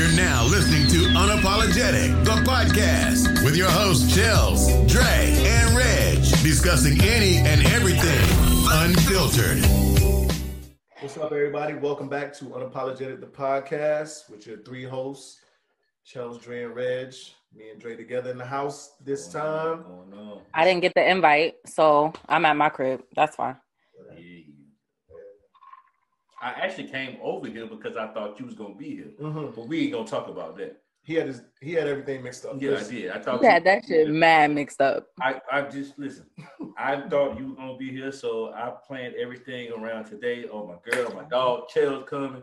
[0.00, 6.98] You're now listening to Unapologetic, the podcast, with your hosts, Chels, Dre, and Reg, discussing
[7.02, 8.26] any and everything
[8.70, 9.58] unfiltered.
[11.00, 11.74] What's up, everybody?
[11.74, 15.42] Welcome back to Unapologetic, the podcast, with your three hosts,
[16.10, 17.12] Chels, Dre, and Reg.
[17.54, 19.84] Me and Dre together in the house this time.
[20.54, 23.02] I didn't get the invite, so I'm at my crib.
[23.14, 23.58] That's fine.
[26.40, 29.54] I actually came over here because I thought you was gonna be here, Mhm.
[29.54, 30.82] but we ain't gonna talk about that.
[31.02, 32.60] He had his, he had everything mixed up.
[32.60, 33.10] Yeah, I did.
[33.10, 35.08] I thought You had that shit mad mixed up.
[35.20, 36.26] I, I just listen.
[36.78, 40.46] I thought you were gonna be here, so I planned everything around today.
[40.48, 42.42] Oh my girl, my dog, Chell's coming.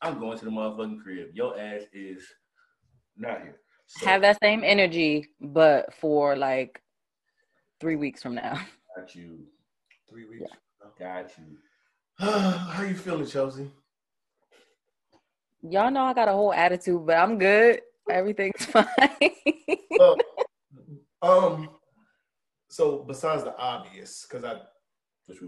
[0.00, 1.30] I'm going to the motherfucking crib.
[1.34, 2.24] Your ass is
[3.16, 3.60] not here.
[3.86, 6.80] So, Have that same energy, but for like
[7.80, 8.60] three weeks from now.
[8.96, 9.40] got you.
[10.08, 10.50] Three weeks.
[10.98, 11.44] Got you.
[12.20, 13.70] How you feeling, Chelsea?
[15.62, 17.80] Y'all know I got a whole attitude, but I'm good.
[18.10, 18.86] Everything's fine.
[19.96, 20.16] Well,
[21.22, 21.70] um,
[22.68, 24.56] so besides the obvious, because I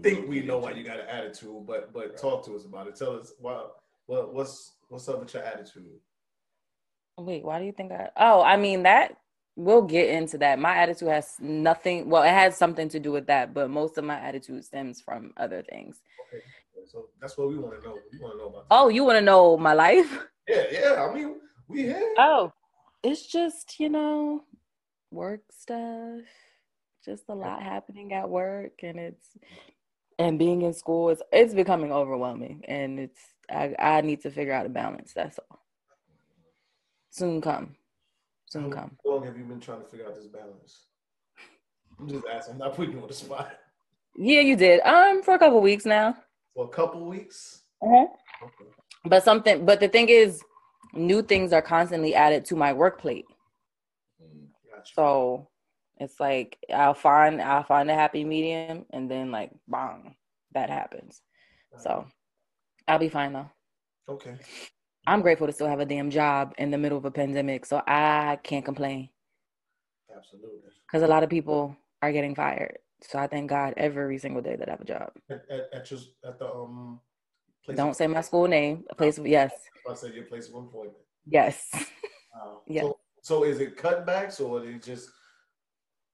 [0.01, 2.95] think we know why you got an attitude, but but talk to us about it.
[2.95, 3.65] Tell us why,
[4.05, 5.99] what what's what's up with your attitude?
[7.17, 8.09] Wait, why do you think I?
[8.15, 9.17] Oh, I mean that
[9.55, 10.59] we'll get into that.
[10.59, 12.09] My attitude has nothing.
[12.09, 15.33] Well, it has something to do with that, but most of my attitude stems from
[15.37, 16.01] other things.
[16.33, 16.43] Okay,
[16.85, 17.97] so that's what we want to know.
[18.11, 18.65] We want to know about.
[18.71, 20.25] Oh, you want to know my life?
[20.47, 21.07] Yeah, yeah.
[21.07, 21.35] I mean,
[21.67, 22.13] we here.
[22.17, 22.51] Oh,
[23.03, 24.43] it's just you know,
[25.11, 26.21] work stuff.
[27.05, 29.27] Just a lot happening at work, and it's
[30.19, 31.09] and being in school.
[31.09, 35.13] It's it's becoming overwhelming, and it's I I need to figure out a balance.
[35.13, 35.59] That's all.
[37.09, 37.75] Soon come,
[38.47, 38.97] soon come.
[39.03, 40.85] How long have you been trying to figure out this balance?
[41.99, 42.53] I'm just asking.
[42.53, 43.51] I'm not putting you on the spot.
[44.15, 44.81] Yeah, you did.
[44.81, 46.15] Um, for a couple weeks now.
[46.55, 47.63] For a couple weeks.
[47.81, 48.07] Uh-huh.
[48.43, 48.69] Okay.
[49.05, 50.41] But something, but the thing is,
[50.93, 53.25] new things are constantly added to my work plate.
[54.21, 54.47] Mm.
[54.69, 54.93] Gotcha.
[54.93, 55.47] So
[55.97, 60.15] it's like I'll find I'll find a happy medium, and then like bang,
[60.53, 61.21] that happens.
[61.77, 62.05] So
[62.87, 63.49] I'll be fine though.
[64.09, 64.35] Okay.
[65.07, 67.81] I'm grateful to still have a damn job in the middle of a pandemic, so
[67.87, 69.09] I can't complain
[70.15, 70.69] Absolutely.
[70.85, 72.77] because a lot of people are getting fired.
[73.03, 75.11] So I thank God every single day that I have a job.
[75.29, 76.99] At, at, at your at the um.
[77.63, 78.85] Place Don't say my school name.
[78.89, 79.51] A place of yes,
[79.87, 80.95] I said your place of employment.
[81.27, 81.69] yes.
[81.73, 82.61] Wow.
[82.67, 82.81] Yeah.
[82.81, 85.09] So, so is it cutbacks or is it just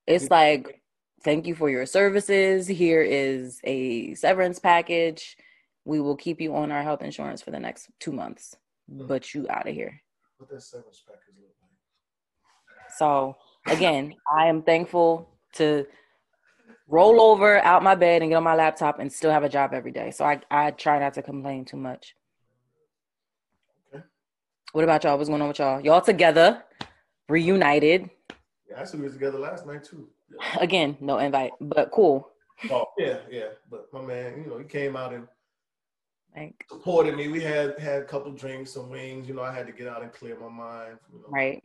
[0.07, 0.81] It's like,
[1.23, 2.67] thank you for your services.
[2.67, 5.37] Here is a severance package.
[5.85, 8.55] We will keep you on our health insurance for the next two months,
[8.89, 10.01] but you out of here.
[10.37, 12.91] what that severance package look like?
[12.97, 13.37] So
[13.67, 15.85] again, I am thankful to
[16.87, 19.73] roll over out my bed and get on my laptop and still have a job
[19.73, 20.11] every day.
[20.11, 22.15] So I, I try not to complain too much.
[23.93, 24.03] Okay.
[24.71, 25.17] What about y'all?
[25.17, 25.81] What's going on with y'all?
[25.81, 26.63] Y'all together,
[27.29, 28.09] reunited.
[28.69, 30.09] Yeah, I see we was together last night too.
[30.59, 32.29] Again, no invite, but cool.
[32.71, 33.47] Oh yeah, yeah.
[33.69, 35.27] But my man, you know, he came out and
[36.35, 37.27] Like, supported me.
[37.29, 39.27] We had had a couple drinks, some wings.
[39.27, 40.97] You know, I had to get out and clear my mind.
[41.13, 41.63] You know, right?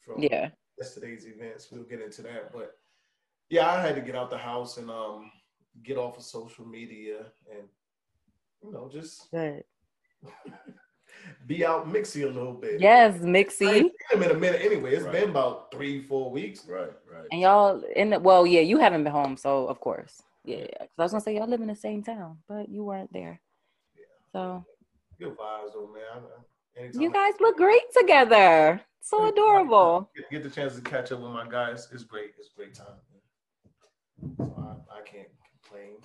[0.00, 0.50] From Yeah.
[0.78, 1.68] yesterday's events.
[1.72, 2.77] We'll get into that, but
[3.50, 5.30] yeah, I had to get out the house and um
[5.82, 7.68] get off of social media and
[8.62, 9.64] you know just Good.
[11.46, 12.80] be out mixy a little bit.
[12.80, 13.66] Yes, I Mixie.
[13.68, 14.94] ain't seen him in a minute anyway.
[14.94, 15.12] It's Right.
[15.12, 16.66] been about three, four weeks.
[16.66, 17.26] Right, right.
[17.30, 20.22] And y'all in the well, yeah, you haven't been home, so of course.
[20.44, 20.66] Yeah.
[20.78, 23.40] Cause I was gonna say y'all live in the same town, but you weren't there.
[23.96, 24.04] Yeah.
[24.32, 24.64] So
[25.18, 26.02] Good vibes though, man.
[26.12, 28.80] I- I- anytime you I guys look great together.
[29.00, 30.10] So adorable.
[30.14, 32.32] get, get the chance to catch up with my guys, it's great.
[32.38, 32.96] It's a great time.
[34.36, 35.28] So I, I can't
[35.62, 35.96] complain.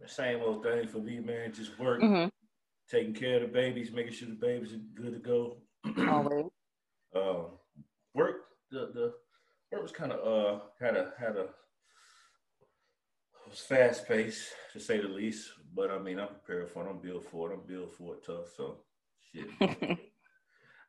[0.00, 1.52] The same old thing for me, man.
[1.52, 2.26] Just work, hmm
[2.90, 5.58] taking care of the babies, making sure the babies are good to go.
[6.08, 6.46] Always.
[7.14, 7.44] uh,
[8.14, 8.36] work
[8.70, 9.12] the the
[9.72, 11.48] work was kind of uh had a had a
[13.46, 15.50] it was fast paced to say the least.
[15.74, 16.90] But I mean, I'm prepared for it.
[16.90, 17.54] I'm built for it.
[17.54, 18.46] I'm built for it tough.
[18.56, 18.78] So
[19.32, 19.46] shit,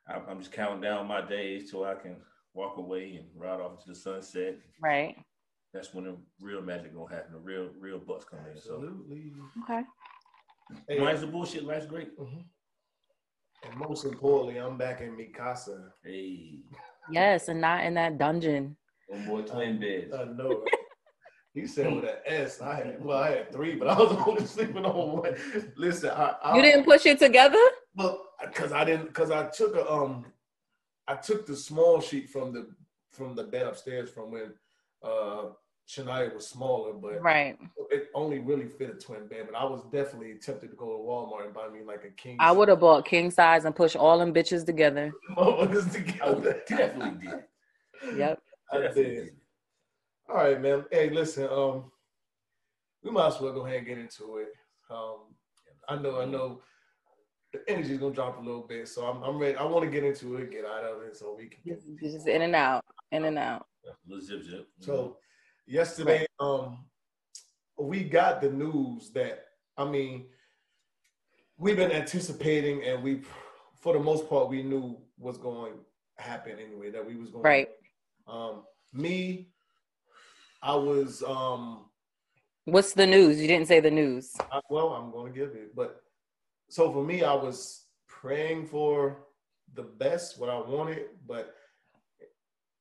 [0.08, 2.16] I'm, I'm just counting down my days till I can
[2.54, 4.56] walk away and ride off into the sunset.
[4.80, 5.16] right.
[5.78, 7.34] That's when the real magic gonna happen.
[7.34, 8.60] The real real bucks come in.
[8.60, 9.32] So Absolutely.
[9.62, 9.82] Okay.
[10.88, 11.62] Hey, life's the bullshit.
[11.62, 12.18] Life's great.
[12.18, 12.42] mhm.
[13.64, 15.90] And most importantly, I'm back in Mikasa.
[16.02, 16.62] Hey,
[17.12, 18.76] Yes, and not in that dungeon.
[19.06, 20.12] one boy twin beds.
[20.12, 20.48] I know.
[20.48, 20.74] right?
[21.54, 22.60] He said with an S.
[22.60, 25.36] I had well, I had three, but I was only sleeping on one.
[25.76, 27.58] Listen, I, I You didn't push it together?
[27.94, 30.26] Well, because I didn't, because I took a um,
[31.06, 32.68] I took the small sheet from the
[33.12, 34.52] from the bed upstairs from when
[35.04, 35.50] uh
[35.88, 37.58] Shania was smaller, but Right.
[37.90, 39.48] it only really fit a twin bed.
[39.50, 42.36] But I was definitely tempted to go to Walmart and buy me like a king.
[42.38, 45.10] I would have bought king size and push all them bitches together.
[45.36, 46.62] motherfuckers I together.
[46.68, 47.44] definitely did.
[48.18, 48.42] Yep.
[48.70, 49.24] I Definitely did.
[49.24, 49.36] did.
[50.28, 50.84] All right, man.
[50.92, 51.48] Hey, listen.
[51.50, 51.90] Um,
[53.02, 54.48] we might as well go ahead and get into it.
[54.90, 55.34] Um,
[55.88, 56.60] I know, I know,
[57.54, 59.56] the energy's gonna drop a little bit, so I'm, I'm ready.
[59.56, 61.60] I want to get into it, get out of it, so we can.
[61.64, 63.66] Get, Just just in and out, in and out.
[64.06, 64.66] Little zip zip.
[64.80, 65.16] so
[65.68, 66.84] yesterday, um,
[67.78, 69.44] we got the news that
[69.76, 70.26] I mean,
[71.56, 73.20] we've been anticipating, and we,
[73.80, 76.90] for the most part, we knew was going to happen anyway.
[76.90, 77.68] That we was going Right.
[78.26, 79.48] Um, me,
[80.62, 81.84] I was um
[82.64, 83.40] What's the news?
[83.40, 84.34] You didn't say the news.
[84.52, 85.74] I, well, I'm going to give it.
[85.74, 86.02] But
[86.68, 89.24] so for me, I was praying for
[89.72, 91.54] the best, what I wanted, but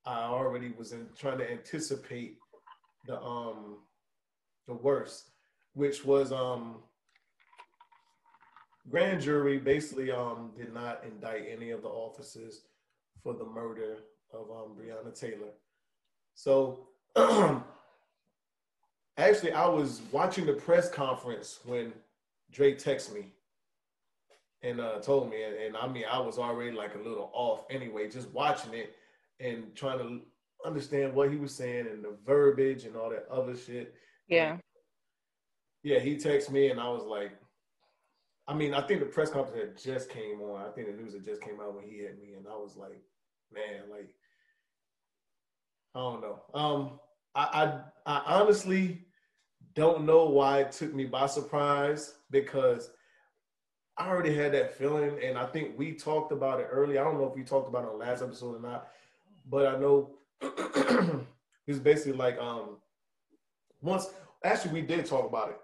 [0.06, 2.38] I already was in, trying to anticipate
[3.08, 3.78] the um
[4.68, 5.32] the worst,
[5.74, 6.76] which was um
[8.90, 12.62] grand jury basically um did not indict any of the officers
[13.24, 13.98] for the murder
[14.34, 15.54] of um Breonna Taylor.
[16.36, 16.88] So
[19.18, 21.94] actually I was watching the press conference when
[22.52, 23.32] Drake texted me
[24.64, 27.66] and uh, told me, and, and I mean, I was already like a little off
[27.70, 28.96] anyway, just watching it
[29.40, 30.22] and trying to
[30.66, 33.94] understand what he was saying and the verbiage and all that other shit.
[34.28, 34.58] Yeah.
[35.84, 37.32] Yeah, he texted me, and I was like,
[38.48, 40.66] I mean, I think the press conference had just came on.
[40.66, 42.76] I think the news had just came out when he hit me, and I was
[42.76, 43.02] like,
[43.54, 44.10] man, like,
[45.96, 46.42] I don't know.
[46.54, 47.00] Um,
[47.36, 49.06] I, I, I honestly
[49.76, 52.90] don't know why it took me by surprise because
[53.98, 56.98] I already had that feeling, and I think we talked about it early.
[56.98, 58.88] I don't know if we talked about it on the last episode or not,
[59.50, 62.78] but I know it's basically like um
[63.82, 64.08] once
[64.44, 65.58] actually we did talk about it,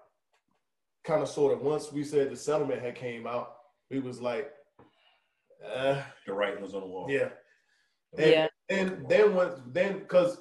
[1.03, 1.61] kind of sort of.
[1.61, 3.55] Once we said the settlement had came out,
[3.89, 4.51] we was like,
[5.75, 7.07] uh, The writing was on the wall.
[7.09, 7.29] yeah,
[8.17, 8.47] and, Yeah.
[8.69, 10.37] and then once then because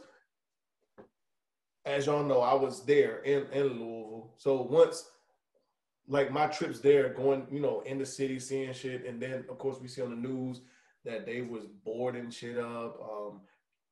[1.84, 4.32] as y'all know, I was there in, in Louisville.
[4.36, 5.10] So once
[6.08, 9.58] like my trips there, going, you know, in the city, seeing shit, and then of
[9.58, 10.60] course we see on the news
[11.04, 13.40] that they was boarding shit up, um,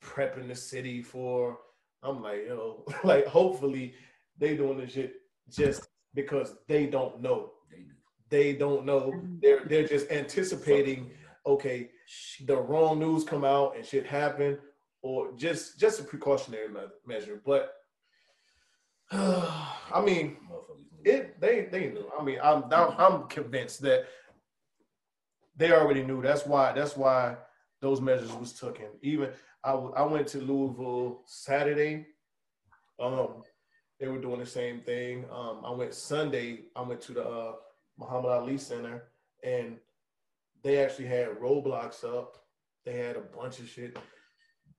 [0.02, 1.58] prepping the city for
[2.02, 3.94] I'm like, yo, like hopefully
[4.38, 5.14] they doing this shit
[5.48, 7.50] just because they don't know.
[7.70, 7.92] They do.
[8.30, 9.12] They don't know.
[9.14, 9.36] Mm-hmm.
[9.42, 11.10] They're they're just anticipating,
[11.46, 11.90] okay,
[12.46, 14.58] the wrong news come out and shit happen,
[15.02, 16.68] or just just a precautionary
[17.06, 17.40] measure.
[17.44, 17.74] But
[19.12, 20.38] I mean,
[21.04, 22.10] it they they knew.
[22.18, 24.06] I mean, I'm I'm, I'm convinced that
[25.56, 26.22] they already knew.
[26.22, 27.36] That's why that's why
[27.80, 28.86] those measures was taken.
[29.02, 29.30] Even
[29.64, 32.06] I I went to Louisville Saturday.
[33.00, 33.42] Um,
[33.98, 35.24] they were doing the same thing.
[35.30, 36.64] Um, I went Sunday.
[36.74, 37.52] I went to the uh,
[37.98, 39.04] Muhammad Ali Center,
[39.44, 39.76] and
[40.62, 42.36] they actually had roadblocks up.
[42.84, 43.98] They had a bunch of shit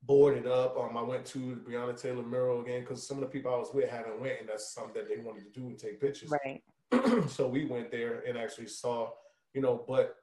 [0.04, 0.78] boarded up.
[0.78, 3.58] Um, I went to the Breonna Taylor mural again because some of the people I
[3.58, 6.32] was with hadn't went, and that's something that they wanted to do and take pictures.
[6.32, 6.64] Right.
[7.30, 9.12] so we went there and actually saw,
[9.54, 10.16] you know, but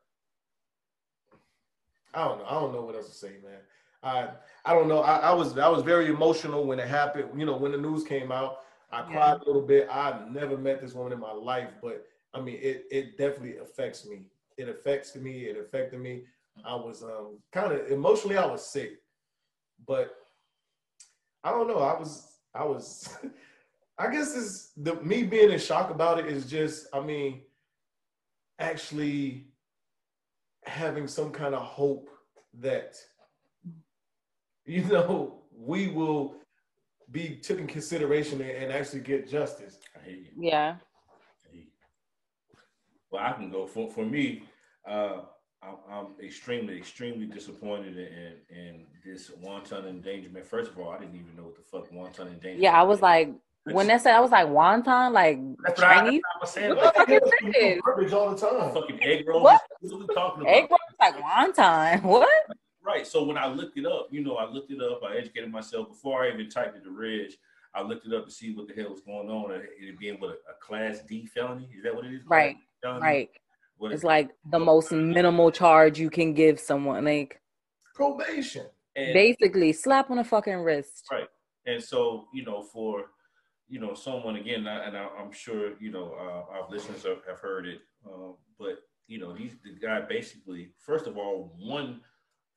[2.19, 2.45] I don't know.
[2.47, 3.61] I don't know what else to say, man.
[4.03, 4.31] I
[4.65, 5.01] I don't know.
[5.01, 7.39] I, I was I was very emotional when it happened.
[7.39, 8.59] You know, when the news came out,
[8.93, 9.13] I Yeah.
[9.13, 9.89] cried a little bit.
[9.91, 14.07] I've never met this woman in my life, but I mean, it it definitely affects
[14.07, 14.27] me.
[14.57, 15.45] It affects me.
[15.47, 16.25] It affected me.
[16.65, 18.93] I was um kind of emotionally, I was sick,
[19.87, 20.17] but
[21.45, 21.79] I don't know.
[21.79, 23.17] I was I was.
[23.99, 26.87] I guess it's the me being in shock about it is just.
[26.93, 27.43] I mean,
[28.59, 29.48] actually
[30.69, 32.09] having some kind of hope
[32.61, 32.95] that
[34.65, 36.35] you know we will
[37.11, 39.79] be taken consideration and, and actually get justice.
[39.97, 40.27] I hear you.
[40.39, 40.77] Yeah.
[41.47, 41.67] I hear you.
[43.11, 44.43] Well, I can go for for me.
[44.87, 45.21] Uh,
[45.63, 50.47] I'm, I'm extremely, extremely disappointed in in this wanton endangerment.
[50.47, 52.61] First of all, I didn't even know what the fuck wanton endangerment.
[52.63, 52.79] Yeah.
[52.79, 53.33] I was like,
[53.65, 56.77] when they said, I was like, wonton, like That's what I, Chinese I was saying.
[56.77, 57.81] What Like, the fuck is this?
[57.85, 58.73] Garbage all the time.
[58.73, 59.43] fucking egg rolls.
[59.45, 59.61] What?
[59.81, 60.53] What are we talking about?
[60.55, 62.03] egg rolls, like wonton.
[62.03, 62.29] What?
[62.85, 63.07] Right.
[63.07, 65.01] So when I looked it up, you know, I looked it up.
[65.05, 67.33] I educated myself before I even typed it to Reg.
[67.75, 69.53] I looked it up to see what the hell was going on.
[69.53, 71.69] and It being what a, a class D felony.
[71.77, 72.23] Is that what it is?
[72.27, 72.55] Right.
[72.55, 73.01] Class D felony?
[73.03, 73.31] Right.
[73.77, 77.05] What It's is- like the most minimal charge you can give someone.
[77.05, 77.41] Like
[77.95, 78.67] Probation.
[78.97, 81.07] and, basically slap on the fucking wrist.
[81.11, 81.29] Right.
[81.67, 83.07] and so you know for
[83.69, 87.03] you know someone again, and I- and I, I'm sure you know uh, our listeners
[87.05, 91.55] have, have heard it, um, but you know these the guy basically first of all
[91.59, 92.01] one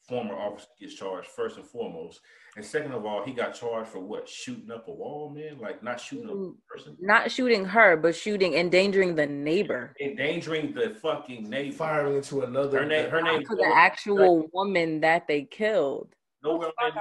[0.08, 2.20] former officer gets charged first and foremost.
[2.58, 4.28] And second of all, he got charged for what?
[4.28, 5.60] Shooting up a wall, man?
[5.60, 6.56] Like not shooting Mm.
[6.58, 6.98] a person.
[7.00, 9.96] Not shooting her, but shooting, endangering the neighbor.
[10.02, 11.76] Endangering the fucking neighbor.
[11.78, 12.80] Firing into another.
[12.80, 16.14] Her name her name To the actual woman that they killed.
[16.44, 16.92] nowhere on.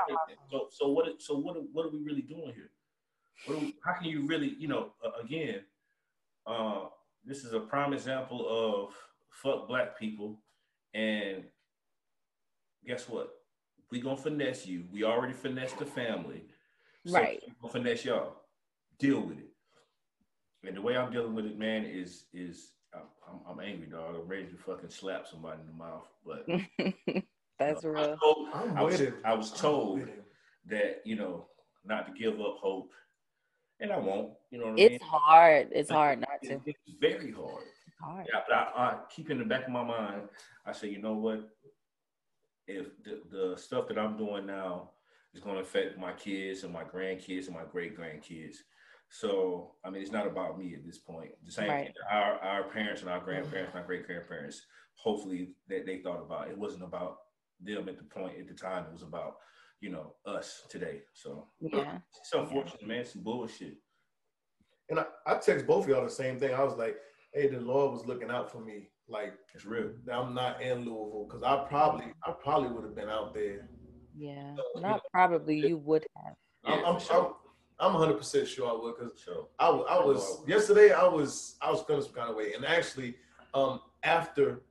[0.51, 2.71] So so what so what are- what are we really doing here?
[3.47, 5.65] What are we, how can you really, you know, uh, again,
[6.47, 6.89] uh,
[7.25, 8.95] this is a prime example of
[9.31, 10.43] fuck black people
[10.95, 11.45] and
[12.87, 13.31] guess what?
[13.91, 14.85] We gonna finesse you.
[14.93, 16.45] We already finessed the family.
[17.07, 17.43] So Right.
[17.47, 18.37] we gonna finesse y'all.
[18.99, 19.49] Deal with it.
[20.67, 24.17] And the way I'm dealing with it, man, is is I'm, I'm, I'm angry, dog.
[24.17, 26.07] I'm ready to fucking slap somebody in the mouth.
[26.25, 26.47] But
[27.59, 28.49] That's I was real.
[28.55, 29.15] I'm I was, with him.
[29.25, 30.07] I was told
[30.67, 31.47] that you know
[31.85, 32.93] not to give up hope,
[33.81, 34.33] and I won't.
[34.51, 34.93] You know what I mean?
[34.93, 35.69] It's hard.
[35.73, 36.61] It's hard not to.
[36.67, 37.65] It's very hard.
[38.01, 38.27] It's hard.
[38.33, 40.23] Yeah, but I, I keep in the back of my mind.
[40.65, 41.49] I say, you know what?
[42.67, 44.91] If the, the stuff that I'm doing now
[45.35, 48.57] is going to affect my kids and my grandkids and my great grandkids,
[49.09, 51.31] so I mean, it's not about me at this point.
[51.45, 51.85] The same Right.
[51.87, 54.63] thing our our parents and our grandparents, my great grandparents,
[54.95, 56.49] hopefully that they thought about.
[56.49, 57.19] It wasn't about
[57.61, 58.85] them at the point at the time.
[58.85, 59.39] It was about
[59.81, 61.01] you know us today.
[61.13, 61.99] So Yeah.
[62.21, 63.01] it's unfortunate, man.
[63.01, 63.79] It's some bullshit.
[64.91, 66.55] And I, I text both of y'all the same thing.
[66.55, 66.97] I was like,
[67.33, 68.89] hey, the Lord was looking out for me.
[69.09, 69.91] Like It's real.
[70.13, 73.69] I'm not in Louisville because I probably I probably would have been out there.
[74.17, 74.55] Yeah.
[74.75, 75.57] So, Not probably.
[75.59, 76.35] You would have.
[76.65, 77.37] I'm Yeah, I'm, sure.
[77.81, 80.93] I'm I'm 100 percent sure I would because So I, wa- I was yesterday.
[80.93, 83.17] I was I was feeling some kind of way, and actually,
[83.55, 84.63] um, after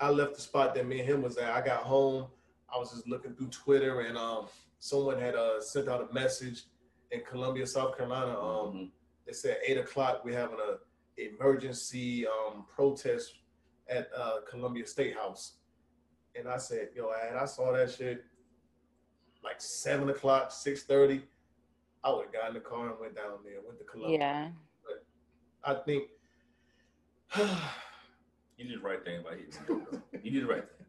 [0.00, 2.26] I left the spot that me and him was at, I got home.
[2.74, 4.48] I was just looking through Twitter, and um,
[4.80, 6.64] someone had uh sent out a message
[7.12, 8.32] in Columbia, South Carolina.
[8.38, 8.90] Um, mhm.
[9.26, 10.78] they said eight o'clock we're having a
[11.16, 13.34] emergency um protest
[13.88, 15.54] at uh Columbia State House,
[16.36, 18.24] and I said, yo, and I saw that shit
[19.42, 21.22] like seven o'clock, six thirty.
[22.02, 24.18] I would have got in the car and went down there, went to Columbia.
[24.18, 24.48] Yeah.
[24.84, 25.04] But
[25.64, 26.04] I think
[28.56, 29.88] You did the right thing by hitting.
[30.22, 30.86] You did the right thing.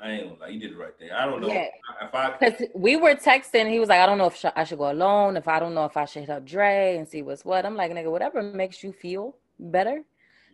[0.00, 0.48] I ain't gonna lie.
[0.48, 1.10] You did the right thing.
[1.10, 1.66] I don't know Yeah.
[2.02, 2.36] if I.
[2.38, 4.92] Because we were texting, he was like, I don't know if sh- I should go
[4.92, 7.66] alone, if I don't know if I should hit up Dre and see what's what.
[7.66, 10.02] I'm like, nigga, whatever makes you feel better.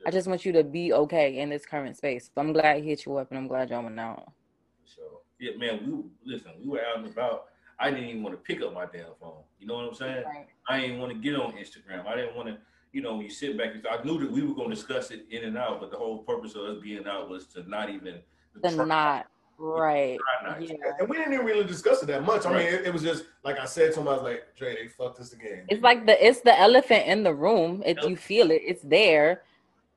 [0.07, 2.31] I just want you to be okay in this current space.
[2.35, 4.33] So I'm glad he hit you up and I'm glad y'all went out.
[4.85, 5.03] So
[5.39, 5.81] yeah, man.
[6.25, 6.53] We listen.
[6.61, 7.47] We were out and about.
[7.79, 9.43] I didn't even want to pick up my damn phone.
[9.59, 10.25] You know what I'm saying?
[10.25, 10.47] Right.
[10.69, 12.07] I didn't want to get on Instagram.
[12.07, 12.59] I didn't want to.
[12.93, 15.27] You know, when you sit back, I knew that we were going to discuss it
[15.29, 18.21] in and out, but the whole purpose of us being out was to not even
[18.63, 19.27] try- not.
[19.59, 20.19] Right.
[20.43, 20.67] try not to.
[20.67, 20.75] Yeah.
[20.99, 22.45] and we didn't even really discuss it that much.
[22.47, 22.65] I Right.
[22.65, 24.89] mean, it, it was just like I said to him, I was like, Dre, they
[24.89, 25.65] fucked us again.
[25.69, 27.83] It's like the it's the elephant in the room.
[27.87, 29.43] If you feel it, it's there,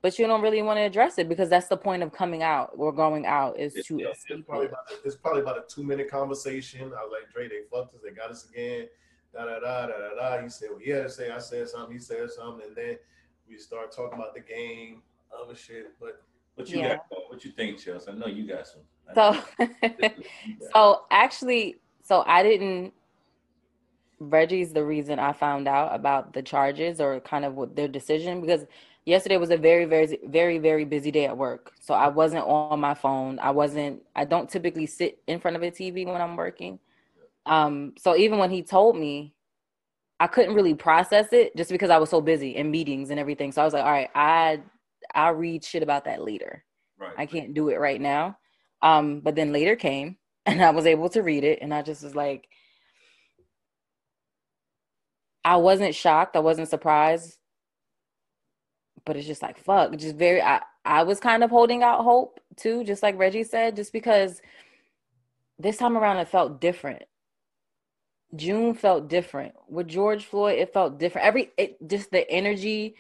[0.02, 2.72] but you don't really want to address it because that's the point of coming out
[2.78, 4.70] or going out is to Yeah, It's probably it.
[4.70, 6.84] about it's probably about a two minute conversation.
[6.94, 8.88] I was like, Dre, they fucked us, they got us again.
[9.34, 10.44] Da da da da da da.
[10.44, 11.30] He said Well, he had to say.
[11.32, 11.92] I said something.
[11.94, 12.98] He said something, and then
[13.50, 15.02] we start talking about the game,
[15.38, 16.00] other shit.
[16.00, 16.22] But
[16.56, 16.96] What you Yeah.
[16.96, 17.10] got?
[17.12, 17.24] though?
[17.28, 18.10] What you think, Chelsea?
[18.10, 18.82] I know you got some.
[19.16, 19.68] So know you
[20.60, 22.94] got So actually, so I didn't.
[24.20, 28.42] Reggie's the reason I found out about the charges or kind of what their decision
[28.42, 28.66] because
[29.06, 31.72] yesterday was a very, very, very, very busy day at work.
[31.80, 33.40] So I wasn't on my phone.
[33.40, 34.02] I wasn't.
[34.16, 36.80] I don't typically sit in front of a TV when I'm working.
[37.46, 37.94] Um.
[37.98, 39.34] So even when he told me,
[40.20, 43.52] I couldn't really process it just because I was so busy in meetings and everything.
[43.52, 44.62] So I was like, all right, I
[45.14, 46.64] I'll read shit about that later.
[47.00, 47.14] right.
[47.18, 48.38] I can't do it right now.
[48.82, 52.04] Um, but then later came and I was able to read it and I just
[52.04, 52.48] was like
[55.44, 57.38] I wasn't shocked, I wasn't surprised.
[59.06, 62.40] But it's just like fuck, just very I I was kind of holding out hope
[62.58, 64.42] too, just like Reggie said, just because
[65.60, 67.04] this time around it felt different.
[68.36, 69.56] June felt different.
[69.70, 71.28] With George Floyd, it felt different.
[71.28, 72.96] Every it just the energy,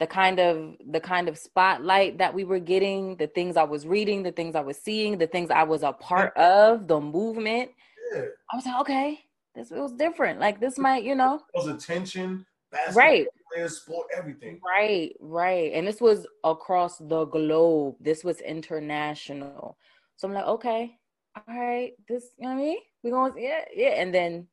[0.00, 3.86] the kind of the kind of spotlight that we were getting, the things I was
[3.86, 7.70] reading, the things I was seeing, the things I was a part of, the movement.
[8.14, 9.20] yeah, I was like, okay,
[9.54, 10.40] this it was different.
[10.40, 14.58] Like this might, you know, it was attention, basketball right, players, sport, everything.
[14.66, 15.70] right, right.
[15.74, 17.96] And this was across the globe.
[18.00, 19.76] This was international.
[20.16, 20.96] So I'm like, okay,
[21.36, 22.78] all right, this, you know what I mean?
[23.02, 24.00] We going, yeah, yeah.
[24.00, 24.48] And then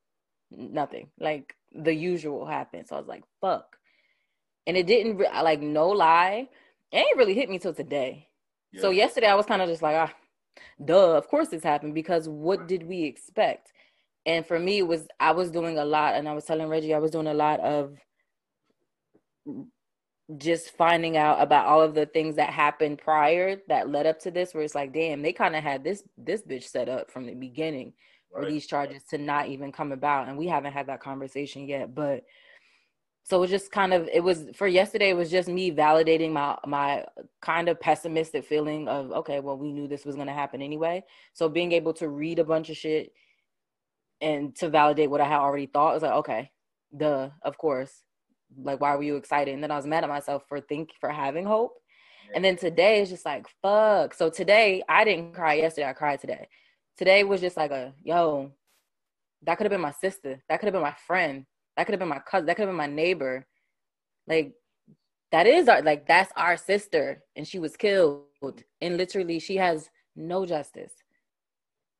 [0.51, 2.87] nothing, like the usual happened.
[2.87, 3.76] So I was like, fuck.
[4.67, 6.49] And it didn't, re- like, no lie,
[6.91, 8.29] it ain't really hit me till today.
[8.77, 10.13] So yesterday I was kind of just like, ah,
[10.85, 13.73] duh, of course this happened because what did we expect?
[14.25, 16.93] And for me, it was I was doing a lot, and I was telling Reggie
[16.93, 17.97] I was doing a lot of
[20.37, 24.31] just finding out about all of the things that happened prior that led up to
[24.31, 27.25] this where it's like damn they kind of had this this bitch set up from
[27.25, 27.93] the beginning
[28.31, 31.95] for these charges to not even come about and we haven't had that conversation yet
[31.95, 32.25] but
[33.27, 36.31] so it was just kind of it was for yesterday it was just me validating
[36.31, 37.03] my my
[37.41, 41.03] kind of pessimistic feeling of okay well we knew this was going to happen anyway.
[41.33, 43.11] So being able to read a bunch of shit
[44.21, 46.51] and to validate what i had already thought was like okay
[46.95, 47.91] duh of course.
[48.57, 49.53] Like why were you excited?
[49.53, 51.73] And then i was mad at myself for think for having hope.
[52.33, 54.13] And then today is just like fuck.
[54.13, 56.47] So today i didn't cry yesterday i cried today.
[56.97, 58.53] Today was just like a yo
[59.43, 60.41] that could have been my sister.
[60.47, 61.45] That could have been my friend
[61.77, 63.45] that could have been my cousin that could have been my neighbor.
[64.27, 64.53] Like
[65.31, 68.23] that is our like that's our sister and she was killed.
[68.81, 70.91] And literally she has no justice.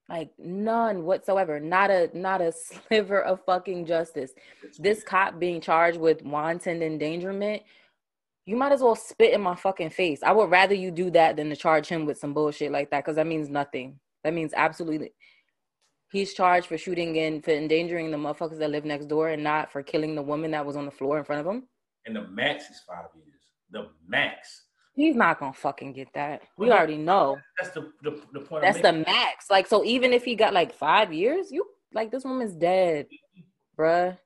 [0.10, 1.60] Like none whatsoever.
[1.60, 2.52] Not a not a
[2.88, 4.32] sliver of fucking justice.
[4.80, 7.62] This cop being charged with wanton endangerment
[8.48, 10.24] you might as well spit in my fucking face.
[10.24, 13.04] I would rather you do that than to charge him with some bullshit like that
[13.04, 14.00] because that means nothing.
[14.24, 15.12] That means absolutely
[16.12, 19.72] he's charged for shooting in for endangering the motherfuckers that live next door and not
[19.72, 21.68] for killing the woman that was on the floor in front of him
[22.06, 23.42] And the max is five years.
[23.72, 24.64] The max.
[24.96, 28.64] he's not gonna fucking get that we Well, already know That's the the, the point.
[28.64, 32.10] that's I'm the max like so even if he got like five years you like
[32.12, 33.08] this woman's dead
[33.78, 34.18] bruh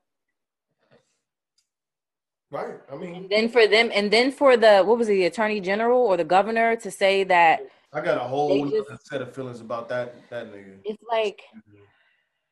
[2.50, 2.74] Right.
[2.92, 5.58] I mean, And then for them, and then for the what was it, the attorney
[5.60, 7.60] general or the governor to say that
[7.92, 10.78] I got a whole just- set of feelings about that that nigga.
[10.84, 11.42] it's like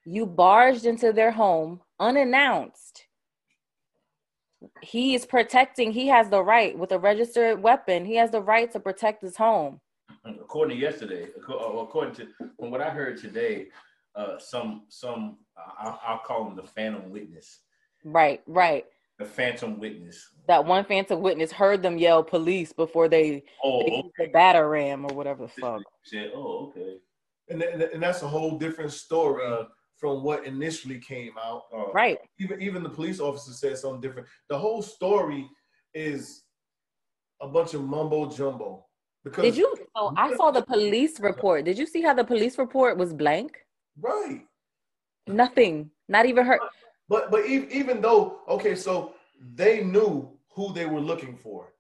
[0.05, 3.07] you barged into their home unannounced.
[4.83, 5.93] He is protecting.
[5.93, 8.05] He has the right with a registered weapon.
[8.05, 9.81] He has the right to protect his home.
[10.27, 12.29] according to yesterday, uh, according to
[12.59, 13.69] from what I heard today,
[14.15, 15.39] uh, some some
[15.79, 17.61] I'll, I'll call him the phantom witness.
[18.05, 18.85] Right, right.
[19.21, 20.31] The phantom witness.
[20.49, 24.11] That one phantom witness heard them yell police before they, Oh, they okay.
[24.19, 25.83] the batter ram or whatever the fuck.
[26.05, 26.97] Said, oh, okay.
[27.51, 29.65] And, th- and that's a whole different story uh,
[29.99, 31.65] from what initially came out.
[31.71, 32.17] Oh, Right.
[32.39, 34.27] Even even the police officer said something different.
[34.49, 35.47] The whole story
[35.93, 36.45] is
[37.43, 38.87] a bunch of mumbo jumbo.
[39.23, 39.77] Because Did you?
[39.95, 41.67] So I saw the police report.
[41.67, 43.59] Did you see how the police report was blank?
[44.01, 44.41] right?
[45.27, 45.91] Nothing.
[46.09, 46.59] Not even her.
[47.11, 49.15] But but e- even though okay, so
[49.57, 51.73] they knew who they were looking for.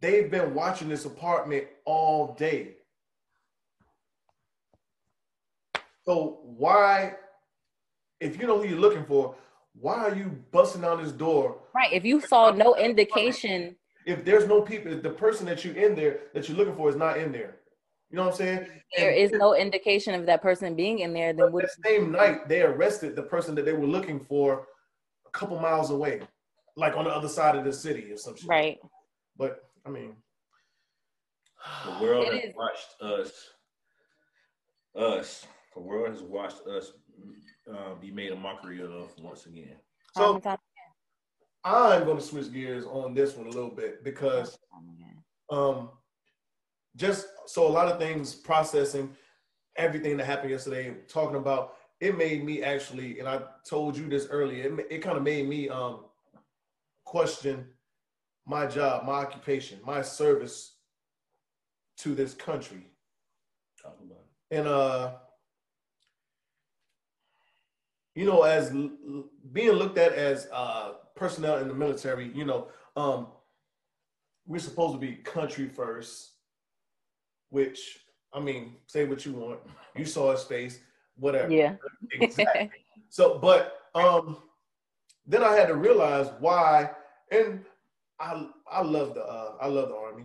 [0.00, 2.74] They've been watching this apartment all day.
[6.04, 7.14] So why,
[8.20, 9.34] if you know who you're looking for,
[9.74, 11.58] why are you busting down this door?
[11.74, 11.92] Right.
[11.92, 15.94] If you saw no indication, If there's no people, if the person that you're in
[15.94, 17.56] there that you're looking for is not in there.
[18.10, 18.66] You know what I'm saying?
[18.96, 21.62] there And is no indication of that person being in there, then But what?
[21.64, 24.66] that same night, they arrested the person that they were looking for
[25.26, 26.22] a couple miles away,
[26.76, 28.48] like on the other side of the city or some shit.
[28.48, 28.78] Right.
[29.36, 30.16] But I mean,
[31.84, 32.54] The world has is.
[32.56, 33.50] watched us.
[34.96, 35.46] Us.
[35.74, 36.92] The world has watched us
[37.70, 39.76] uh, be made a mockery of once again.
[40.16, 40.40] So
[41.64, 44.58] I'm going to switch gears on this one a little bit because
[45.50, 45.90] um,
[46.98, 49.16] just so a lot of things processing
[49.76, 54.26] everything that happened yesterday, talking about it made me actually, and I told you this
[54.30, 56.00] earlier, it, it kind of made me um,
[57.04, 57.66] question
[58.46, 60.74] my job, my occupation, my service
[61.98, 62.86] to this country.
[63.82, 64.56] Talk about it.
[64.58, 65.12] and uh
[68.14, 68.90] you know as l-
[69.52, 73.28] being looked at as uh personnel in the military you know um
[74.46, 76.32] we're supposed to be country first
[77.50, 77.98] which
[78.32, 79.60] i mean say what you want.
[79.96, 80.80] You saw his face
[81.16, 81.52] whatever.
[81.52, 81.74] Yeah.
[82.12, 82.70] exactly.
[83.10, 84.36] So but um
[85.26, 86.90] then i had to realize why
[87.30, 87.64] and
[88.20, 90.24] i i love the uh i love the army.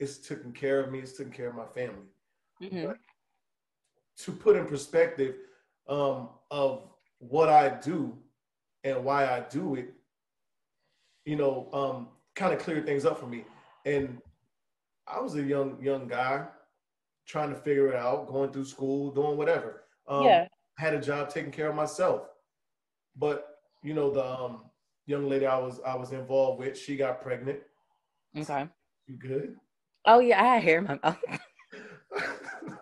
[0.00, 0.98] It's taking care of me.
[0.98, 2.08] It's taking care of my family.
[2.62, 2.96] Mhm.
[4.18, 5.34] to put in perspective
[5.88, 6.82] um, of
[7.18, 8.16] what I do
[8.84, 9.92] and why I do it,
[11.24, 13.44] you know, um, kind of cleared things up for me.
[13.84, 14.20] And
[15.06, 16.46] I was a young young guy
[17.26, 19.84] trying to figure it out, going through school, doing whatever.
[20.06, 20.46] Um, yeah.
[20.78, 22.28] had a job taking care of myself,
[23.16, 23.46] but
[23.82, 24.62] you know, the um,
[25.06, 27.60] young lady I was I was involved with, she got pregnant.
[28.36, 28.68] Okay.
[29.06, 29.56] You good?
[30.06, 31.18] Oh yeah, I had hair in my mouth.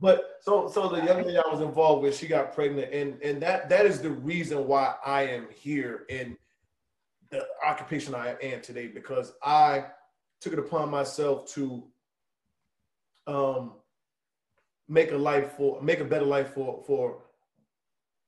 [0.00, 3.42] but so so the young lady I was involved with, she got pregnant, and and
[3.42, 6.36] that that is the reason why I am here in
[7.30, 9.86] the occupation I am today because I
[10.40, 11.84] took it upon myself to
[13.26, 13.72] um,
[14.88, 17.22] make a life for make a better life for for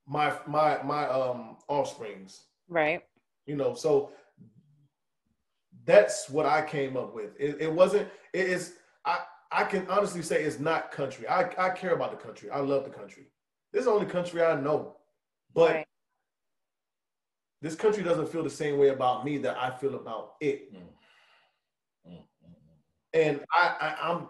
[0.07, 2.43] my my my um offsprings.
[2.67, 3.03] Right.
[3.45, 4.11] You know, so
[5.85, 7.31] that's what I came up with.
[7.39, 8.09] It, it wasn't.
[8.33, 8.73] It is.
[9.05, 9.19] I
[9.51, 11.27] I can honestly say it's not country.
[11.27, 12.49] I I care about the country.
[12.49, 13.27] I love the country.
[13.71, 14.97] This is the only country I know,
[15.53, 15.73] but.
[15.73, 15.87] Right.
[17.59, 20.71] This country doesn't feel the same way about me that I feel about it.
[20.71, 20.77] Mm.
[22.07, 23.15] mm, mm, mm.
[23.15, 24.27] And I, I, am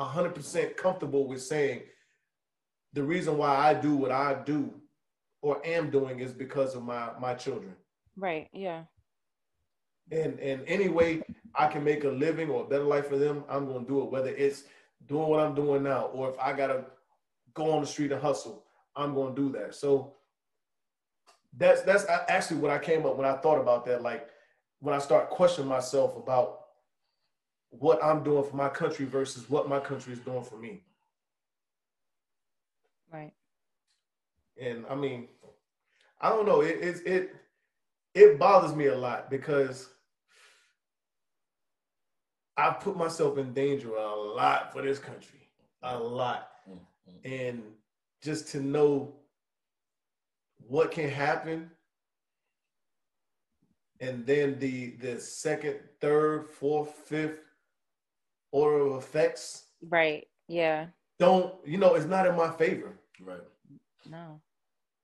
[0.00, 1.82] 100% comfortable with saying
[2.92, 4.72] the reason why I do what I do
[5.42, 7.74] or am doing is because of my my children.
[8.16, 8.48] Right.
[8.52, 8.84] Yeah.
[10.10, 11.22] And and any way
[11.54, 14.02] I can make a living or a better life for them, I'm going to do
[14.02, 14.10] it.
[14.10, 14.64] Whether it's
[15.06, 16.84] doing what I'm doing now or if I gotta
[17.54, 18.64] go on the street and hustle,
[18.96, 19.74] I'm going to do that.
[19.74, 20.14] So
[21.56, 24.02] that's that's actually what I came up when I thought about that.
[24.02, 24.28] Like
[24.80, 26.59] when I start questioning myself about
[27.70, 30.82] what I'm doing for my country versus what my country is doing for me.
[33.12, 33.32] Right.
[34.60, 35.28] And I mean,
[36.20, 36.60] I don't know.
[36.60, 37.36] It it it,
[38.14, 39.88] it bothers me a lot because
[42.56, 45.48] I've put myself in danger a lot for this country,
[45.82, 46.78] a lot, Mm,
[47.08, 47.48] mm.
[47.50, 47.62] and
[48.22, 49.14] just to know
[50.58, 51.70] what can happen,
[54.00, 57.40] and then the the second, third, fourth, fifth
[58.52, 60.26] order of effects Right.
[60.48, 60.86] Yeah.
[61.18, 62.98] don't you know it's not in my favor.
[63.20, 63.40] Right.
[64.10, 64.40] No.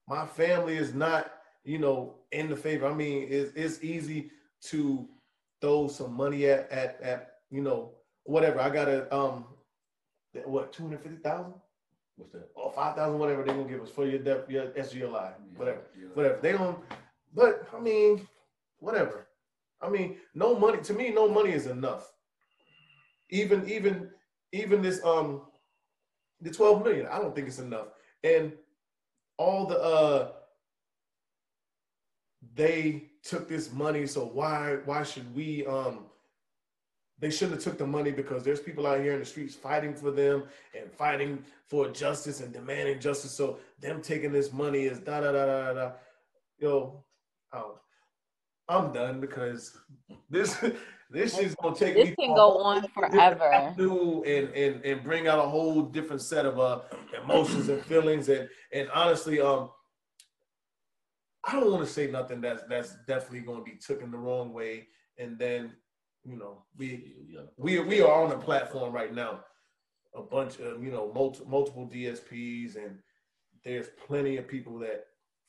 [0.07, 1.31] my family is not,
[1.63, 2.87] you know, in the favor.
[2.87, 4.31] I mean, it's, it's easy
[4.63, 5.07] to
[5.61, 7.91] throw some money at, at, at, you know,
[8.23, 8.59] whatever.
[8.59, 9.45] I got a, um,
[10.45, 11.53] what, 250,000
[12.15, 12.49] What's that?
[12.55, 16.07] or 5,000, whatever they're going to give us for your debt, your SGLI, whatever, Yeah.
[16.15, 16.39] whatever.
[16.41, 16.79] They don't,
[17.33, 18.27] but I mean,
[18.79, 19.27] whatever.
[19.81, 22.11] I mean, no money, to me, no money is enough.
[23.29, 24.09] Even, even,
[24.51, 25.41] even this, um,
[26.41, 27.87] the 12 million, I don't think it's enough.
[28.23, 28.53] And
[29.37, 30.31] all the uh
[32.55, 36.05] they took this money so why why should we um
[37.19, 39.93] they shouldn't have took the money because there's people out here in the streets fighting
[39.93, 40.43] for them
[40.79, 45.31] and fighting for justice and demanding justice so them taking this money is da da
[45.31, 45.91] da da da,
[46.59, 47.03] yo
[47.53, 47.79] oh,
[48.69, 49.77] i'm done because
[50.29, 50.57] this
[51.09, 53.73] this is gonna take This me can go on forever.
[53.77, 56.81] and and and bring out a whole different set of uh
[57.23, 59.69] emotions and feelings and and honestly um
[61.45, 64.53] I don't want to say nothing that's that's definitely going to be taken the wrong
[64.53, 65.73] way and then
[66.25, 67.13] you know we
[67.57, 69.41] we we are on a platform right now
[70.15, 72.99] a bunch of you know multi, multiple DSPs and
[73.63, 75.05] there's plenty of people that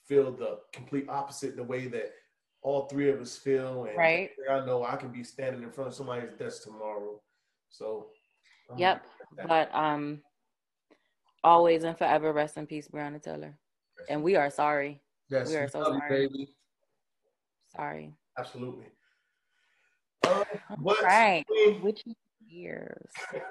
[0.07, 2.13] feel the complete opposite the way that
[2.63, 4.31] all three of us feel and Right.
[4.51, 7.21] I know I can be standing in front of somebody's desk tomorrow
[7.71, 8.09] so
[8.71, 9.05] um, Yep.
[9.47, 10.23] But um,
[11.45, 13.57] always and forever rest in peace, Breonna Taylor.
[14.09, 15.01] And we are sorry.
[15.31, 16.27] yes, we are so sorry.
[16.29, 16.55] baby
[17.77, 18.15] Sorry.
[18.39, 18.87] absolutely
[20.27, 20.45] uh,
[20.79, 21.45] what Right.
[21.81, 22.03] Which
[22.47, 23.13] years?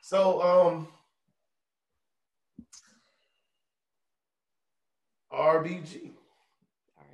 [0.00, 0.88] So um
[5.32, 6.12] RBG.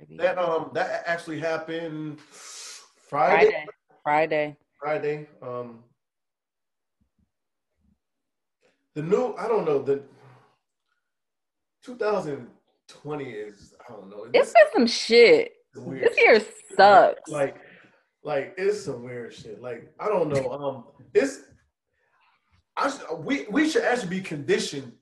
[0.07, 0.17] Sorry.
[0.17, 2.85] That um that actually happened Friday.
[3.09, 3.65] Friday.
[4.03, 4.57] Friday.
[4.79, 5.27] Friday.
[5.41, 5.83] Um
[8.95, 10.03] the new I don't know the
[11.83, 14.27] 2020 is I don't know.
[14.33, 15.53] It's been some shit.
[15.75, 16.53] is weird This year shit.
[16.77, 17.29] sucks.
[17.29, 17.57] Like
[18.23, 19.61] like it's some weird shit.
[19.61, 20.51] Like I don't know.
[20.51, 21.41] Um it's
[22.77, 24.93] I sh- we we should actually be conditioned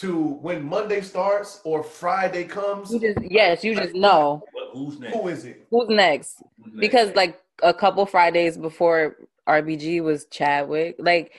[0.00, 2.92] to when Monday starts or Friday comes.
[2.92, 5.14] You just yes, you just know who's next?
[5.14, 5.66] Who is it?
[5.70, 6.42] who's next.
[6.62, 6.80] Who's next?
[6.80, 9.16] Because like a couple Fridays before
[9.48, 10.96] RBG was Chadwick.
[10.98, 11.32] Like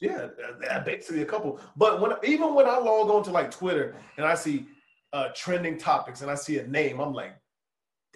[0.00, 1.60] Yeah, that- that basically a couple.
[1.76, 4.66] But when even when I log on to like Twitter and I see
[5.12, 7.34] uh trending topics and I see a name, I'm like,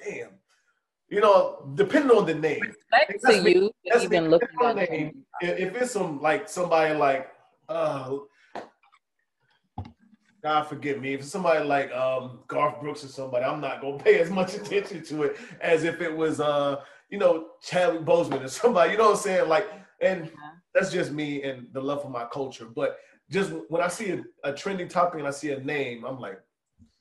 [0.02, 0.30] damn.
[1.10, 2.60] You know, depending on the name.
[2.60, 4.16] respect That's to me- you that's to me.
[4.16, 7.30] even looking at the name, if if it's some like somebody like
[7.68, 8.16] uh
[10.42, 13.98] God forgive me, if it's somebody like um Garth Brooks or somebody, I'm not gonna
[13.98, 18.44] pay as much attention to it as if it was uh you know Chadwick Boseman
[18.44, 19.48] or somebody, you know what I'm saying?
[19.48, 19.66] Like,
[20.00, 20.30] and Yeah.
[20.74, 22.66] that's just me and the love for my culture.
[22.66, 22.98] But
[23.30, 26.40] just when I see a, a trending topic and I see a name, I'm like,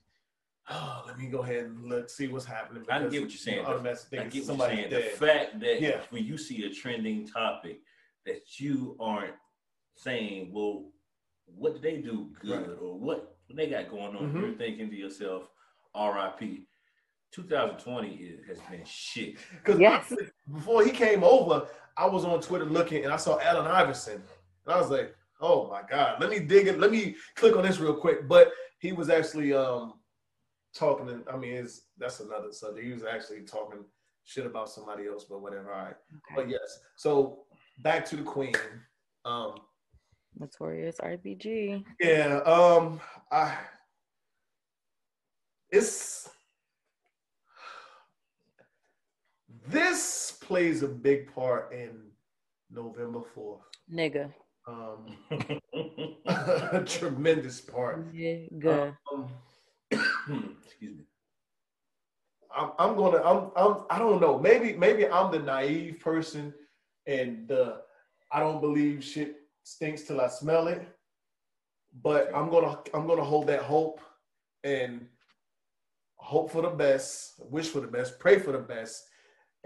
[0.69, 2.83] oh, let me go ahead and let's see what's happening.
[2.89, 3.59] I because get what you're saying.
[3.59, 4.89] I'm automatically I thinking get what you're saying.
[4.89, 5.03] dead.
[5.13, 6.01] The fact that Yeah.
[6.09, 7.81] when you see a trending topic,
[8.25, 9.35] that you aren't
[9.95, 10.91] saying, "Well,
[11.55, 12.77] what did they do good?" Right.
[12.79, 14.41] or "What what they got going on?" Mhm.
[14.41, 15.49] You're thinking to yourself,
[15.95, 16.67] "R.I.P."
[17.31, 19.37] 2020 is, has been shit.
[19.51, 20.13] Because Yes.
[20.51, 24.23] before he came over, I was on Twitter looking and I saw Allen Iverson.
[24.65, 26.79] And I was like, oh my God, let me dig it.
[26.79, 28.27] Let me click on this real quick.
[28.27, 29.99] But he was actually um
[30.73, 32.85] talking, and I mean, it's, that's another subject.
[32.85, 33.83] He was actually talking
[34.23, 35.71] shit about somebody else, but whatever.
[35.73, 35.95] All right.
[36.11, 36.35] Okay.
[36.35, 36.79] But yes.
[36.95, 37.45] So
[37.83, 38.53] back to the queen.
[39.25, 39.55] Um,
[40.39, 41.83] Notorious RBG.
[41.99, 42.37] yeah.
[42.45, 42.99] Um,
[43.31, 43.57] I.
[45.69, 46.29] It's.
[49.67, 51.99] This plays a big part in
[52.71, 53.61] November fourth.
[53.93, 54.31] Nigga.
[54.67, 55.17] Um,
[56.25, 58.13] a tremendous part.
[58.13, 58.95] Nigga.
[59.11, 59.27] Um,
[60.63, 61.03] Excuse me.
[62.55, 66.53] I'm, I'm gonna I'm, I'm I don't know maybe maybe I'm the naive person
[67.05, 67.81] and the
[68.31, 69.36] I don't believe shit
[69.67, 70.87] stinks till I smell it
[72.01, 73.99] but I'm gonna I'm gonna hold that hope
[74.63, 75.07] and
[76.15, 79.03] hope for the best wish for the best pray for the best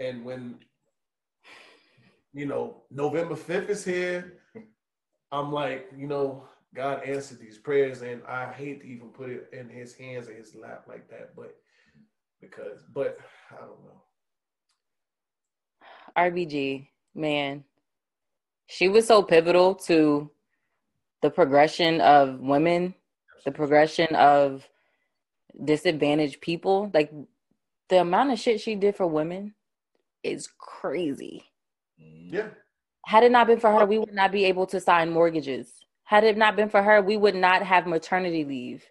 [0.00, 0.56] and when
[2.32, 4.38] you know November 5th is here
[5.30, 9.50] I'm like you know God answered these prayers and I hate to even put it
[9.52, 11.54] in his hands or his lap like that but
[12.40, 13.18] because but
[13.52, 14.02] I don't know.
[16.16, 17.64] RBG, man.
[18.66, 20.30] She was so pivotal to
[21.20, 22.94] the progression of women,
[23.44, 24.68] the progression of
[25.64, 26.90] disadvantaged people.
[26.92, 27.12] Like
[27.88, 29.54] the amount of shit she did for women
[30.22, 31.44] is crazy.
[32.00, 32.34] Mm-hmm.
[32.34, 32.48] Yeah.
[33.06, 35.72] Had it not been for her, we would not be able to sign mortgages.
[36.04, 38.84] Had it not been for her, we would not have maternity leave.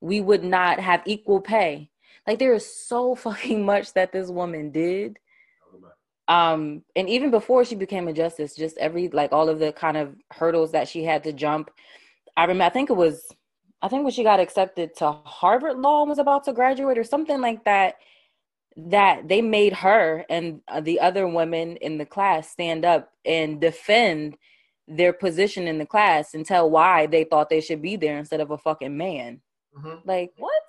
[0.00, 1.90] We would not have equal pay.
[2.26, 5.18] Like there is so fucking much that this woman did.
[6.28, 9.96] Um, and even before she became a justice, just every like all of the kind
[9.96, 11.70] of hurdles that she had to jump.
[12.36, 13.28] I remember, I think it was,
[13.82, 17.04] I think when she got accepted to Harvard Law and was about to graduate or
[17.04, 17.96] something like that,
[18.76, 23.60] that they made her and uh, the other women in the class stand up and
[23.60, 24.36] defend
[24.86, 28.40] their position in the class and tell why they thought they should be there instead
[28.40, 29.40] of a fucking man.
[29.76, 30.00] Mhm.
[30.04, 30.62] Like what?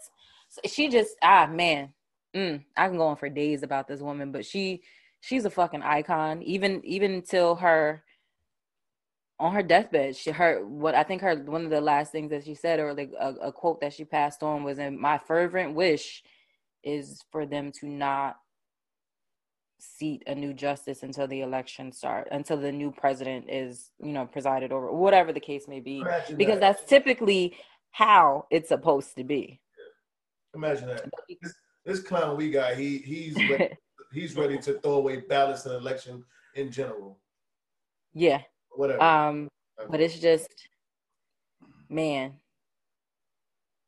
[0.49, 1.93] So she just ah man,
[2.35, 4.81] mm, I can go on for days about this woman, but she
[5.21, 6.43] she's a fucking icon.
[6.43, 8.03] Even even until her
[9.39, 12.43] on her deathbed, she her what I think her one of the last things that
[12.43, 15.75] she said or like a, a quote that she passed on was, "In my fervent
[15.75, 16.23] wish
[16.83, 18.37] is for them to not."
[19.83, 24.27] seat a new justice until the election start until the new president is you know
[24.27, 26.77] presided over whatever the case may be Imagine because that.
[26.77, 27.57] that's typically
[27.89, 29.59] how it's supposed to be
[30.53, 31.09] imagine that.
[31.41, 31.53] This,
[31.85, 33.35] this clown we got, he he's
[34.13, 36.23] he's ready to throw away ballots in election
[36.55, 37.17] in general.
[38.13, 38.41] yeah
[38.75, 39.01] Whatever.
[39.01, 39.47] um
[39.89, 40.49] but it's just
[41.89, 42.33] man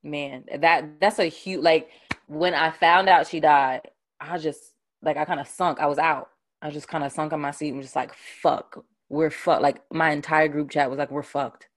[0.04, 1.90] man that that's a huge like
[2.28, 3.82] when i found out she died
[4.20, 6.30] i just like i kind of sunk i was out
[6.62, 9.82] i just kind of sunk on my seat and just like fuck we're fucked like
[9.92, 11.68] my entire group chat was like we're fucked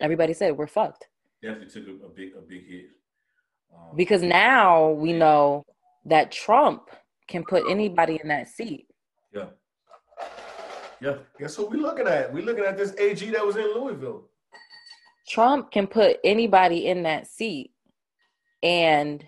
[0.00, 1.08] everybody said we're fucked
[1.42, 2.86] Definitely took a, a big a big hit.
[3.72, 5.64] Um, because now we know
[6.06, 6.88] that trump
[7.28, 8.86] can put anybody in that seat
[9.34, 9.46] yeah,
[11.00, 12.32] yeah, Guess what we looking at?
[12.32, 14.24] We looking at this AG that was in Louisville.
[15.28, 17.72] trump can put anybody in that seat
[18.62, 19.24] and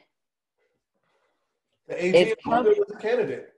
[1.88, 3.52] The AG Louisville was a candidate.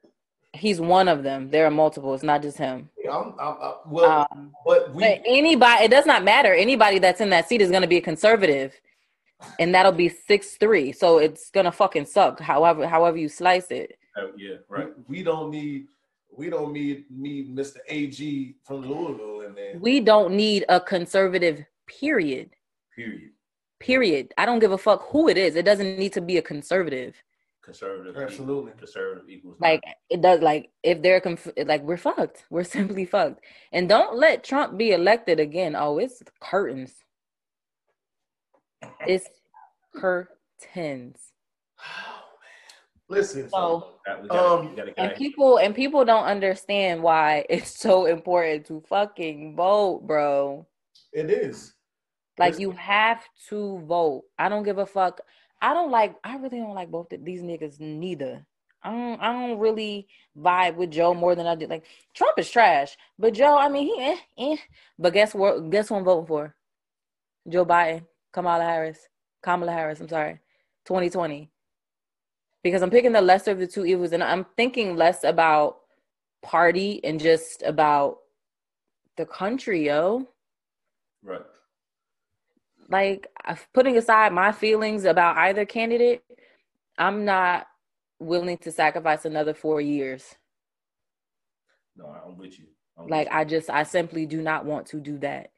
[0.53, 3.74] he's one of them there are multiple it's not just him Yeah, I'm, I'm, i
[3.87, 6.53] well, um, but we But anybody, it does not matter.
[6.55, 8.72] Anybody that's in that seat is going to be a conservative,
[9.59, 10.92] and that'll be six three.
[10.92, 12.40] So it's gonna fucking suck.
[12.40, 13.98] However, however you slice it.
[14.16, 14.88] Uh, yeah, right.
[15.09, 15.87] we don't need
[16.37, 17.79] we don't need need Mr.
[17.88, 19.79] AG from Louisville in there.
[19.79, 21.64] We don't need a conservative.
[21.87, 22.51] Period.
[22.94, 23.31] Period.
[23.81, 24.33] Period.
[24.38, 25.57] I don't give a fuck who it is.
[25.57, 27.16] It doesn't need to be a conservative.
[27.62, 28.16] Conservative.
[28.16, 28.73] Absolutely.
[28.79, 30.40] Conservative equals Like it does.
[30.40, 32.44] Like if they're conf- like we're fucked.
[32.51, 33.40] We're simply fucked.
[33.73, 35.75] And don't let Trump be elected again.
[35.77, 36.94] Oh, it's curtains.
[39.07, 39.29] It's
[39.94, 41.18] curtains.
[43.11, 43.96] Listen, So.
[44.07, 48.07] That- we gotta, Um, we gotta, and people and people don't understand why it's so
[48.07, 50.66] important to fucking vote, bro.
[51.12, 51.75] it is.
[52.38, 52.62] Like Listen.
[52.62, 54.25] you have to vote.
[54.38, 55.20] I don't give a fuck.
[55.61, 56.14] I don't like.
[56.25, 58.46] I really don't like both of these niggas neither.
[58.83, 59.20] I don't.
[59.20, 61.68] I don't really vibe with Joe more than I did.
[61.68, 63.59] Like Trump is trash, but Joe.
[63.59, 64.57] I mean, he eh, eh.
[64.99, 65.68] But guess what?
[65.68, 66.55] Guess who I'm voting for?
[67.49, 69.09] Joe Biden, Kamala Harris,
[69.42, 70.01] Kamala Harris.
[70.01, 70.38] I'm sorry,
[70.87, 71.51] 2020.
[72.62, 75.79] Because I'm picking the lesser of the two evils, and I'm thinking less about
[76.42, 78.18] party and just about
[79.16, 80.27] the country, yo
[81.23, 81.42] right.
[82.88, 83.27] like
[83.75, 86.23] putting aside my feelings about either candidate,
[86.99, 87.66] I'm not
[88.18, 90.37] willing to sacrifice another four years.
[91.96, 92.66] No, I'm with you.
[92.99, 93.38] I'm Like with you.
[93.40, 95.51] I just, I simply do not want to do that.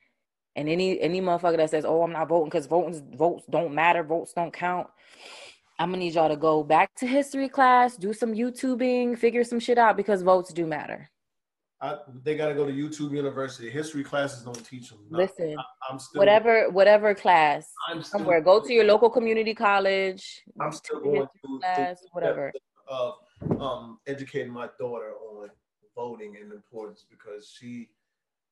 [0.57, 4.03] And any any motherfucker that says, "Oh, I'm not voting because voting votes don't matter,
[4.03, 4.89] votes don't count,"
[5.79, 9.59] I'm gonna need y'all to go back to history class, do some YouTubing, figure some
[9.59, 11.11] shit out because votes do matter.
[11.81, 13.69] I, they got to go to YouTube University.
[13.69, 15.01] History classes don't teach them.
[15.11, 18.41] No, Listen, I, am still whatever whatever class, I'm still, somewhere.
[18.41, 20.43] Go to your local community college.
[20.61, 22.53] I'm still going through class, through whatever.
[22.87, 23.15] Of
[23.59, 25.49] um, educating my daughter on
[25.97, 27.89] voting and importance because she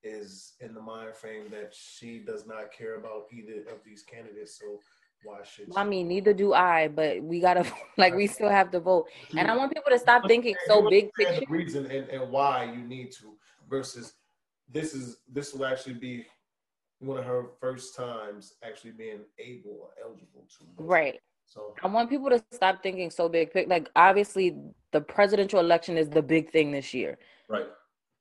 [0.03, 4.59] is in the mind frame that she does not care about either of these candidates.
[4.59, 4.81] So
[5.25, 5.77] why should she?
[5.77, 7.65] I mean, neither do I, but we gotta
[7.97, 9.07] like we still have to vote.
[9.37, 11.41] And I want people to stop thinking so big picture.
[11.41, 13.35] The reason and, and why you need to
[13.69, 14.15] versus
[14.71, 16.27] this is this will actually be
[17.01, 20.87] one of her first times actually being able or eligible to vote.
[20.87, 21.21] Right.
[21.47, 23.51] So I want people to stop thinking so big.
[23.67, 24.57] Like obviously
[24.93, 27.19] the presidential election is the big thing this year.
[27.49, 27.67] Right.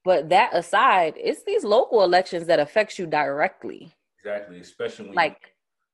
[0.04, 3.94] But that aside, it's these local elections that affects you directly.
[4.18, 4.60] Exactly.
[4.60, 5.49] Especially Like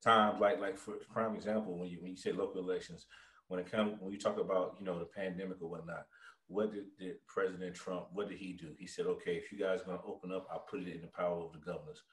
[0.06, 3.08] times like like for prime example when you when you say local elections
[3.50, 6.06] when it comes when you talk about you know the pandemic or whatnot
[6.48, 9.82] what did, did president trump what did he do he said okay if you guys
[9.82, 12.04] are going to open up i'll put it in the power of the governors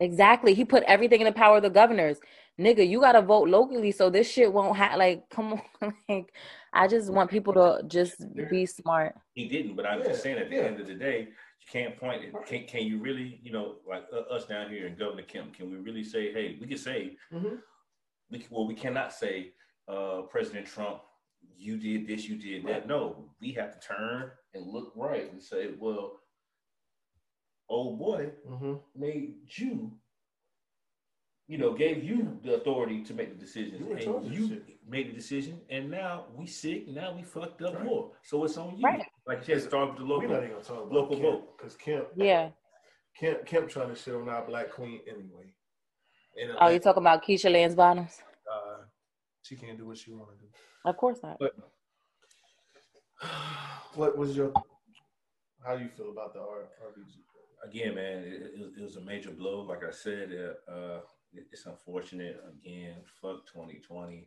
[0.00, 0.54] exactly.
[0.54, 2.18] He put everything in the power of the governors.
[2.58, 5.94] Nigga, you gotta vote locally so this shit won't have like come on.
[6.08, 6.32] like
[6.72, 9.14] I just want people to just be smart.
[9.34, 10.62] he didn't but i'm Yeah, just saying at the yeah.
[10.62, 11.32] end of the day you
[11.70, 14.96] can't point it can, can you really you know like uh, us down here in
[14.96, 17.58] governor kemp can we really say hey we can say Mhm.
[18.30, 19.52] we can, well we cannot say
[19.88, 21.00] uh president trump
[21.56, 25.42] you did this you did that no we have to turn and look right and
[25.42, 26.20] say well
[27.68, 28.80] oh boy Mhm.
[28.94, 29.92] made you,
[31.46, 33.80] you know, gave you the authority to make the decisions.
[33.80, 34.04] You and
[34.34, 34.46] you.
[34.90, 36.88] Made a decision, and now we sick.
[36.88, 37.84] Now we fucked up Right.
[37.84, 38.10] more.
[38.22, 38.82] So it's on you.
[38.82, 39.06] Right.
[39.26, 40.36] Like you said, start with the We're not local.
[40.38, 41.56] even gonna talk about local Kemp, vote.
[41.56, 42.50] because Kemp, Yeah.
[43.18, 45.54] Kemp, Kemp trying to shit on our black queen anyway.
[46.40, 48.20] And Oh, you talking about Keisha Lance Bottoms?
[48.52, 48.78] uh,
[49.42, 50.50] she can't do what she want to do.
[50.84, 51.38] Of course not.
[51.38, 51.54] But
[53.94, 54.52] what was your?
[55.64, 57.22] How do you feel about the R- RBG?
[57.62, 59.60] Again, man, it, it, was- it was a major blow.
[59.60, 60.32] Like I said,
[60.68, 61.00] uh, uh,
[61.52, 62.40] it's unfortunate.
[62.48, 64.26] Again, fuck 2020.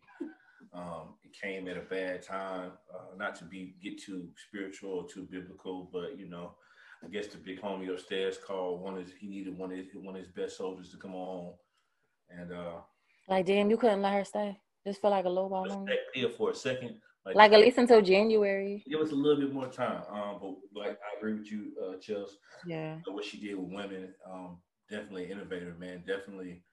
[0.74, 2.72] Um, it came at a bad time.
[2.94, 6.56] Uh, not to be get too spiritual or too biblical, but you know,
[7.04, 9.88] I guess the big homie upstairs called one of his, he needed one of his,
[9.96, 11.54] one of his best soldiers to come on home,
[12.30, 12.76] and uh,
[13.28, 14.58] Like, damn, you couldn't let her stay.
[14.86, 15.94] Just feel like a little ball just longer.
[15.94, 17.00] stay here for a second.
[17.26, 18.84] Like at least until January.
[18.90, 20.04] give us a little bit more time.
[20.10, 22.32] Um, but like I agree with you, uh, Chels.
[22.68, 22.98] Yeah.
[23.08, 24.58] what she did with women, um,
[24.90, 26.04] definitely innovative, man.
[26.06, 26.64] Definitely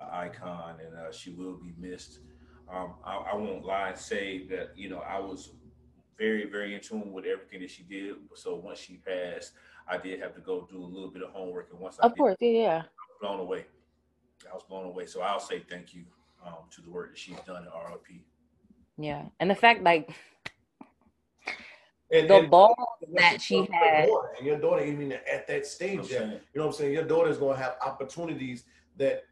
[0.00, 2.20] an icon, and uh, she will be missed.
[2.72, 5.52] Um, I, I won't lie and say that you know I was
[6.18, 8.16] very, very in tune with everything that she did.
[8.34, 9.52] So once she passed,
[9.88, 12.12] I did have to go do a little bit of homework, and once I Of
[12.12, 12.36] did, course.
[12.40, 12.50] Yeah.
[12.50, 12.76] Yeah.
[12.82, 13.66] Was blown away.
[14.50, 15.06] I was blown away.
[15.06, 16.04] So I'll say thank you
[16.44, 18.20] um, to the work that she's done at RLP.
[18.98, 19.24] Yeah.
[19.40, 20.10] And the fact, like,
[22.10, 22.74] And, the and- balls
[23.06, 24.06] and that she had.
[24.06, 26.20] daughter, and your daughter ain't even at that You know stage what yet.
[26.22, 26.92] You know what I'm saying?
[26.94, 28.64] Your daughter's gonna have opportunities
[28.96, 29.24] that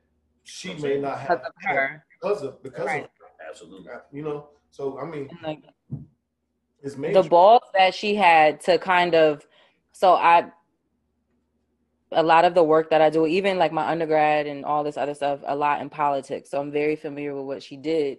[0.45, 1.03] she I'm may saying.
[1.03, 2.05] not Because have of her.
[2.21, 3.05] because of because Right.
[3.05, 3.11] of
[3.57, 3.93] Absolutely.
[4.13, 5.63] You know, so I mean, like,
[6.83, 7.23] it's major.
[7.23, 9.47] the balls that she had to kind of
[9.93, 10.45] so i
[12.13, 14.97] a lot of the work that i do even like my undergrad and all this
[14.97, 18.19] other stuff a lot in politics so i'm very familiar with what she did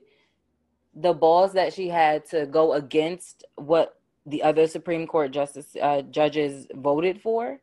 [0.95, 6.01] the balls that she had to go against what the other supreme court justice uh,
[6.09, 7.59] judges voted for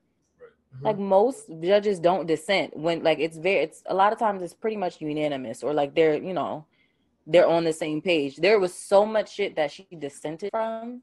[0.82, 4.54] like most judges don't dissent when like it's very it's a lot of times it's
[4.54, 6.64] pretty much unanimous or like they're you know
[7.26, 8.36] they're on the same page.
[8.36, 11.02] There was so much shit that she dissented from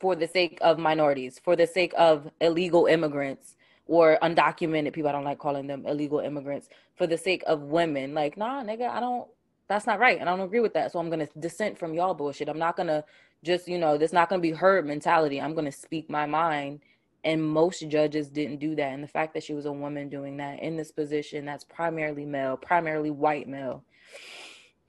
[0.00, 5.08] for the sake of minorities for the sake of illegal immigrants or undocumented people.
[5.08, 8.14] I don't like calling them illegal immigrants for the sake of women.
[8.14, 9.28] Like nah nigga i don't
[9.68, 10.20] that's not right.
[10.20, 10.92] And i don't agree with that.
[10.92, 12.48] So i'm gonna dissent from y'all bullshit.
[12.48, 13.04] I'm not gonna
[13.42, 15.40] just you know there's not gonna be herd mentality.
[15.40, 16.80] I'm gonna speak my mind.
[17.24, 18.92] And most judges didn't do that.
[18.92, 22.26] And the fact that she was a woman doing that in this position that's primarily
[22.26, 23.82] male primarily white male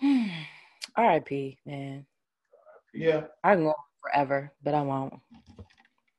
[0.97, 1.29] rip
[1.65, 2.05] man
[2.93, 3.21] yeah.
[3.43, 5.13] i can go on forever but i won't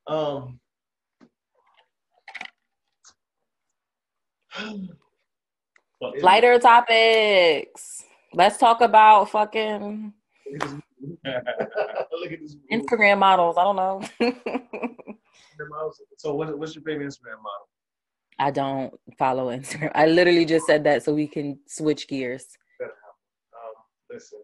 [0.07, 0.59] Um.
[6.21, 10.13] Lighter topics let's talk about fucking
[10.61, 10.63] Look
[11.25, 12.05] at this.
[12.21, 12.55] Look at this.
[12.71, 14.01] instagram models i don't know
[16.17, 17.67] So, what, what's your favorite Instagram model?
[18.39, 22.45] i don't follow instagram i literally just said that so we can switch gears
[24.11, 24.39] listen,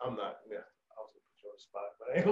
[0.00, 0.36] I'm not.
[0.50, 2.26] Yeah, I was gonna put you on the spot, but I ain't.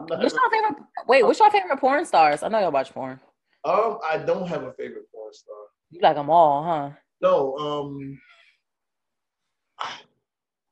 [0.00, 2.92] I'm not- what's your favorite wait what's your favorite porn stars i know y'all watch
[2.92, 3.20] porn
[3.64, 5.54] Um, I don't have a favorite porn star.
[5.90, 6.90] you like them all huh
[7.20, 8.18] No, um,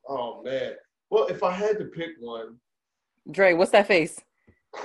[0.09, 0.75] Oh man.
[1.11, 2.59] Well, if I had to pick one,
[3.31, 4.21] Dre, what's that face?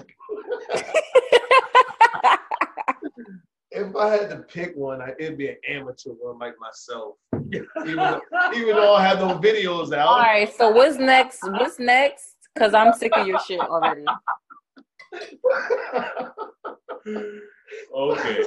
[3.72, 7.16] if I had to pick one, I, it'd be an amateur one like myself.
[7.54, 8.22] Even, though,
[8.56, 10.08] even though I have no videos out.
[10.08, 11.40] All right, so what's next?
[11.44, 12.36] What's next?
[12.58, 14.04] Cause I'm sick of your shit already.
[17.96, 18.44] Okay.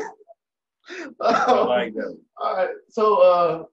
[1.23, 2.19] I Um, like that.
[2.37, 2.69] all right.
[2.91, 3.65] So uh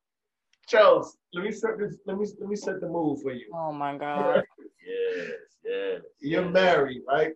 [0.67, 3.51] Charles, let me set this let me let me set the mood for you.
[3.53, 4.43] Oh my god.
[4.88, 5.32] Yes,
[5.65, 6.01] yes.
[6.21, 6.53] You're yes.
[6.53, 7.34] married, right?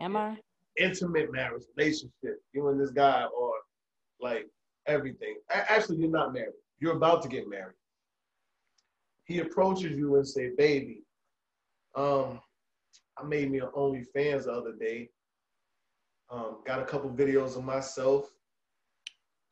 [0.00, 0.38] Am I?
[0.78, 2.40] Intimate marriage, relationship.
[2.52, 3.50] You and this guy are
[4.20, 4.46] like
[4.86, 5.36] everything.
[5.50, 6.54] A- Actually, you're not married.
[6.80, 7.76] You're about to get married.
[9.24, 11.04] He approaches you and say, "Baby,
[11.94, 12.40] um,
[13.16, 15.10] I made me an OnlyFans the other day.
[16.30, 18.30] Um, got a couple videos of myself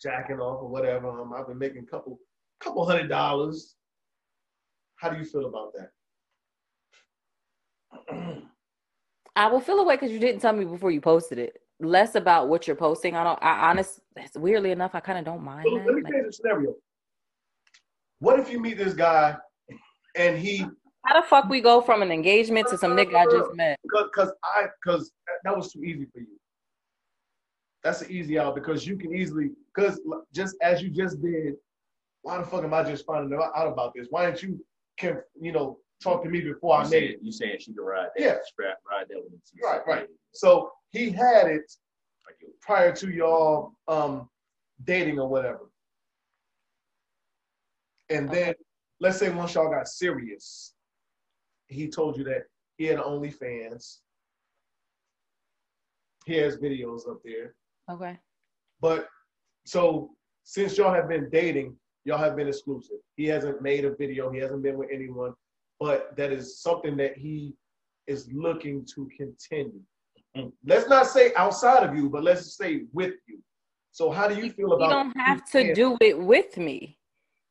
[0.01, 1.09] jacking off or whatever.
[1.21, 2.19] Um, I've been making a couple
[2.61, 3.77] couple hundred dollars.
[4.97, 5.93] How do you feel about that?"
[9.37, 11.63] I will feel away because you didn't tell me before you posted it.
[11.79, 13.15] Less about what you're posting.
[13.15, 13.39] I don't.
[13.41, 14.01] I honest.
[14.35, 16.03] Weirdly enough, I kind of don't mind So let me.
[16.03, 16.75] Like, change the scenario.
[18.21, 19.37] What if you meet this guy
[20.17, 20.67] and he
[21.05, 23.79] how the fuck we go from an engagement to some nigga I just met?
[23.83, 25.13] because I because
[25.45, 26.39] that was too easy for you.
[27.83, 30.01] That's an easy out because you can easily because
[30.35, 31.55] just as you just did.
[32.23, 34.09] Why the fuck am I just finding out about this?
[34.11, 34.63] Why didn't you
[34.99, 37.19] can you know talk to me before I You made it?
[37.23, 38.23] you saying she can ride that?
[38.23, 38.35] Yeah.
[38.45, 39.33] Strap, ride that one.
[39.33, 40.09] into Right, right.
[40.33, 41.73] So he had it
[42.61, 44.29] prior to y'all um
[44.85, 45.68] dating or whatever.
[48.11, 48.55] And then
[49.01, 50.75] let's say once y'all got serious,
[51.69, 52.43] he told you that
[52.77, 53.99] he had OnlyFans.
[56.25, 57.55] He has videos up there.
[57.91, 58.19] Okay.
[58.81, 59.09] But
[59.67, 60.11] so
[60.45, 62.99] since y'all have been dating, y'all have been exclusive.
[63.17, 65.35] He hasn't made a video, he hasn't been with anyone,
[65.81, 67.55] but that is something that he
[68.07, 69.81] is looking to continue.
[70.37, 70.49] Mm-hmm.
[70.65, 73.43] Let's not say outside of you, but let's just say with you.
[73.93, 76.98] So how do you feel He about don't have to do it with me.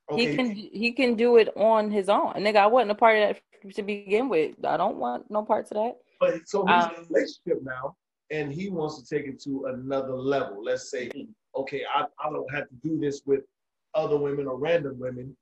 [0.10, 2.34] Okay, He can he can do it on his own.
[2.34, 4.56] Nigga, I wasn't a part of that to begin with.
[4.64, 5.98] I don't want no parts of that.
[6.20, 7.96] But so he's in Um, a relationship now,
[8.32, 10.64] and he wants to take it to another level.
[10.64, 11.12] Let's say,
[11.56, 13.42] okay, I, I don't have to do this with
[13.94, 15.36] other women or random women,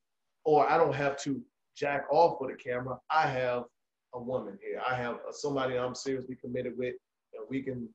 [0.44, 1.42] or I don't have to
[1.78, 2.98] jack off for the camera.
[3.12, 3.66] I have
[4.14, 4.82] a woman here.
[4.88, 6.96] I have somebody I'm seriously committed with,
[7.34, 7.88] and we can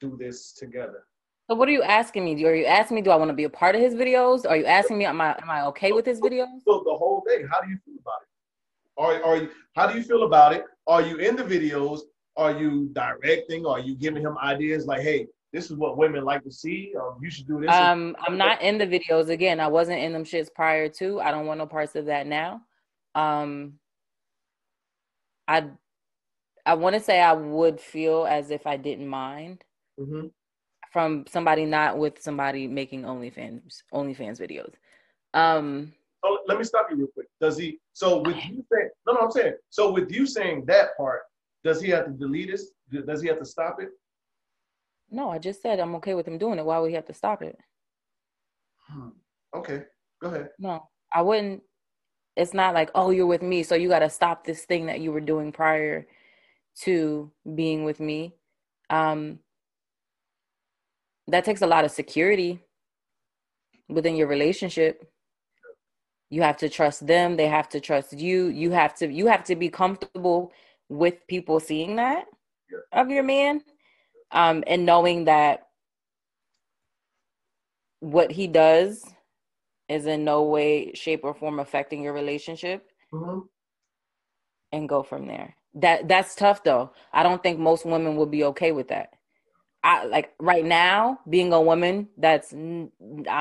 [0.00, 1.06] do this together.
[1.48, 2.44] So what are you asking me?
[2.44, 4.48] Are you asking me do I want to be a part of his videos?
[4.48, 6.48] Are you asking me am I am I okay with his videos?
[6.64, 8.28] So the whole thing, how do you feel about it?
[8.98, 10.64] Are, are you, how do you feel about it?
[10.86, 12.00] Are you in the videos?
[12.36, 13.64] Are you directing?
[13.64, 16.92] Are you giving him ideas like, hey, this is what women like to see?
[16.98, 17.74] Um, you should do this.
[17.74, 19.60] Um, I'm not in the videos again.
[19.60, 21.20] I wasn't in them shits prior to.
[21.20, 22.62] I don't want no parts of that now.
[23.14, 23.74] Um,
[25.46, 25.68] I
[26.66, 29.62] I want to say I would feel as if I didn't mind
[30.00, 30.32] Mhm.
[30.96, 34.72] From somebody not with somebody making OnlyFans OnlyFans videos.
[35.34, 35.92] Um,
[36.24, 37.26] Oh, let me stop you real quick.
[37.38, 37.78] Does he?
[37.92, 39.56] So with you saying, no, no, I'm saying.
[39.68, 41.20] So with you saying that part,
[41.64, 42.60] does he have to delete it?
[43.06, 43.90] Does he have to stop it?
[45.10, 46.64] no, I just said I'm okay with him doing it.
[46.64, 47.58] Why would he have to stop it?
[48.88, 49.10] Hmm.
[49.54, 49.82] Okay,
[50.22, 50.48] go ahead.
[50.58, 51.62] No, I wouldn't.
[52.36, 55.00] It's not like, oh, you're with me, so you got to stop this thing that
[55.00, 56.06] you were doing prior
[56.84, 58.34] to being with me.
[58.88, 59.40] Um,
[61.28, 62.60] that takes a lot of security
[63.88, 65.10] within your relationship.
[66.30, 68.48] You have to trust them, they have to trust you.
[68.48, 70.52] You have to you have to be comfortable
[70.88, 72.26] with people seeing that
[72.70, 72.78] Yeah.
[72.92, 73.62] of your man.
[74.32, 75.68] Um, and knowing that
[78.00, 79.04] what he does
[79.88, 83.48] is in no way, shape, or form affecting your relationship Mhm.
[84.72, 85.56] and go from there.
[85.74, 86.92] That that's tough though.
[87.12, 89.15] I don't think most women would be okay with that.
[89.86, 92.90] I like right now being a woman that's I'm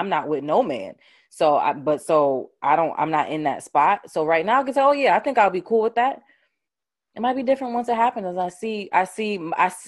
[0.10, 0.94] not with no man.
[1.32, 4.12] So I but so I don't I'm not in that spot.
[4.12, 6.22] So right now I can say oh yeah, I think I'll be cool with that.
[7.16, 8.28] It might be different once it happens.
[8.28, 9.40] As I see I see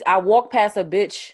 [0.08, 1.34] I walk past a bitch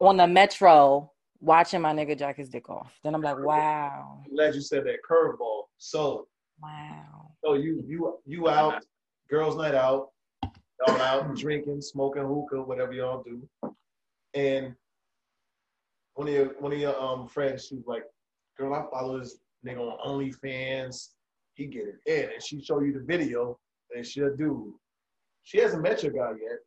[0.00, 2.98] on the metro watching my nigga jack his dick off.
[3.04, 4.22] Then I'm like, wow.
[4.24, 5.64] I'm glad you said that curveball.
[5.76, 6.26] So,
[6.62, 7.32] Wow.
[7.44, 8.82] so you you you out,
[9.28, 10.08] girls' night out,
[10.42, 13.46] y'all out drinking, smoking hookah, whatever y'all do,
[14.34, 14.74] and
[16.14, 18.04] one of your one of your um friends, she was like,
[18.56, 21.10] "Girl, I follow this nigga on OnlyFans.
[21.54, 23.58] He get it in, and she show you the video,
[23.94, 24.78] and she'll do.
[25.42, 26.58] She hasn't met your guy yet.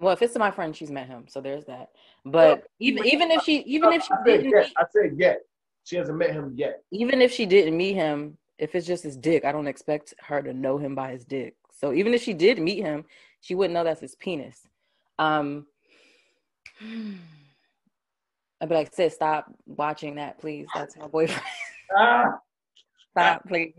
[0.00, 1.88] Well, if it's my friend, she's met him, so there's that.
[2.24, 5.40] But even even if she even if she I didn't, meet- I said yet.
[5.84, 6.82] She hasn't met him yet.
[6.90, 10.42] Even if she didn't meet him, if it's just his dick, I don't expect her
[10.42, 11.54] to know him by his dick.
[11.70, 13.06] So even if she did meet him,
[13.40, 14.68] she wouldn't know that's his penis.
[15.18, 15.66] Um,
[18.60, 20.66] I'd be like, sis, stop watching that, please.
[20.74, 21.42] That's my boyfriend.
[21.96, 22.38] Ah,
[23.12, 23.72] stop, please.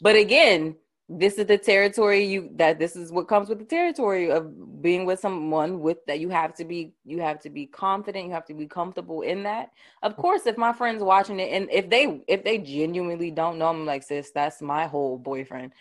[0.00, 0.76] But again,
[1.08, 5.04] this is the territory you that this is what comes with the territory of being
[5.06, 8.44] with someone with that you have to be you have to be confident you have
[8.44, 9.70] to be comfortable in that
[10.02, 13.68] of course if my friends watching it and if they if they genuinely don't know
[13.68, 15.72] i'm like sis that's my whole boyfriend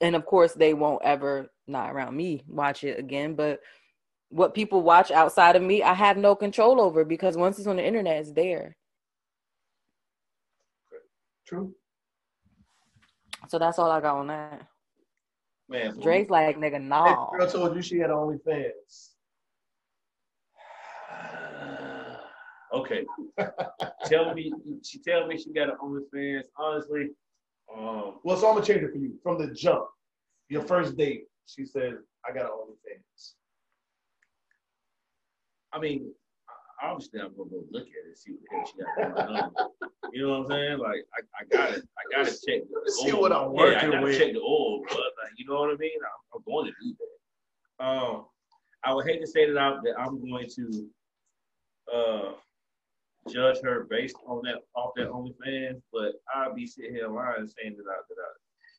[0.00, 3.60] and of course they won't ever not around me watch it again but
[4.30, 7.76] what people watch outside of me i have no control over because once it's on
[7.76, 8.76] the internet it's there
[11.46, 11.74] true.
[13.48, 14.66] so that's all i got on that
[15.70, 19.10] Man, for drake's like nigga That no girl told you she had OnlyFans.
[22.74, 23.06] okay.
[24.06, 26.42] tell me, she tell me she got an OnlyFans.
[26.56, 27.10] Honestly,
[27.76, 29.86] um, Well, so I'm gonna change it for you from the jump.
[30.48, 31.94] Your first date, she said,
[32.28, 33.32] "I got an OnlyFans."
[35.72, 36.12] I mean,
[36.82, 39.52] obviously I'm gonna go look at it, see what the hell she got going on.
[40.12, 40.78] You know what I'm saying?
[40.78, 43.20] Like I, I gotta, I gotta check the See oil.
[43.20, 44.18] what I'm working Yeah, I gotta with.
[44.18, 45.92] check the oil, but like, you know what I mean?
[46.02, 47.84] I'm, I'm going to do that.
[47.84, 48.26] Um,
[48.82, 50.88] I would hate to say that I'm that I'm going to
[51.94, 52.32] uh
[53.28, 57.76] judge her based on that off that OnlyFans, but I'll be sitting here lying saying
[57.76, 58.28] that I that I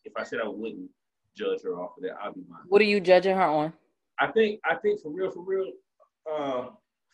[0.05, 0.89] if I said I wouldn't
[1.37, 2.63] judge her off of that, I'll be lying.
[2.67, 3.73] what are you judging her on
[4.21, 5.71] I think I think for real, for real,
[6.31, 6.67] uh,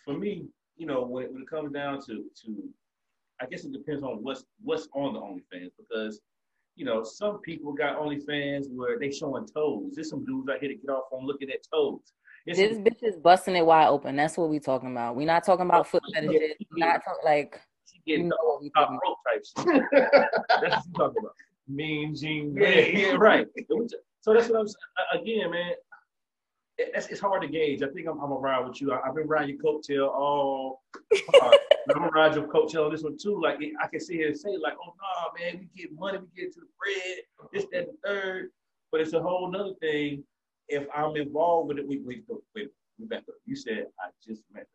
[0.03, 2.69] for me, you know, when it, when it comes down to to,
[3.41, 6.19] I guess it depends on what's what's on the OnlyFans because,
[6.75, 9.93] you know, some people got OnlyFans where they showing toes.
[9.95, 12.11] There's some dudes out here to get off on looking at toes.
[12.47, 14.15] It's This bitch is busting it wide open.
[14.15, 15.17] That's what we talking about.
[15.17, 16.55] We're not talking about foot fetishes.
[16.71, 19.81] We're not talk, like she you getting know what we top talking rope type.
[20.61, 21.35] That's what you talking about.
[21.67, 23.45] Mean Gene Yeah, yeah, right.
[24.21, 25.21] So that's what I'm saying.
[25.21, 25.73] Again, man,
[26.77, 27.83] it's, it's hard to gauge.
[27.83, 28.93] I think I'm, I'm gonna ride with you.
[28.93, 30.83] I, I've been riding your coattail all.
[31.33, 31.57] hard.
[31.89, 33.41] I'm gonna ride your coattail on this one too.
[33.41, 36.41] Like I can sit here and say, like, oh no, man, we get money, we
[36.41, 38.51] get to the bread, this, that, and the third.
[38.93, 40.23] But it's a whole nother thing
[40.69, 41.87] if I'm involved with it.
[41.87, 42.69] Wait, wait, wait, wait.
[42.99, 43.35] We back up.
[43.45, 44.67] You said I just met her,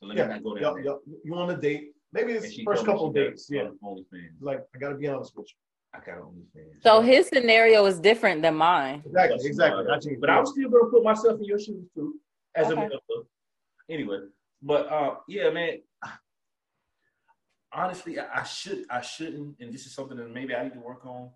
[0.00, 0.84] so let me not go Yup, down there.
[0.84, 1.00] yup.
[1.24, 1.92] You on a date?
[2.12, 3.48] Maybe it's she first couple she dates.
[3.50, 3.68] Yeah.
[3.82, 4.34] OnlyFans.
[4.40, 5.98] Like I gotta be honest with you.
[5.98, 6.82] I got OnlyFans.
[6.82, 7.00] so.
[7.00, 9.02] His scenario is different than mine.
[9.04, 9.10] you.
[9.10, 9.84] Exactly, exactly.
[9.84, 10.04] smart.
[10.06, 10.30] I But.
[10.30, 12.14] I'm still gonna put myself in your shoes too,
[12.54, 12.88] as a Okay.
[12.88, 13.24] male.
[13.88, 14.18] Anyway,
[14.62, 15.78] but uh, yeah, man.
[17.72, 20.80] Honestly, I, I should, I shouldn't, and this is something that maybe I need to
[20.80, 21.30] work on.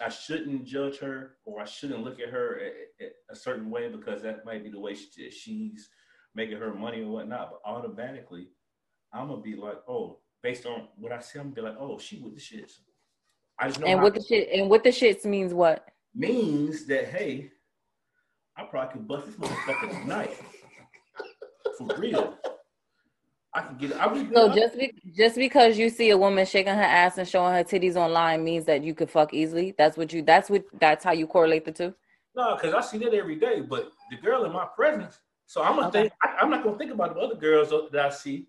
[0.00, 2.60] I shouldn't judge her, or I shouldn't look at her
[3.00, 5.88] at a certain way because that might be the way she, she's
[6.34, 7.50] making her money or whatnot.
[7.52, 8.48] But automatically,
[9.12, 11.98] I'm gonna be like, oh, based on what I see, I'm gonna be like, oh,
[11.98, 12.72] she with the shits.
[13.58, 15.88] I just know And what the shit and what the shits means what?
[16.14, 17.50] means that hey,
[18.56, 20.36] I probably could bust this motherfucker tonight.
[21.78, 22.34] For real.
[23.56, 23.96] I could get it.
[23.96, 27.26] I was So just be, just because you see a woman shaking her ass and
[27.26, 29.74] showing her titties online means that you could fuck easily.
[29.78, 30.22] That's what you.
[30.22, 30.64] That's what.
[30.78, 31.94] That's how you correlate the two.
[32.36, 33.62] no, because I see that every day.
[33.62, 36.02] But the girl in my presence, so I'm gonna Okay.
[36.02, 38.46] think I, I'm not gonna think about the other girls that I see.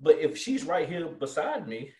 [0.00, 1.92] But if she's right here beside me,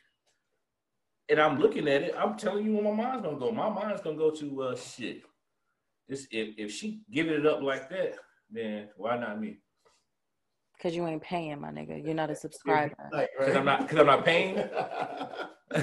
[1.28, 3.52] and I'm looking at it, I'm telling you where my mind's gonna go.
[3.52, 5.22] My mind's gonna go to uh shit.
[6.08, 8.16] This if if she giving it up like that,
[8.50, 9.58] then why not me?
[10.84, 12.04] Cause you ain't paying, my nigga.
[12.04, 12.94] You're not a subscriber.
[13.10, 14.58] Like, Because I'm not because I'm not paying.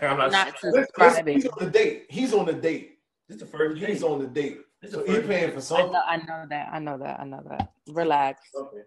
[0.00, 0.32] I'm not.
[0.32, 1.34] Not Listen, listen, subscribing.
[1.34, 2.06] he's on the date.
[2.08, 2.98] He's on the date.
[3.28, 4.02] This the first He's date.
[4.08, 4.60] on the date.
[4.80, 5.52] This So the he first paying date.
[5.52, 5.92] for I something.
[5.92, 6.68] know, I know that.
[6.72, 7.20] I know that.
[7.20, 7.72] I know that.
[7.88, 8.40] Relax.
[8.58, 8.78] Okay.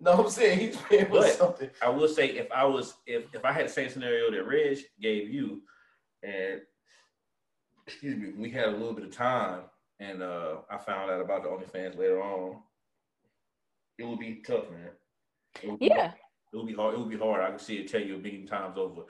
[0.00, 1.70] No, I'm saying he's paying for But- something.
[1.82, 4.78] I will say if I was if if I had the same scenario that Reg
[5.02, 5.62] gave you,
[6.22, 6.60] and
[7.84, 9.62] excuse me, we had a little bit of time,
[9.98, 12.62] and uh I found out about the OnlyFans later on.
[13.98, 14.90] It would be tough, man.
[15.62, 16.12] It would be, Yeah.
[16.52, 16.94] It would be hard.
[16.94, 17.42] It would be hard.
[17.42, 19.02] I can see it tell you a million times over.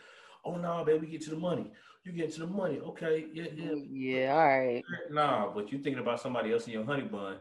[0.44, 1.70] Oh no, baby, get to the money.
[2.04, 2.78] You get to the money.
[2.80, 3.72] Okay, yeah, yeah.
[3.90, 4.32] Yeah.
[4.34, 4.82] All right.
[5.10, 7.36] Nah, but you thinking about somebody else in your honey bun.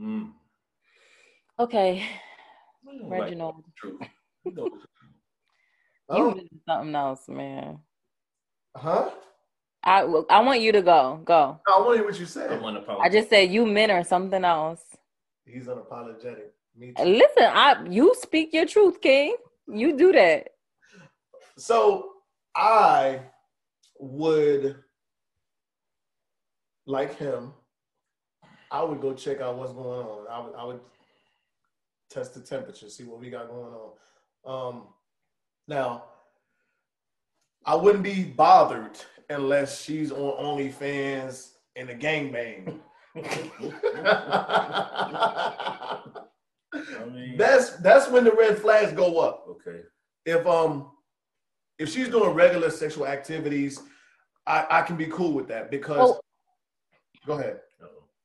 [0.00, 0.32] Mm.
[1.58, 2.02] Okay.
[2.88, 3.64] I don't like Reginald.
[3.84, 4.68] You know,
[6.08, 6.34] Oh,
[6.68, 7.78] something else, man.
[8.76, 9.10] huh?
[9.84, 11.20] I I want you to go.
[11.24, 11.60] Go.
[11.66, 12.50] I want to hear what you I'm said.
[12.50, 13.00] unapologetic.
[13.00, 14.82] I just said you men are something else.
[15.44, 16.50] He's unapologetic.
[16.78, 19.36] Listen, I you speak your truth, King.
[19.68, 20.48] You do that.
[21.56, 22.10] So
[22.56, 23.20] I
[23.98, 24.76] would
[26.86, 27.52] like him.
[28.70, 30.26] I would go check out what's going on.
[30.30, 30.80] I would I would
[32.10, 33.92] test the temperature, see what we got going on.
[34.44, 34.88] Um,
[35.68, 36.04] Now,
[37.64, 38.98] I wouldn't be bothered
[39.30, 42.80] unless she's on OnlyFans in a gangbang.
[46.74, 49.44] I mean, that's that's when the red flags go up.
[49.48, 49.80] okay.
[50.24, 50.90] If um
[51.78, 53.80] if she's doing regular sexual activities,
[54.46, 56.20] I, I can be cool with that because Well-
[57.26, 57.60] go ahead.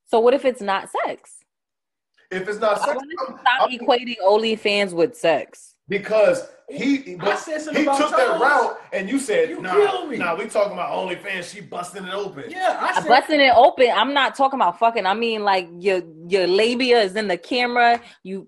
[0.05, 1.37] So what if it's not sex?
[2.31, 5.75] If it's not sex, want to I'm- stop I'm- equating OnlyFans with sex.
[5.87, 10.09] because he but said he about took that route and you said You nah, killed
[10.09, 10.17] me.
[10.17, 12.43] nah, we talking about OnlyFans, she busting it open.
[12.49, 13.07] Yeah, I said.
[13.07, 13.89] Busting it open.
[13.95, 15.05] I'm not talking about fucking.
[15.05, 18.01] I mean, like your your labia is in the camera.
[18.23, 18.45] You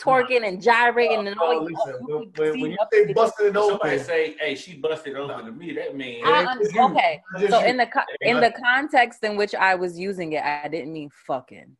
[0.00, 1.52] twerking and gyrating oh, and oh, all.
[1.52, 4.54] Oh, you- listen, you when, when, you say busted busting it Somebody open, say, "Hey,
[4.54, 6.84] she busted open to me." That means I ain't un- just you.
[6.84, 7.22] okay.
[7.48, 7.88] So in the
[8.20, 11.76] in the context in which I was using it, I didn't mean fucking.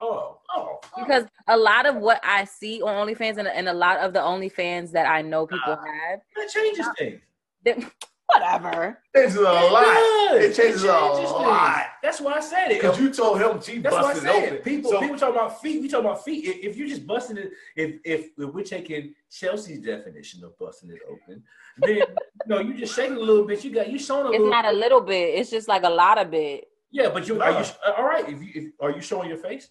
[0.00, 3.72] Oh, oh, oh, Because a lot of what I see on OnlyFans and, and a
[3.72, 7.20] lot of the OnlyFans that I know people ah, have, that changes things.
[8.32, 8.98] they- whatever.
[9.14, 9.84] It's a lot.
[10.30, 10.44] does.
[10.44, 11.30] It changes a things.
[11.30, 11.86] lot.
[12.02, 12.80] That's why I said it.
[12.80, 14.44] Because you told him she That's what I it said.
[14.52, 14.58] open.
[14.58, 15.82] People, So- people talk about feet.
[15.82, 16.44] We talk about feet.
[16.44, 20.90] If, if you're just busting it, if, if if we're taking Chelsea's definition of busting
[20.90, 21.42] it open,
[21.78, 22.02] then
[22.46, 23.64] no, you just shaking a little bit.
[23.64, 24.50] You got you showing a It's little.
[24.50, 25.38] not a little bit.
[25.38, 26.64] It's just like a lot of bit.
[26.90, 27.64] yeah, but you are you
[27.96, 28.28] all right?
[28.28, 29.68] If you if, are you showing your face?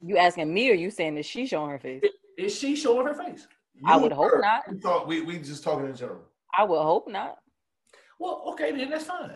[0.00, 2.02] You asking me or you saying that she showing her face?
[2.36, 3.48] Is she showing her face?
[3.84, 4.42] I would hope heard.
[4.42, 4.62] not.
[4.70, 6.22] We, talk, we, we just talking in general.
[6.58, 7.36] I would hope not.
[8.18, 9.30] Well, okay, then that's fine.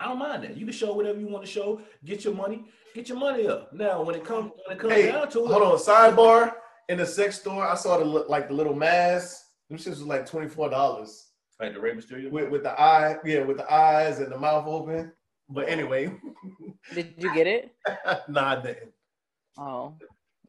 [0.00, 0.56] I don't mind that.
[0.56, 1.80] You can show whatever you want to show.
[2.04, 2.64] Get your money.
[2.96, 3.72] Get your money up.
[3.72, 5.78] Now, when it comes when it comes Hey, down to it, hold on.
[5.78, 6.52] Sidebar.
[6.88, 9.40] In the sex store, I saw the li- like the little mask.
[9.70, 11.28] Them shits was like twenty four dollars
[11.60, 12.30] like the Rey Mysterio.
[12.30, 15.12] with with the eye, yeah, with the eyes and the mouth open.
[15.48, 16.12] But anyway,
[16.92, 17.70] Did you get it?
[18.28, 18.90] nah, I didn't.
[19.56, 19.96] Oh, all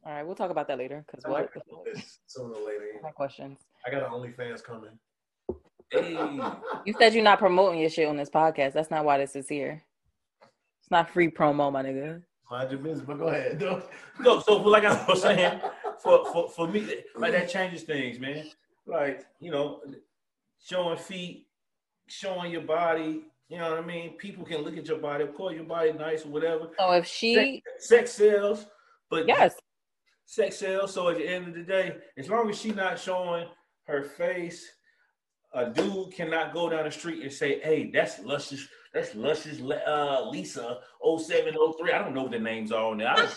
[0.04, 0.24] right.
[0.24, 1.04] We'll talk about that later.
[1.10, 1.50] Cause I what?
[2.26, 2.84] sooner or later.
[3.02, 3.60] My questions.
[3.86, 4.98] I got an OnlyFans coming.
[5.90, 6.12] Hey.
[6.84, 8.72] You said you're not promoting your shit on this podcast.
[8.72, 9.82] That's not why this is here.
[10.80, 12.22] It's not free promo, my nigga.
[12.50, 13.58] Mind your business, but go ahead.
[13.58, 13.84] Don't-
[14.20, 15.60] No, so like I was saying,
[16.02, 18.46] for, for for me, like that changes things, man.
[18.86, 19.80] Like you know,
[20.64, 21.46] showing feet,
[22.06, 23.22] showing your body.
[23.48, 24.12] You know what I mean?
[24.16, 25.24] People can look at your body.
[25.24, 26.68] Of course, your body nice or whatever.
[26.78, 28.66] So if she, Sex sells,
[29.10, 29.54] but yes,
[30.24, 30.94] sex sells.
[30.94, 33.46] So at the end of the day, as long as she not showing
[33.86, 34.68] her face,
[35.56, 38.68] a dude cannot go down the street and say, "Hey, that's luscious.
[38.92, 39.60] That's luscious.
[39.60, 41.92] uh, Lisa 0703.
[41.92, 43.08] I don't know what the names are on there.
[43.08, 43.28] I don't,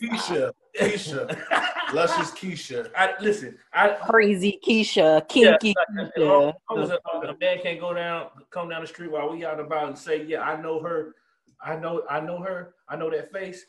[0.00, 2.90] Keisha, Keisha, luscious Keisha.
[2.96, 3.58] I listen.
[3.72, 6.48] I crazy Keisha, yeah, kinky like, as Keisha.
[6.48, 9.44] as long as a, a man can't go down, come down the street while we
[9.44, 11.14] out about and say, "Yeah, I know her.
[11.60, 12.74] I know, I know her.
[12.88, 13.64] I know that face."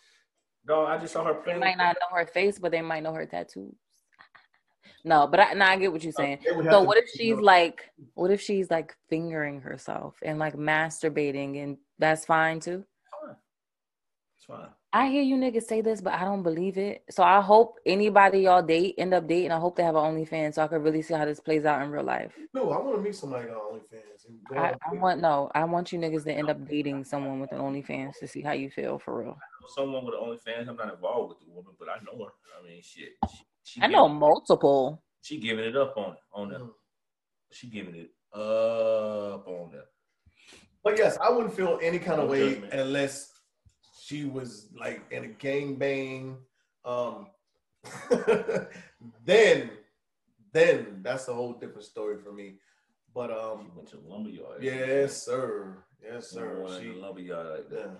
[0.67, 1.59] Dog, I just saw her They playing.
[1.59, 3.75] might not know her face, but they might know her tattoos.
[5.03, 6.39] No, but I, now I get what you're uh, saying.
[6.43, 10.39] They would have So what if she's like, what if she's like fingering herself and
[10.39, 12.83] like masturbating, and that's fine too?
[14.35, 14.67] It's fine.
[14.95, 17.03] I hear you niggas say this, but I don't believe it.
[17.09, 19.51] So I hope anybody y'all date end up dating.
[19.51, 21.81] I hope they have an OnlyFans so I can really see how this plays out
[21.81, 22.31] in real life.
[22.53, 24.25] No, I want to meet somebody on OnlyFans.
[24.29, 25.51] And go I, I want no.
[25.53, 28.53] I want you niggas to end up dating someone with an OnlyFans to see how
[28.53, 29.37] you feel for real.
[29.75, 30.69] Someone with an OnlyFans.
[30.69, 32.31] I'm not involved with the woman, but I know her.
[32.57, 33.09] I mean, shit.
[33.29, 35.03] She, she I know giving- multiple.
[35.21, 36.61] She giving it up on on them.
[36.61, 36.71] Mm.
[37.51, 39.83] She giving it up on them.
[40.83, 42.73] But yes, I wouldn't feel any kind of No way judgment.
[42.73, 43.31] unless
[44.05, 46.37] she was like in a gang bang.
[46.85, 47.27] Um,
[49.25, 49.71] then,
[50.53, 52.59] then that's a whole different story for me.
[53.13, 54.61] But She um, went to the lumberyard.
[54.61, 56.79] yes, sir, yes, Sir, sir.
[56.81, 57.99] She the lumberyard like yeah, that.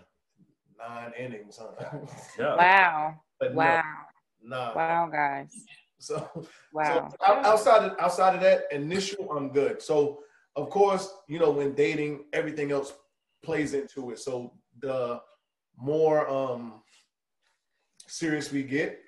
[0.78, 1.98] nine innings, huh?
[2.40, 2.56] Yeah.
[2.56, 3.16] Wow.
[3.40, 3.82] but no, Wow.
[4.46, 4.76] Nah.
[4.76, 5.54] Wow, guys.
[5.98, 6.30] So,
[6.74, 7.10] Wow.
[7.10, 9.82] so outside of outside of that initial, I'm good.
[9.82, 10.20] So
[10.56, 12.94] of course, you know, when dating, everything else
[13.42, 14.20] plays into it.
[14.20, 15.22] So the
[15.78, 16.84] more um
[18.08, 19.00] serious we get,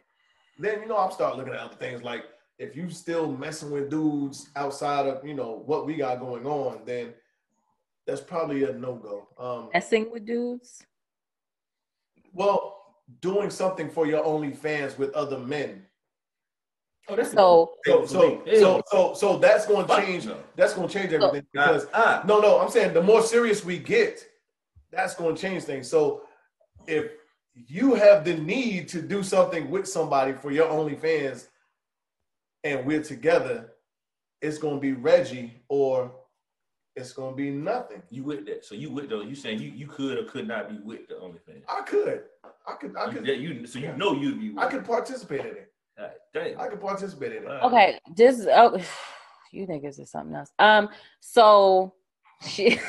[0.57, 2.23] then you know, I'll start looking at other things like
[2.57, 6.81] if you still messing with dudes outside of you know what we got going on,
[6.85, 7.13] then
[8.07, 9.27] that's probably a no go.
[9.37, 10.81] Um, Messing with dudes.
[12.33, 12.76] well,
[13.21, 15.85] doing something for your OnlyFans with other men.
[17.09, 20.25] Oh, that's So So so so so, so that's going to change.
[20.25, 20.37] no.
[20.55, 23.79] That's going to change everything because ah, no, no, I'm saying the more serious we
[23.79, 24.25] get,
[24.91, 25.89] that's going to change things.
[25.89, 26.23] So
[26.85, 27.11] if
[27.53, 31.47] you have the need to do something with somebody for your OnlyFans,
[32.63, 33.71] and we're together,
[34.41, 36.11] it's going to be Reggie or
[36.97, 38.01] it's going to be nothing.
[38.09, 38.65] you with that?
[38.65, 39.21] So you with though?
[39.21, 41.63] You saying you, you could or could not be with the OnlyFans?
[41.69, 42.23] I could,
[42.65, 44.49] I could, I could, that you so you know you'd be.
[44.49, 45.71] With I could participate in it.
[45.97, 46.59] God damn.
[46.59, 47.47] I can participate in it.
[47.47, 48.81] Okay, this oh,
[49.51, 50.51] you niggas is something else.
[50.59, 50.89] Um,
[51.19, 51.93] so
[52.47, 52.79] she,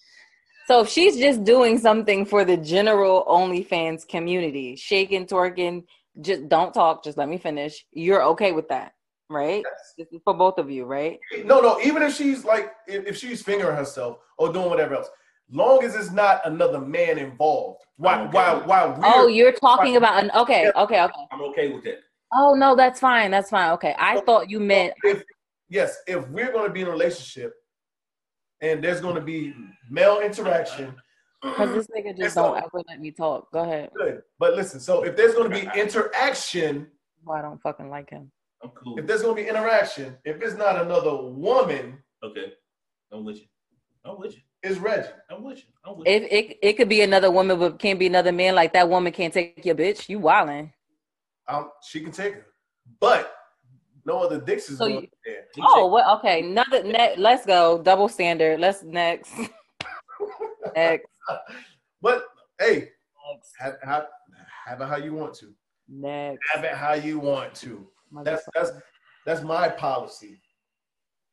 [0.66, 5.84] so if she's just doing something for the general OnlyFans community, shaking, twerking,
[6.20, 7.04] just don't talk.
[7.04, 7.84] Just let me finish.
[7.92, 8.92] You're okay with that,
[9.28, 9.62] right?
[9.64, 9.94] Yes.
[9.98, 11.18] This is for both of you, right?
[11.44, 11.80] No, no.
[11.80, 15.08] Even if she's like, if, if she's fingering herself or doing whatever else,
[15.50, 17.82] long as it's not another man involved.
[17.96, 18.32] While Okay.
[18.36, 21.26] while while we're, Oh, you're talking about an okay, okay, okay.
[21.32, 22.00] I'm okay with that.
[22.34, 23.30] Oh no, that's fine.
[23.30, 23.72] That's fine.
[23.72, 25.22] Okay, I thought you meant if
[25.68, 27.54] yes, if we're going to be in a relationship
[28.60, 29.54] and there's going to be
[29.90, 30.94] male interaction,
[31.42, 33.50] because this nigga It's just don't ever let me talk.
[33.52, 33.90] Go ahead.
[33.96, 34.22] good.
[34.38, 36.88] But listen, so if there's going to be interaction,
[37.24, 38.30] Why I don't fucking like him.
[38.62, 38.98] I'm cool.
[38.98, 42.52] if there's going to be interaction, if it's not another woman, Okay.
[43.12, 43.46] I'm with you.
[44.04, 44.40] I'm with you.
[44.62, 45.08] it's Reggie.
[45.30, 45.64] I'm with you.
[45.84, 46.14] I'm with you.
[46.14, 48.54] If it it could be another woman, but can't be another man.
[48.54, 50.08] Like that woman can't take your bitch.
[50.08, 50.72] You wildin'.
[51.48, 52.46] Um, she can take her,
[52.98, 53.32] but
[54.04, 55.44] no other dicks is So going you- there.
[55.54, 56.42] He Oh, well, okay.
[56.42, 57.80] Another ne- let's go.
[57.82, 58.58] Double standard.
[58.58, 59.32] Let's next.
[60.74, 61.06] next.
[62.02, 62.24] But
[62.58, 62.90] hey,
[63.34, 63.52] Next.
[63.58, 64.06] have, have,
[64.66, 65.52] have it how you want to.
[65.88, 66.38] Next.
[66.54, 67.86] Have it how you want to.
[68.22, 68.72] That's that's
[69.24, 70.40] that's my policy.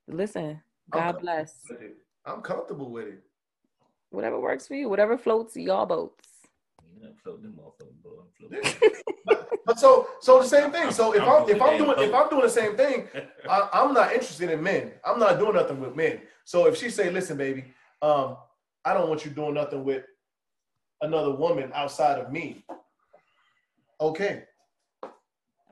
[0.07, 0.61] Listen,
[0.91, 1.55] I'm God bless.
[2.26, 3.24] I'm comfortable with it.
[4.09, 6.28] Whatever works for you, whatever floats y'all boats.
[6.95, 8.26] You know, float them motherfuckers, bro.
[8.51, 8.91] I'm.
[9.65, 10.91] But so so the same thing.
[10.91, 13.07] So if I'm I'm if I'm doing doing if I'm doing the same thing,
[13.49, 14.91] I, I'm not interested in men.
[15.05, 16.21] I'm not doing nothing with men.
[16.43, 17.65] So if she say, "Listen, baby,
[18.01, 18.38] um,
[18.84, 20.03] I don't want you doing nothing with
[21.01, 22.65] another woman outside of me,"
[24.01, 24.43] okay,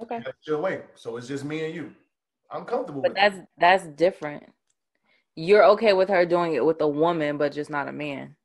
[0.02, 0.20] Okay.
[0.26, 0.82] that's your way.
[0.96, 1.94] So it's just me and you.
[2.52, 3.34] I'm comfortable But with that.
[3.58, 4.44] that's that's different.
[5.36, 8.36] You're okay with her doing it with a woman, but just not a man.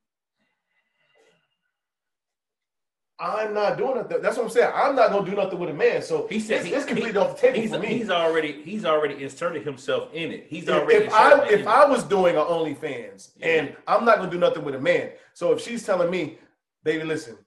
[3.18, 4.20] I'm not doing nothing.
[4.20, 4.70] That's what I'm saying.
[4.74, 6.02] I'm not gonna do nothing with a man.
[6.02, 7.86] So He said it's, he- it's completely he- off the table he's, for me.
[7.88, 10.46] he's already he's already inserted himself in it.
[10.50, 11.66] He's if, already if I if it.
[11.66, 13.46] I was doing a OnlyFans Yeah.
[13.46, 16.38] and I'm not gonna do nothing with a man, so if she's telling me,
[16.84, 17.38] baby, listen,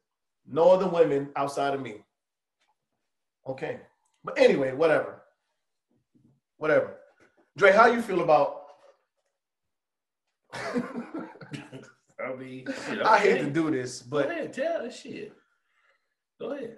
[0.47, 1.97] no other women outside of me.
[3.45, 3.79] Okay,
[4.29, 5.21] but anyway, whatever,
[6.57, 6.97] whatever.
[7.57, 8.61] Dre, how you feel about?
[10.53, 15.33] I mean, shit, I hate to do this, Go but ahead, tell us shit.
[16.39, 16.77] Go ahead.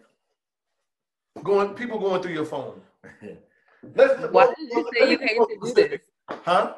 [1.43, 2.81] going people going through your phone.
[3.95, 6.01] Let's, Why well, did you let say you hate to do specific.
[6.29, 6.39] this?
[6.45, 6.73] Huh?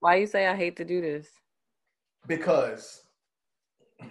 [0.00, 1.28] Why you say I hate to do this?
[2.26, 3.02] Because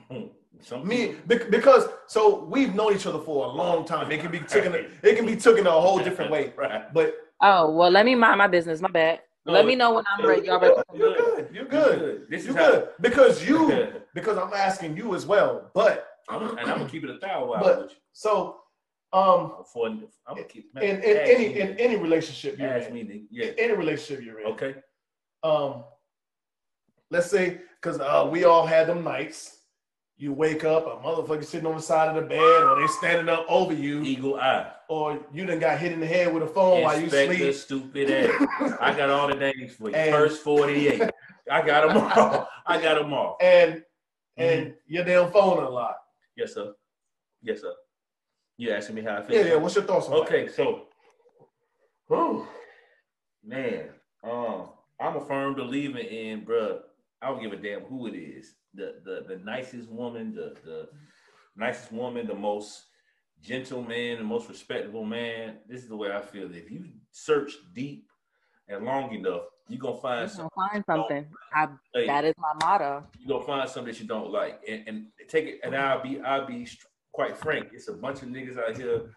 [0.61, 4.11] Some Me, people- because so we've known each other for a long time.
[4.11, 4.73] It can be taken.
[5.03, 6.53] It can be taken a whole different way.
[6.57, 6.93] Right.
[6.93, 8.81] But Oh well, let me mind my business.
[8.81, 9.21] My bad.
[9.45, 10.45] Let me know when I'm ready.
[10.47, 10.75] Y'all ready?
[10.93, 11.49] you're good.
[11.51, 12.27] You're good.
[12.29, 15.71] This You're is how good because you because I'm asking you as well.
[15.73, 18.57] But I'm, and I'm gonna keep it a thousand while But- so
[19.13, 22.87] um Before, I'm gonna keep man, in, in any me, in any relationship you're ask
[22.89, 23.25] in, me, nigga.
[23.29, 24.75] yeah, any relationship you're in, okay.
[25.43, 25.83] um,
[27.09, 29.57] let's say because uh, we all had them nights.
[30.21, 33.27] You wake up, a motherfucker sitting on the side of the bed, or they standing
[33.27, 36.47] up over you, Eagle eye, or you done got hit in the head with a
[36.47, 37.55] phone while you Inspector sleep.
[37.55, 38.77] stupid ass.
[38.79, 39.95] I got all the names for you.
[39.95, 41.09] And- First forty-eight.
[41.51, 42.47] I got them all.
[42.67, 43.35] I got them all.
[43.41, 43.83] and
[44.37, 44.93] and Mm-hmm.
[44.93, 45.95] your damn phone a lot.
[46.37, 46.71] Yes, sir.
[47.41, 47.73] Yes, sir.
[48.57, 49.35] You asking me how I feel?
[49.37, 49.55] Yeah, yeah.
[49.55, 50.83] What's your thoughts on Okay, so
[52.11, 52.15] that?
[52.15, 52.45] Ooh.
[53.43, 53.85] man,
[54.23, 54.69] um,
[54.99, 56.77] I'm a firm believer in, bruh.
[57.23, 58.53] I don't give a damn who it is.
[58.73, 60.89] The the the nicest woman, the the
[61.55, 62.85] nicest woman, the most
[63.41, 65.57] gentle man, the most respectable man.
[65.67, 66.53] This is the way I feel.
[66.53, 68.07] If you search deep
[68.67, 70.49] and long enough, you're gonna find gonna something.
[70.55, 71.25] find something.
[71.53, 71.67] I,
[72.05, 73.03] that is my motto.
[73.19, 75.59] you're gonna find something that you don't like, and, and take it.
[75.63, 76.67] And I'll be I'll be
[77.11, 77.69] quite frank.
[77.73, 79.11] It's a bunch of niggas out here.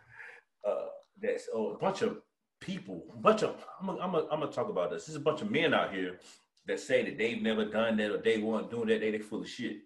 [0.66, 0.86] Uh,
[1.20, 2.18] that's oh, a bunch of
[2.60, 3.04] people.
[3.12, 5.06] A bunch of I'm gonna I'm gonna I'm gonna talk about this.
[5.06, 6.18] There's a bunch of men out here
[6.66, 9.00] that say that they've never done that or they weren't doing that.
[9.00, 9.78] They they full of shit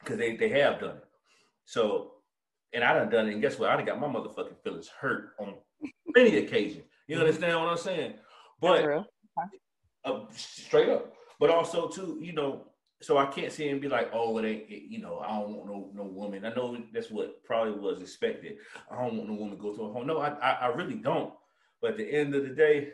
[0.00, 1.04] because they they have done it.
[1.64, 2.12] So,
[2.72, 3.32] and I done done it.
[3.32, 3.70] And guess what?
[3.70, 5.54] I done got my motherfucking feelings hurt on
[6.14, 6.84] many occasions.
[7.06, 8.14] You understand what I'm saying?
[8.60, 8.84] But
[10.04, 11.12] uh, straight up.
[11.40, 12.68] But also too, you know,
[13.02, 15.54] so I can't sit and be like, oh, it ain't, it, you know, I don't
[15.54, 16.46] want no no woman.
[16.46, 18.56] I know that's what probably was expected.
[18.90, 20.06] I don't want no woman to go to a home.
[20.06, 21.34] No, I, I I really don't.
[21.82, 22.92] But at the end of the day,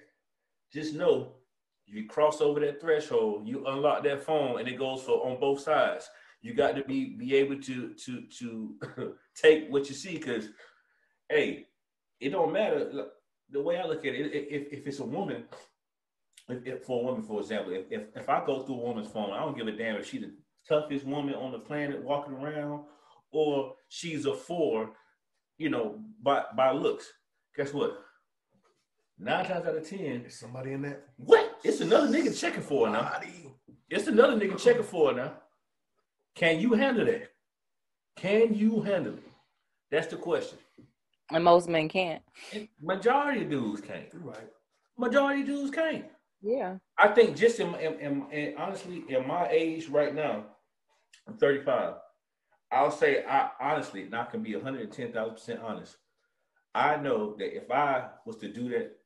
[0.73, 1.35] just know
[1.93, 5.61] you cross over that threshold, you unlock that phone, and it goes for on both
[5.61, 6.09] sides.
[6.43, 10.49] You got to be be able to to to take what you see, because
[11.29, 11.67] hey,
[12.21, 13.09] it don't matter.
[13.51, 15.45] The way I look at it, if if it's a woman,
[16.49, 19.11] if, if for a woman, for example, if, if if I go through a woman's
[19.11, 20.33] phone, I don't give a damn if she's the
[20.69, 22.85] toughest woman on the planet walking around,
[23.33, 24.93] or she's a four,
[25.59, 27.13] you know, by by looks.
[27.57, 27.99] Guess what?
[29.21, 31.05] Nine times out of ten, Is somebody in that?
[31.17, 31.59] what?
[31.63, 33.03] It's another nigga checking for her now.
[33.03, 33.53] Body.
[33.89, 35.33] It's another nigga checking for her now.
[36.35, 37.29] Can you handle that?
[38.17, 39.23] Can you handle it?
[39.91, 40.59] That's the question.
[41.31, 42.23] And most men can't.
[42.53, 44.07] And majority of dudes can't.
[44.13, 44.49] You're right.
[44.97, 46.07] Majority of dudes can't.
[46.43, 46.77] Yeah.
[46.99, 50.45] I think just in, in, in, in honestly, in my age right now,
[51.29, 51.95] I'm 35.
[52.73, 55.97] I'll say I honestly, and I can be 110,000 percent honest.
[56.75, 58.97] I know that if I was to do that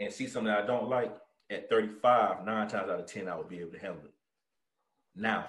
[0.00, 1.14] and see something that I don't like
[1.50, 4.14] at 35, nine times out of 10, I would be able to handle it.
[5.14, 5.48] Now,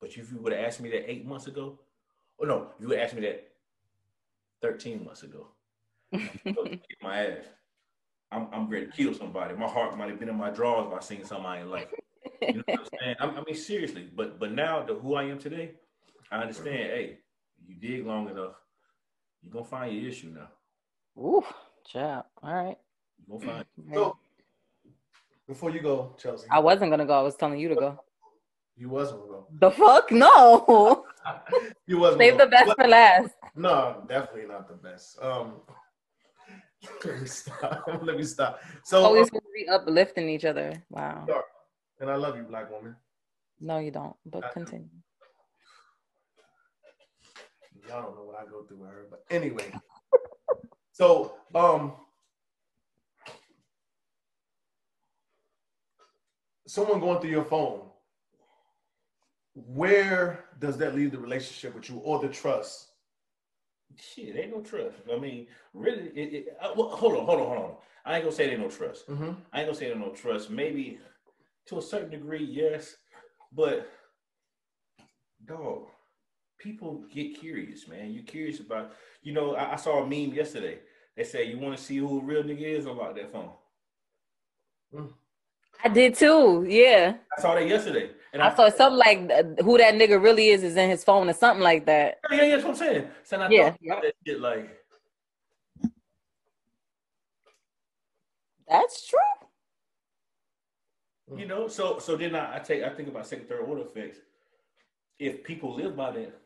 [0.00, 1.80] but if you would have asked me that eight months ago,
[2.38, 3.48] or no, you would have asked me that
[4.62, 5.48] 13 months ago,
[7.02, 7.38] my ass.
[8.30, 9.54] I'm, I'm ready to kill somebody.
[9.54, 11.90] My heart might have been in my drawers if I seen something I ain't like.
[12.42, 13.16] You know what I'm saying?
[13.20, 14.08] I, I mean, seriously.
[14.14, 15.72] But but now the who I am today,
[16.32, 16.76] I understand.
[16.76, 17.18] Hey,
[17.64, 18.54] you dig long enough,
[19.40, 20.48] you're gonna find your issue now.
[21.22, 21.44] Ooh,
[21.86, 22.24] child.
[22.42, 22.78] All right.
[23.28, 23.64] You're gonna.
[23.92, 24.16] So
[25.46, 27.18] before you go, Chelsea, I wasn't gonna go.
[27.18, 27.98] I was telling you to go.
[28.76, 29.46] you wasn't gonna go.
[29.60, 30.10] The fuck?
[30.12, 31.06] No.
[31.86, 32.20] You wasn't.
[32.20, 32.56] Save the gonna go.
[32.64, 33.34] best for last.
[33.54, 35.18] No, definitely not the best.
[35.22, 35.60] Um,
[37.04, 37.84] let me stop.
[38.02, 38.60] let me stop.
[38.84, 40.82] So, Always gonna be uplifting each other.
[40.90, 41.26] Wow.
[42.00, 42.94] and I love you, black woman.
[43.60, 44.16] No, you don't.
[44.26, 44.48] I But do.
[44.52, 44.88] continue.
[47.88, 49.72] Y'all don't know what I go through with her, but anyway.
[50.92, 51.92] so, um,
[56.66, 57.80] someone going through your phone.
[59.54, 62.88] Where does that leave the relationship with you or the trust?
[63.96, 64.96] Shit, ain't no trust.
[65.12, 67.74] I mean, really, it, it, uh, well, hold on, hold on, hold on.
[68.04, 69.08] I ain't gonna say there ain't no trust.
[69.08, 69.32] Mm-hmm.
[69.52, 70.50] I ain't gonna say there no trust.
[70.50, 70.98] Maybe
[71.66, 72.96] to a certain degree, yes,
[73.52, 73.88] but
[75.44, 75.86] dog,
[76.58, 78.10] people get curious, man.
[78.10, 78.92] You're curious about,
[79.22, 79.54] you know.
[79.54, 80.80] I, I saw a meme yesterday.
[81.16, 83.52] They say you want to see who a real nigga is about that phone.
[85.82, 86.64] I did too.
[86.68, 87.16] Yeah.
[87.36, 90.62] I saw that yesterday, and I saw something like uh, who that nigga really is
[90.62, 92.20] is in his phone or something like that.
[92.30, 93.08] Yeah, yeah, that's what I'm saying.
[93.24, 93.70] So I Yeah.
[93.70, 94.70] thought that shit like,
[98.68, 99.18] That's true.
[101.36, 101.68] you know.
[101.68, 104.18] So, so then I, I take, I think about second, third order effects.
[105.18, 106.40] If people live by that,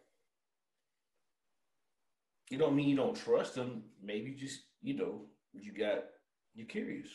[2.50, 3.84] you don't mean you don't trust them.
[4.02, 5.22] Maybe just, you know,
[5.52, 6.04] you got,
[6.54, 7.08] you're curious.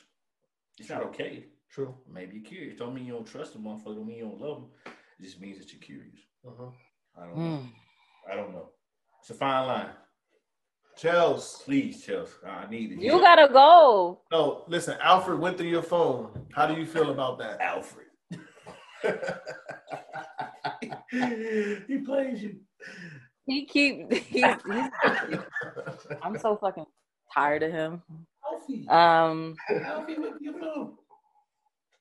[0.79, 1.45] It's not okay.
[1.73, 1.95] True.
[2.11, 2.77] Maybe you're curious.
[2.77, 3.95] Don't mean you don't trust them, motherfucker.
[3.95, 4.67] Don't mean you don't love them.
[5.19, 6.19] It just means that you're curious.
[6.45, 6.69] Uh-huh.
[7.17, 7.43] I don't know.
[7.43, 7.67] Mm.
[8.31, 8.69] I don't know.
[9.19, 9.89] It's a fine line.
[10.99, 11.63] Chels.
[11.63, 12.29] Please, Chels.
[12.45, 12.99] I need it.
[12.99, 14.19] You gotta go.
[14.31, 14.97] No, listen.
[15.01, 16.45] Alfred went through your phone.
[16.53, 17.59] How do you feel about that?
[17.59, 18.05] Alfred.
[21.87, 22.57] he plays you.
[23.45, 24.45] He keep he's, he's
[26.21, 26.85] I'm so fucking
[27.33, 28.03] tired of him.
[28.51, 28.87] Alfie.
[28.87, 30.93] Um Alfie with your phone.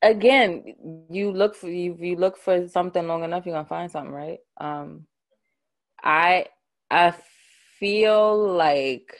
[0.02, 4.12] Again, you look for you you look for something long enough, you're gonna find something,
[4.12, 4.38] right?
[4.60, 5.06] Um
[6.02, 6.46] I
[6.90, 7.14] I
[7.78, 9.16] feel like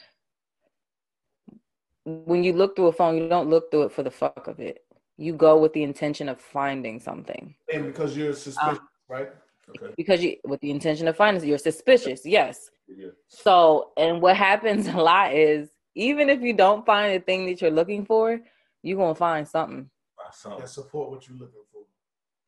[2.05, 4.59] when you look through a phone, you don't look through it for the fuck of
[4.59, 4.79] it.
[5.17, 7.55] You go with the intention of finding something.
[7.73, 9.29] and because you're suspicious, right?
[9.69, 9.93] Okay.
[9.95, 12.69] Because you with the intention of finding you're suspicious, yes.
[12.87, 13.09] Yeah.
[13.27, 17.61] So, and what happens a lot is even if you don't find the thing that
[17.61, 18.41] you're looking for,
[18.81, 19.89] you're gonna find something
[20.33, 20.59] My son.
[20.59, 21.81] That support what you're looking for.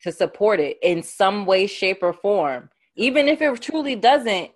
[0.01, 2.69] to support it in some way, shape, or form.
[2.95, 4.51] Even if it truly doesn't,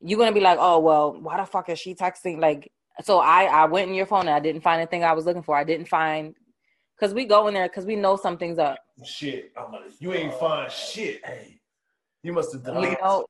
[0.00, 2.40] you're gonna be like, oh well, why the fuck is she texting?
[2.40, 2.70] Like,
[3.02, 5.42] so I I went in your phone and I didn't find anything I was looking
[5.42, 5.56] for.
[5.56, 6.34] I didn't find
[6.96, 8.78] because we go in there because we know something's up.
[9.04, 11.24] Shit, I'm like, you ain't find shit.
[11.24, 11.60] Hey,
[12.22, 12.98] you must have We deleted.
[13.02, 13.26] know,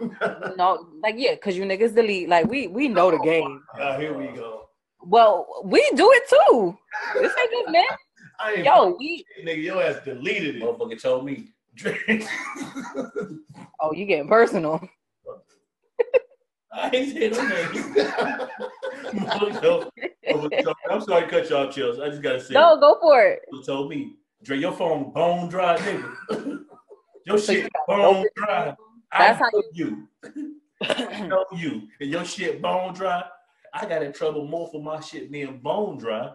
[0.00, 2.28] we know, like yeah, because you niggas delete.
[2.28, 3.62] Like we we know the game.
[3.78, 4.68] Ah, here we go.
[5.04, 6.78] Well, we do it too.
[7.20, 7.84] This ain't just man.
[8.40, 10.62] I ain't Yo, we nigga, your ass deleted it.
[10.62, 11.48] Motherfucker told me.
[13.80, 14.80] oh you getting personal.
[16.72, 18.48] I ain't saying no name.
[20.90, 21.98] I'm sorry to cut you off, Chills.
[22.00, 22.54] I just gotta say.
[22.54, 23.42] No, go for it.
[23.52, 26.64] Motherfucker told me, Dre, your phone bone dry, nigga.
[27.26, 28.74] your So shit got bone open- dry.
[29.18, 30.08] That's I how know you.
[30.82, 31.82] I know you.
[32.00, 33.22] And your shit bone dry.
[33.74, 36.32] I got in trouble more for my shit being bone dry.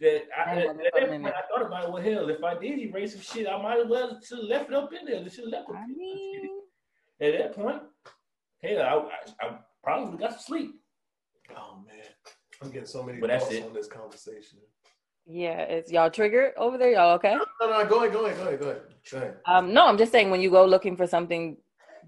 [0.00, 1.92] That I, That at, wasn't at that point, I thought about it.
[1.92, 4.70] Well, hell, if I did erase some shit, I might as well should have left
[4.70, 5.28] it up in there.
[5.28, 5.76] Should have left it.
[5.76, 6.48] I mean,
[7.20, 7.82] At that point,
[8.62, 10.74] hell, I, I, I probably got some sleep.
[11.54, 11.96] Oh man,
[12.62, 14.58] I'm getting so many But thoughts on this conversation.
[15.26, 16.92] yeah, it's y'all triggered over there.
[16.92, 17.34] Y'all okay?
[17.34, 18.82] No, no, go ahead, go ahead, go ahead, go ahead.
[19.10, 19.34] Go ahead.
[19.46, 21.58] Um, no, I'm just saying when you go looking for something,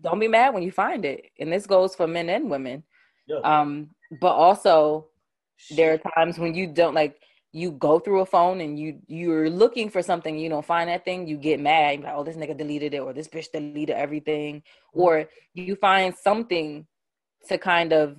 [0.01, 1.27] don't be mad when you find it.
[1.39, 2.85] And this goes for men and women.
[3.27, 3.39] Yeah.
[3.45, 3.91] Um,
[4.21, 5.09] but also
[5.77, 7.17] There are times when you don't like
[7.53, 11.05] you go through a phone and you you're looking for something, you don't find that
[11.05, 14.63] thing, you get mad, like, oh, this nigga deleted it, or this bitch deleted everything,
[14.95, 15.01] Mm-hmm.
[15.01, 16.87] or you find something
[17.49, 18.17] to kind of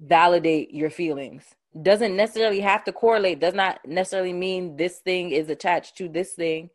[0.00, 1.44] validate your feelings.
[1.80, 6.34] Doesn't necessarily have to correlate, does not necessarily mean this thing is attached to this
[6.34, 6.70] thing,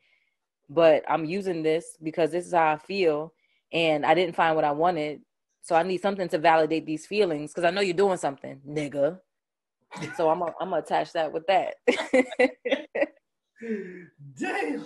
[0.69, 3.33] but I'm using this because this is how I feel,
[3.71, 5.21] and I didn't find what I wanted.
[5.61, 9.19] So I need something to validate these feelings because I know you're doing something, nigga.
[10.15, 11.75] So I'm gonna I'm gonna attach that with that.
[14.37, 14.85] Damn.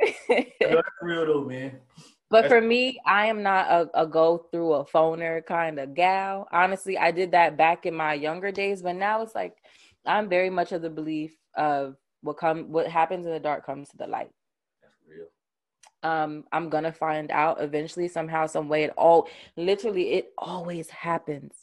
[0.60, 1.80] That's real though, man.
[2.30, 6.48] but for me, I am not a, a go through a phoner kind of gal.
[6.52, 9.56] Honestly, I did that back in my younger days, but now it's like
[10.06, 13.88] I'm very much of the belief of what come what happens in the dark comes
[13.90, 14.30] to the light.
[14.82, 15.26] That's real.
[16.02, 21.54] um i'm gonna find out eventually somehow some way it all literally it always happens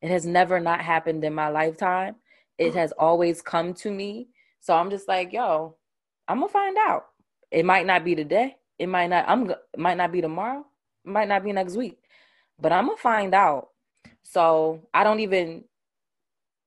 [0.00, 2.14] it has never not happened in my lifetime
[2.58, 4.28] it has always come to me.
[4.60, 5.76] So i'm just like yo
[6.28, 7.06] i'm gonna find out.
[7.50, 8.56] It might not be today.
[8.78, 10.64] It might not i'm might not be tomorrow.
[11.04, 11.98] It might not be next week.
[12.60, 13.68] But i'm gonna find out.
[14.22, 15.64] So i don't even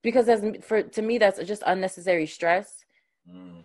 [0.04, 2.86] because that's for to me that's just unnecessary stress.
[3.30, 3.60] Hmm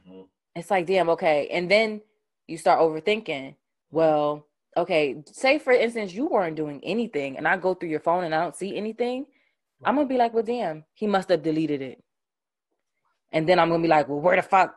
[0.57, 1.49] it's like damn okay.
[1.53, 2.01] And then
[2.49, 3.55] you start overthinking.
[3.91, 4.47] Well
[4.77, 8.35] okay say for instance you weren't doing anything and i go through your phone and
[8.35, 9.27] i don't see anything
[9.85, 12.03] i'm gonna be like well damn he must have deleted it
[13.33, 14.75] and then i'm gonna be like well where the fuck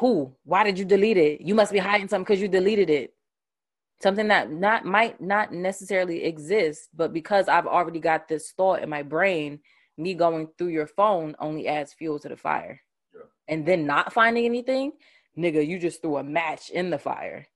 [0.00, 1.40] who why did you delete it?
[1.40, 3.14] You must be hiding something because you deleted it.
[4.02, 8.88] Something that not might not necessarily exist but because i've already got this thought in
[8.88, 9.60] my brain
[9.96, 12.80] me going through your phone only adds fuel to the fire.
[13.14, 13.22] Yeah.
[13.48, 14.92] and then not finding anything
[15.38, 17.46] nigga you just threw a match in the fire.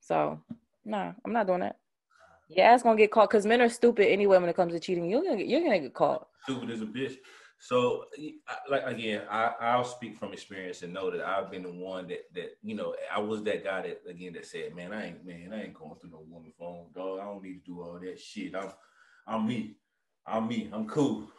[0.00, 0.40] So
[0.84, 1.78] nah i'm not doing that.
[2.48, 5.08] Yeah it's gonna get caught because men are stupid anyway when it comes to cheating.
[5.08, 6.28] You're gonna get, you're gonna get caught.
[6.44, 7.16] Stupid as a bitch.
[7.64, 8.04] So,
[8.68, 12.26] like again, I I'll speak from experience and know that I've been the one that
[12.34, 15.50] that you know I was that guy that again that said, man, I ain't man,
[15.50, 17.20] I ain't going through no woman phone, dog.
[17.20, 18.54] I don't need to do all that shit.
[18.54, 18.70] I'm
[19.26, 19.76] I'm me.
[20.26, 20.68] I'm me.
[20.74, 21.30] I'm cool.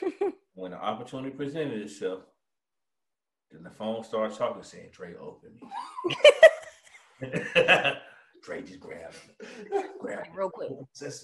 [0.54, 2.20] when the opportunity presented itself,
[3.50, 6.16] then the phone starts talking, saying, "Trey, open me."
[8.44, 9.86] Trey, just grab it.
[10.00, 10.70] Grab real quick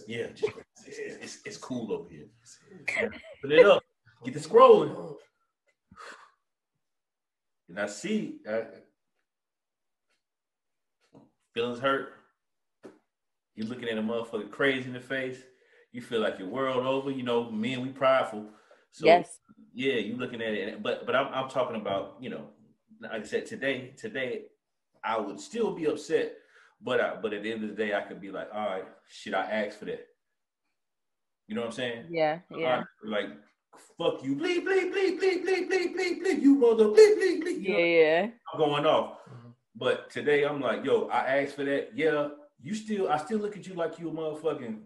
[0.09, 0.89] Yeah, just grab it.
[0.89, 2.27] It's, it's, it's cool over here.
[3.43, 3.85] Put it up.
[4.25, 5.15] Get the scrolling.
[7.69, 8.63] And I see uh,
[11.55, 12.15] feelings hurt.
[13.55, 15.39] You looking at a motherfucker crazy in the face.
[15.93, 17.11] You feel like your world over.
[17.11, 18.47] You know, men, we prideful.
[18.93, 19.39] So yes
[19.79, 22.49] yeah, you looking at it, but but I'm I'm talking about you know,
[23.01, 24.47] like I said today today,
[25.05, 26.33] I would still be upset,
[26.83, 28.85] but I, but at the end of the day, I could be like, all right,
[29.09, 30.05] should I ask for that.
[31.47, 32.07] You know what I'm saying?
[32.11, 33.27] yeah yeah All right, like
[33.99, 37.63] fuck you, bleep bleep bleep bleep bleep bleep bleep bleep, you mother bleep bleep bleep.
[37.63, 39.19] You yeah know, yeah I'm going off.
[39.29, 39.53] Mhm.
[39.77, 41.91] But today I'm like, yo, I asked for that.
[41.95, 42.29] Yeah,
[42.63, 44.81] you still, I still look at you like you a motherfucking,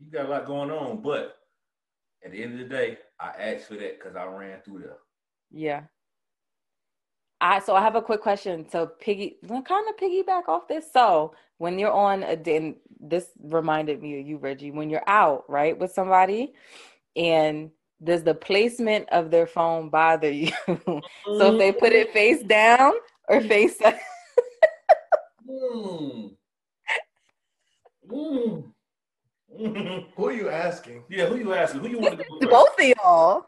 [0.00, 1.02] you got a lot going on.
[1.02, 1.36] But
[2.24, 4.98] at the end of the day, I asked for that because I ran through there.
[5.50, 5.82] Yeah.
[7.40, 10.90] I so I have a quick question So piggy kind of piggyback off this.
[10.92, 15.44] So when you're on a day, this reminded me of you, Reggie, when you're out,
[15.48, 16.54] right, with somebody,
[17.16, 17.70] and
[18.02, 20.52] does the placement of their phone bother you?
[20.66, 22.92] so if they put it face down
[23.28, 23.96] or face up?
[25.48, 26.34] Mm.
[28.08, 28.64] Mm.
[30.16, 31.04] Who are you asking?
[31.08, 31.80] Yeah, who are you asking?
[31.80, 32.50] Who you want to go first?
[32.50, 33.46] both of y'all.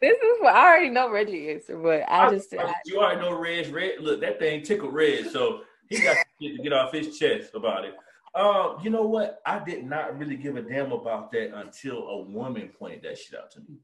[0.00, 3.36] This is what I already know Reggie answer, but I just I, you already know
[3.36, 3.72] Reg.
[3.72, 7.84] Red, look, that thing tickled Reg, so he got to get off his chest about
[7.84, 7.94] it.
[8.38, 9.40] Uh, you know what?
[9.44, 13.36] I did not really give a damn about that until a woman pointed that shit
[13.36, 13.80] out to me.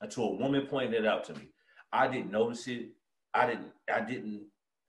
[0.00, 1.48] Until a woman pointed it out to me,
[1.92, 2.90] I didn't notice it.
[3.34, 3.72] I didn't.
[3.92, 4.44] I didn't.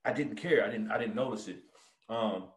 [0.06, 0.64] I didn't care.
[0.64, 0.92] I didn't.
[0.92, 1.64] I didn't notice it.
[2.10, 2.50] Um,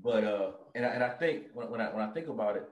[0.00, 2.68] but uh, and I, and I think when, when I when I think about it,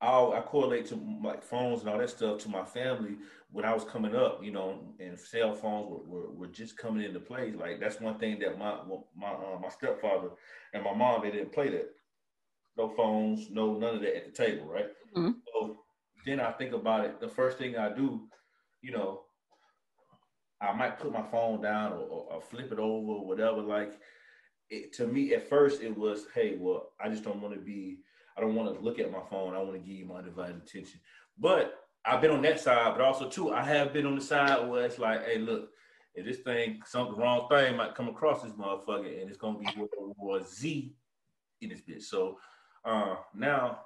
[0.00, 3.16] I'll, I correlate to like phones and all that stuff to my family
[3.54, 7.04] when I was coming up, you know, and cell phones were, were, were just coming
[7.04, 7.52] into play.
[7.52, 8.80] Like that's one thing that my
[9.16, 10.30] my uh, my stepfather
[10.72, 11.90] and my mom they didn't play that.
[12.76, 14.88] No phones, no none of that at the table, right?
[15.16, 15.36] Mhm.
[15.46, 15.84] So
[16.26, 17.20] then I think about it.
[17.20, 18.28] The first thing I do,
[18.82, 19.20] you know,
[20.60, 23.60] I might put my phone down or, or, or flip it over or whatever.
[23.62, 24.00] Like
[24.68, 28.00] it, to me, at first it was, hey, well, I just don't want to be.
[28.36, 29.54] I don't want to look at my phone.
[29.54, 30.98] I want to give you my divided attention.
[31.38, 34.68] But I've been on that side, but also too, I have been on the side
[34.68, 35.70] where it's like, hey, look,
[36.14, 39.66] if this thing, something wrong thing might come across this motherfucker, and it's gonna be
[39.76, 40.94] World War Z
[41.60, 42.02] in this bitch.
[42.02, 42.38] So
[42.84, 43.80] uh, now,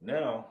[0.00, 0.46] now,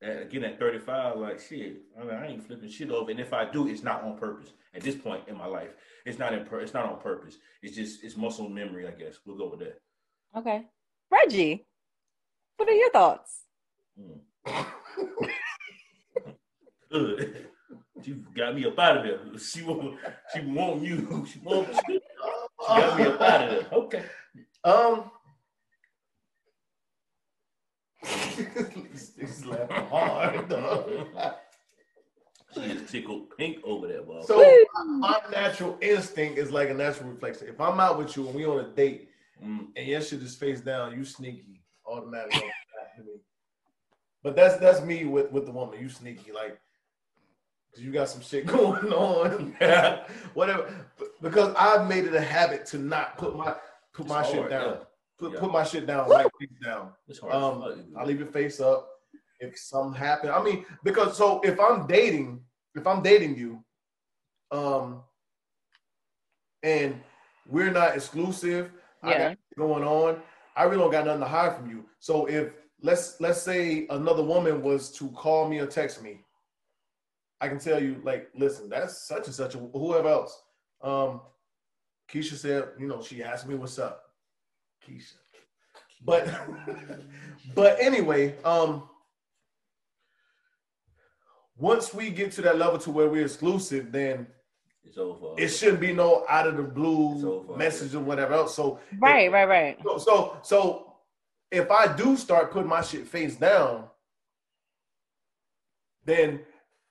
[0.00, 1.78] at, again at 35, like shit.
[2.00, 4.52] I mean, I ain't flipping shit over, and if I do, it's not on purpose.
[4.74, 5.70] At this point in my life,
[6.06, 7.38] it's not in pur- it's not on purpose.
[7.62, 9.18] It's just it's muscle memory, I guess.
[9.26, 9.80] We'll go with that.
[10.36, 10.64] Okay.
[11.10, 11.66] Reggie,
[12.56, 13.44] what are your thoughts?
[16.90, 17.46] Good.
[18.02, 19.18] She got me up out of there.
[19.38, 19.98] She want
[20.32, 21.26] she want you.
[21.30, 22.00] She want you.
[22.64, 23.78] She got me up out of there.
[23.78, 24.04] Okay.
[24.64, 25.10] Um,
[28.06, 30.48] he's laughing hard.
[30.48, 30.90] dog.
[32.54, 34.22] She is tickled pink over there, bro.
[34.24, 37.42] So my natural instinct is like a natural reflex.
[37.42, 39.10] If I'm out with you and we on a date
[39.44, 42.40] Mm, and your shit is face down, you sneaky automatically.
[42.40, 43.20] back to me.
[44.22, 45.78] But that's that's me with with the woman.
[45.80, 46.58] You sneaky like 'cause
[47.76, 49.54] you got some shit going on,
[50.34, 50.72] whatever.
[51.20, 53.54] Because I've made it a habit to not put my
[53.92, 54.64] put my It's shit down.
[54.64, 54.76] yeah.
[55.18, 55.40] Put Yeah.
[55.40, 56.92] put my shit down like face down.
[57.08, 57.34] It's hard.
[57.34, 57.86] Um.
[57.96, 58.88] I leave it face up.
[59.40, 62.42] If something happen, I mean, because so if I'm dating,
[62.74, 63.64] if I'm dating you,
[64.50, 65.02] um,
[66.64, 67.00] and
[67.48, 69.28] we're not exclusive, I Yeah.
[69.28, 70.22] got going on.
[70.56, 71.84] I really don't got nothing to hide from you.
[72.00, 72.52] So if
[72.82, 76.24] let's let's say another woman was to call me or text me,
[77.40, 80.42] I can tell you like, listen, that's such and such, or whoever else.
[80.82, 81.20] Um,
[82.10, 84.02] Keisha said, you know, she asked me what's up.
[84.86, 85.14] Keisha.
[86.04, 86.28] But
[87.54, 88.88] but anyway, um
[91.56, 94.26] once we get to that level to where we're exclusive, then
[94.84, 95.34] It's over.
[95.36, 98.54] it shouldn't be no out of the blue message or whatever else.
[98.54, 99.78] So Right, right, right.
[99.82, 100.94] so, so so
[101.50, 103.88] if I do start putting my shit face down,
[106.04, 106.40] then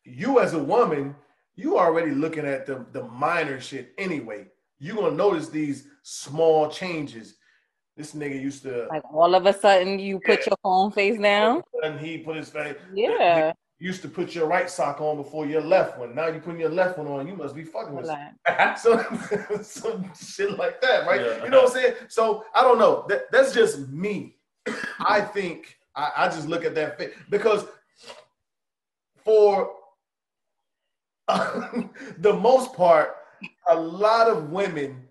[0.07, 1.15] you as a woman,
[1.55, 4.47] you already looking at the the minor shit anyway.
[4.79, 7.35] you gonna notice these small changes.
[7.95, 11.63] This nigga used to Like all of a sudden you put your phone face down.
[11.83, 13.53] and he put his face Yeah.
[13.79, 16.13] used to put your right sock on before your left one.
[16.13, 19.03] Now you putting your left one on, you must be fucking with Like, so
[19.63, 21.21] some shit like that, right?
[21.21, 21.43] Yeah.
[21.43, 21.93] You know what I'm saying?
[22.07, 23.05] So I don't know.
[23.09, 24.37] That, that's just me.
[24.99, 27.65] I think I, I just look at that fit because
[29.25, 29.71] for
[32.19, 33.15] the most part,
[33.69, 35.03] a lot of women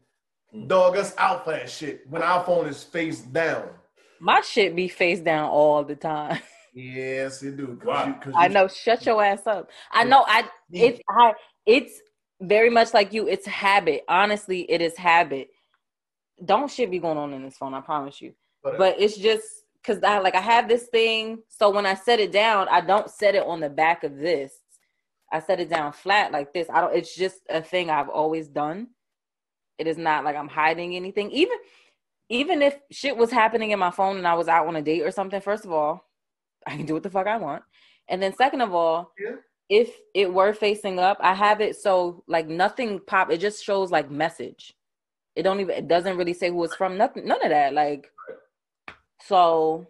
[0.67, 3.69] dog us out for that shit when our phone is face down.
[4.21, 6.41] my shit be face down all the time.
[6.79, 7.69] Yes, it do.
[7.69, 8.07] 'Cause Why?
[8.09, 8.69] you- 'cause I you- know.
[8.69, 9.71] Shut your ass up.
[9.93, 10.27] I know.
[10.29, 11.33] I it's I
[11.65, 12.03] it's
[12.43, 13.27] very much like you.
[13.27, 14.05] It's habit.
[14.11, 15.49] Honestly, it is habit.
[16.45, 17.73] Don't shit be going on in this phone.
[17.73, 18.35] I promise you.
[18.63, 19.45] But- uh, But it's just
[19.81, 21.39] because I like I have this thing.
[21.49, 24.53] So when I set it down, I don't set it on the back of this.
[25.33, 26.69] I set it down flat like this.
[26.71, 26.95] I don't.
[26.97, 28.89] It's just a thing I've always done.
[29.79, 31.31] It is not like I'm hiding anything.
[31.33, 31.57] Even
[32.29, 35.03] even if shit was happening in my phone and I was out on a date
[35.03, 35.41] or something.
[35.41, 36.05] First of all,
[36.67, 37.63] I can do what the fuck I want.
[38.09, 39.37] And then second of all, Yeah.
[39.69, 43.31] if it were facing up, I have it so like nothing pop.
[43.31, 44.75] It just shows like message.
[45.35, 45.77] It don't even.
[45.77, 46.97] It doesn't really say who it's from.
[46.97, 47.27] Nothing.
[47.27, 47.75] None of that.
[47.75, 48.11] Like
[49.23, 49.87] so.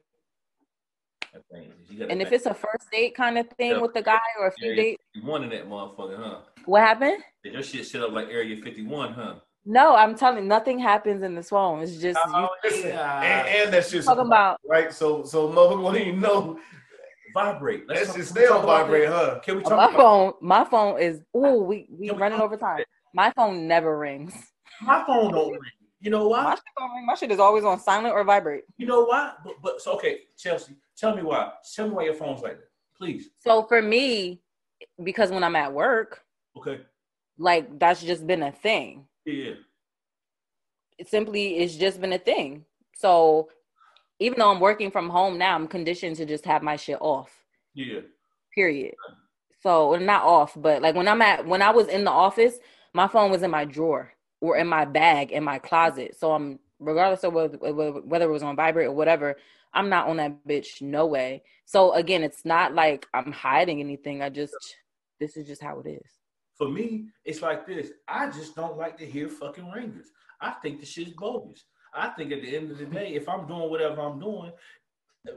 [1.37, 2.11] I think.
[2.11, 3.78] And if it's a first date kind of thing Yeah.
[3.80, 6.39] with the guy or a few Yeah, dates, you wanted that motherfucker, huh?
[6.64, 7.22] what happened?
[7.45, 9.34] Did your shit set up like Area 51, huh?
[9.64, 10.45] No, I'm telling.
[10.45, 11.80] you, Nothing happens in this phone.
[11.82, 13.22] It's just oh, you Oh, Listen, yeah.
[13.22, 14.59] and, and that shit's talking about.
[14.68, 14.93] right.
[14.93, 16.59] So so motherfucker won't even know
[17.34, 17.87] Vibrate.
[17.89, 19.12] that talk- shit can stay we on vibrate, that?
[19.12, 19.41] huh?
[19.41, 20.32] Can we talk My about phone.
[20.41, 21.20] My phone is.
[21.34, 22.84] Oh, we we we running over time.
[23.12, 24.34] My phone never rings.
[24.82, 25.61] my phone don't ring?
[26.01, 26.55] You know My why?
[26.55, 27.07] shit don't ring.
[27.07, 28.64] My shit is always on silent or vibrate.
[28.76, 29.32] You know why?
[29.45, 31.53] But, but so okay, Chelsea, tell me why.
[31.74, 33.30] Tell me why your phone's like that, please.
[33.38, 34.40] So for me,
[35.03, 36.22] because when I'm at work,
[36.57, 36.81] Okay.
[37.39, 39.06] like that's just been a thing.
[39.24, 39.55] Yeah.
[40.98, 42.64] It simply it's just been a thing.
[42.94, 43.48] So
[44.18, 47.31] even though I'm working from home now, I'm conditioned to just have my shit off.
[47.74, 48.01] Yeah.
[48.55, 48.94] Period.
[49.62, 52.59] So not off, but like when I'm at when I was in the office,
[52.94, 56.16] my phone was in my drawer or in my bag in my closet.
[56.18, 59.36] So I'm regardless of whether, it was on vibrate or whatever,
[59.73, 60.81] I'm not on that bitch.
[60.81, 61.43] No way.
[61.65, 64.23] So again, it's not like I'm hiding anything.
[64.23, 64.55] I just
[65.19, 66.11] this is just how it is.
[66.57, 67.90] For me, it's like this.
[68.09, 70.07] I just don't like to hear fucking ringers.
[70.40, 71.65] I think the shit's bogus.
[71.94, 74.53] I think at the end of the day, if I'm doing whatever I'm doing,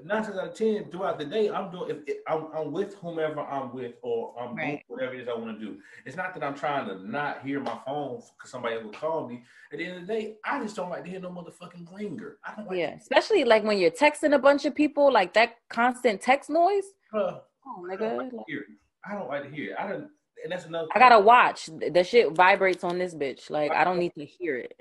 [0.03, 1.89] nine times out of ten throughout the day, I'm doing.
[1.89, 5.33] If, if I'm, I'm with whomever I'm with, or I'm doing whatever it is I
[5.33, 5.77] want to do.
[6.05, 9.43] It's not that I'm trying to not hear my phone because somebody will call me.
[9.71, 12.37] At the end of the day, I just don't like to hear no motherfucking ringer.
[12.43, 12.77] I don't like.
[12.77, 16.85] Yeah, especially like when you're texting a bunch of people, like that constant text noise.
[17.13, 17.39] Uh,
[17.69, 18.65] Oh, I don't like to hear it.
[19.09, 19.77] I don't like to hear it.
[19.79, 20.09] I don't.
[20.43, 20.87] And that's another.
[20.95, 21.69] I gotta watch.
[21.91, 23.49] The shit vibrates on this bitch.
[23.49, 24.73] Like I don't need to hear it.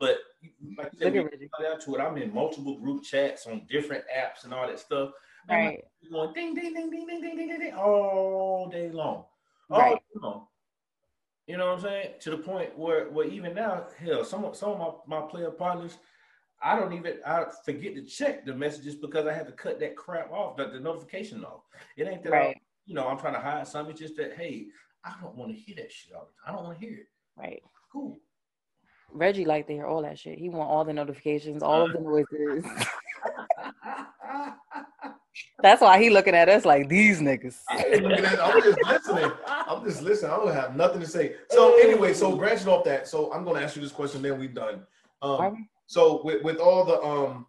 [0.00, 0.16] But
[0.78, 1.84] like you said, Look we at Reggie.
[1.84, 2.00] to it.
[2.00, 5.10] I'm in multiple group chats on different apps and all that stuff.
[5.48, 5.84] Right.
[6.10, 9.26] going ding ding ding ding ding ding ding ding all day long.
[9.70, 9.96] All Right.
[9.96, 10.46] day long.
[11.46, 12.14] You know what I'm saying?
[12.20, 15.50] To the point where where even now, hell, some of some of my, my player
[15.50, 15.98] partners,
[16.62, 19.96] I don't even I forget to check the messages because I had to cut that
[19.96, 21.62] crap off, the, the notification off.
[21.96, 22.54] It ain't that I,
[22.86, 23.90] you know I'm trying to hide something.
[23.92, 24.66] It's just that hey,
[25.04, 26.54] I don't want to hear that shit all the time.
[26.54, 27.06] I don't want to hear it.
[27.36, 27.62] Right.
[27.92, 28.18] Cool.
[29.12, 30.38] Reggie like to hear all that shit.
[30.38, 32.64] He want all the notifications, all of the noises.
[35.62, 37.56] That's why he looking at us like these niggas.
[37.68, 39.30] I ain't looking at- I'm just listening.
[39.46, 40.30] I'm just listening.
[40.32, 41.34] I don't have nothing to say.
[41.50, 44.48] So anyway, so branching off that, so I'm gonna ask you this question, then we're
[44.48, 44.86] done.
[45.22, 45.38] Um,
[45.86, 47.46] so with, with all the um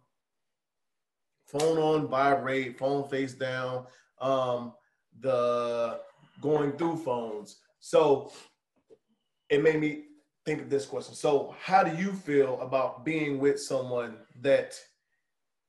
[1.46, 3.86] phone on vibrate, phone face down,
[4.20, 4.74] um,
[5.20, 6.00] the
[6.40, 7.60] going through phones.
[7.80, 8.30] So
[9.48, 10.04] it made me
[10.44, 11.14] think of this question.
[11.14, 14.74] So how do you feel about being with someone that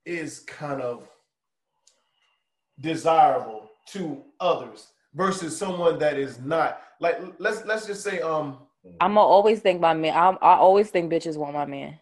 [0.04, 1.08] is kind of
[2.80, 6.80] desirable to others versus someone that is not?
[7.00, 8.58] Like let's let's just say um
[9.00, 10.14] I'ma always think my man.
[10.16, 11.98] I'm, I always think bitches want my man.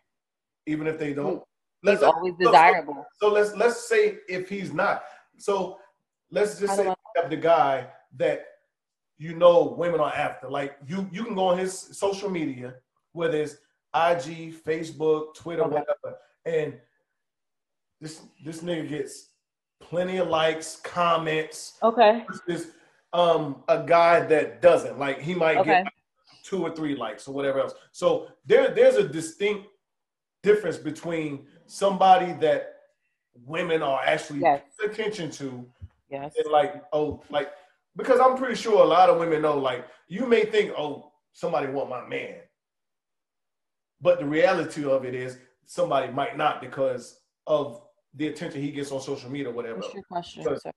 [0.66, 1.42] even if they don't.
[1.82, 3.04] He's Let's, always so- desirable.
[3.20, 5.02] So let's let's say if he's not.
[5.38, 5.78] So
[6.30, 6.92] let's just say
[7.28, 7.86] the guy
[8.16, 8.46] that
[9.22, 10.48] you know women are after.
[10.48, 12.74] Like you you can go on his social media,
[13.12, 13.54] whether it's
[13.94, 15.74] IG, Facebook, Twitter, Okay.
[15.76, 16.80] whatever, and
[18.00, 19.28] this this nigga gets
[19.80, 21.78] plenty of likes, comments.
[21.82, 22.24] Okay.
[22.48, 22.72] Versus
[23.12, 24.98] um a guy that doesn't.
[24.98, 25.84] Like he might Okay.
[25.84, 25.92] get
[26.42, 27.74] two or three likes or whatever else.
[27.92, 29.68] So there there's a distinct
[30.42, 32.80] difference between somebody that
[33.46, 34.62] women are actually Yes.
[34.84, 35.64] attention to
[36.10, 36.34] Yes.
[36.36, 37.52] and like oh like
[37.96, 41.68] because I'm pretty sure a lot of women know like you may think oh somebody
[41.68, 42.36] want my man,
[44.00, 47.82] but the reality of it is somebody might not because of
[48.14, 49.80] the attention he gets on social media or whatever.
[49.80, 50.70] What's your question, So-?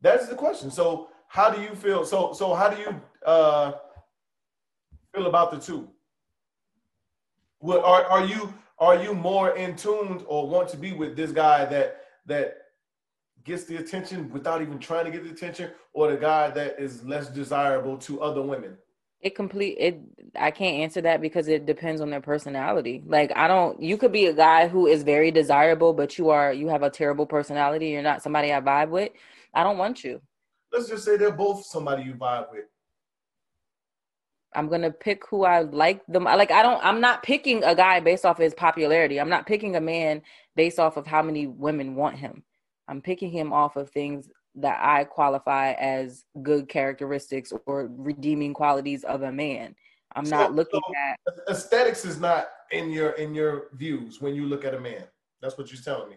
[0.00, 0.70] That's the question.
[0.70, 2.04] So how do you feel?
[2.04, 3.72] So so how do you uh
[5.14, 5.88] feel about the two?
[7.58, 11.32] What are are you are you more in tuned or want to be with this
[11.32, 12.58] guy that that
[13.46, 17.04] gets the attention without even trying to get the attention, or the guy that is
[17.04, 18.76] less desirable to other women?
[19.20, 20.00] It complete it.
[20.38, 23.02] I can't answer that because it depends on their personality.
[23.06, 23.80] Like I don't.
[23.80, 26.90] You could be a guy who is very desirable, but you are you have a
[26.90, 27.88] terrible personality.
[27.88, 29.12] You're not somebody I vibe with.
[29.54, 30.20] I don't want you.
[30.72, 32.66] Let's just say they're both somebody you vibe with.
[34.54, 36.24] I'm gonna pick who I like them.
[36.24, 36.84] Like I don't.
[36.84, 39.18] I'm not picking a guy based off his popularity.
[39.18, 40.22] I'm not picking a man
[40.56, 42.42] based off of how many women want him.
[42.88, 49.04] I'm picking him off of things that I qualify as good characteristics or redeeming qualities
[49.04, 49.74] of a man.
[50.14, 51.18] I'm So- not looking so- at.
[51.48, 55.04] Aesthetics is not in your in your views when you look at a man.
[55.42, 56.16] That's what you're telling me.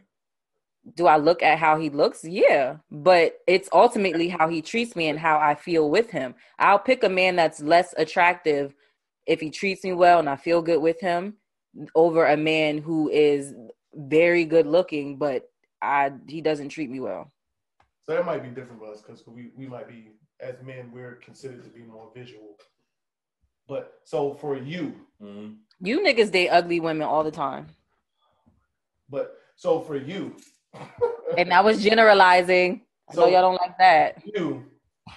[0.96, 2.24] Do I look at how he looks?
[2.24, 6.36] Yeah, but it's ultimately how he treats me and how I feel with him.
[6.58, 8.74] I'll pick a man that's less attractive
[9.28, 11.36] if he treats me well and I feel good with him
[11.94, 13.54] over a man who is
[13.94, 15.50] very good looking but
[15.82, 17.32] I he doesn't treat me well.
[18.06, 21.16] So that might be different for us because we, we might be as men we're
[21.16, 22.56] considered to be more visual.
[23.68, 25.58] But so for you, Mhm.
[25.82, 27.68] You niggas date ugly women all the time.
[29.10, 30.36] but so for you,
[31.38, 32.82] And I was generalizing.
[33.10, 34.24] I know So- y'all don't like that.
[34.26, 34.66] you,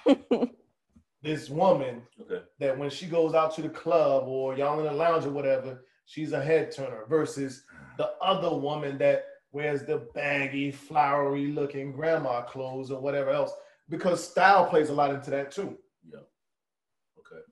[1.23, 2.43] this woman Okay.
[2.59, 5.85] that when she goes out to the club or y'all in the lounge or whatever,
[6.07, 7.65] she's a head turner versus
[7.97, 13.53] the other woman that wears the baggy, flowery looking grandma clothes or whatever else.
[13.89, 15.79] Because style plays a lot into that too.
[16.11, 16.21] Yeah.
[17.19, 17.43] Okay.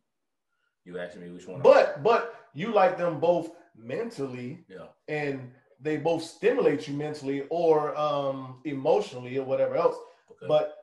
[0.85, 1.61] You asking me which one?
[1.61, 4.87] But but you like them both mentally yeah.
[5.09, 5.51] and
[5.81, 9.97] they both stimulate you mentally or um emotionally or whatever else.
[10.31, 10.47] Okay.
[10.49, 10.77] But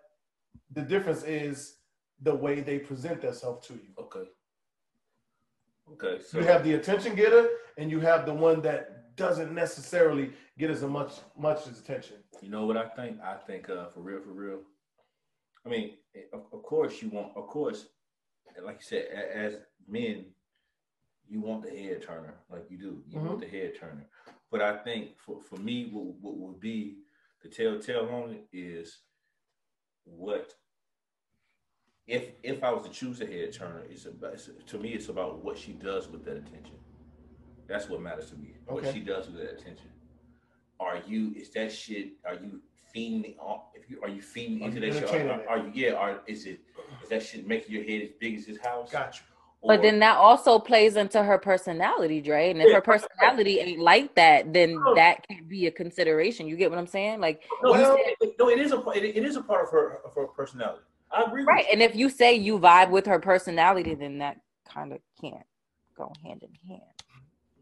[0.72, 1.78] the difference is
[2.22, 3.90] the way they present themselves to you.
[4.00, 4.30] okay.
[5.94, 6.22] Okay.
[6.22, 10.70] So You have the attention getter and you have the one that doesn't necessarily get
[10.70, 12.18] as much much as attention.
[12.42, 13.20] You know what I think?
[13.22, 14.60] I think uh, for real, for real.
[15.66, 17.88] I mean, eh, of, of course you want, of course,
[18.64, 19.58] like you said, as
[19.88, 20.26] men,
[21.28, 23.04] you want the head turner, like you do.
[23.10, 24.08] You want the head turner.
[24.50, 27.00] But I think for, for me, what, what would be
[27.44, 29.00] the telltale on it is
[30.06, 30.54] what
[32.08, 35.10] if if I was to choose a head turner, it's about it's, to me it's
[35.10, 36.76] about what she does with that attention.
[37.68, 38.56] That's what matters to me.
[38.66, 38.94] What Okay.
[38.94, 39.90] she does with that attention.
[40.80, 42.10] Are you is that shit?
[42.26, 42.62] Are you
[42.94, 43.36] feeding?
[43.76, 45.04] If you are you feeding Are into you that shit?
[45.10, 45.94] entertaining Are, are you yeah?
[45.94, 46.60] Are is it
[47.04, 48.92] is that shit making your head as big as his house?
[48.92, 49.22] Got you.
[49.64, 52.52] But then that also plays into her personality, Dre.
[52.52, 52.76] And if Yeah.
[52.76, 54.94] her personality ain't like that, then No.
[54.96, 56.48] that can't be a consideration.
[56.48, 57.20] You get what I'm saying?
[57.20, 59.64] Like, no, you Well- said- it, no, it is a it, it is a part
[59.66, 60.84] of her of her personality.
[61.12, 61.44] I agree.
[61.44, 61.66] right.
[61.66, 64.40] With And if you say you vibe with her personality, then that
[64.70, 65.46] kind of can't
[65.96, 66.82] go hand in hand.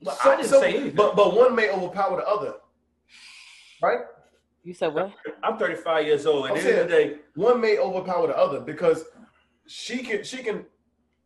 [0.06, 0.11] You.
[0.11, 0.95] But So- I didn't so- say anything.
[0.95, 2.56] But but one may overpower the other,
[3.82, 3.99] right?
[4.64, 5.11] You said what?
[5.44, 6.48] I'm 35 years old.
[6.49, 9.06] At the end of the day, One may overpower the other because
[9.68, 10.65] she can she can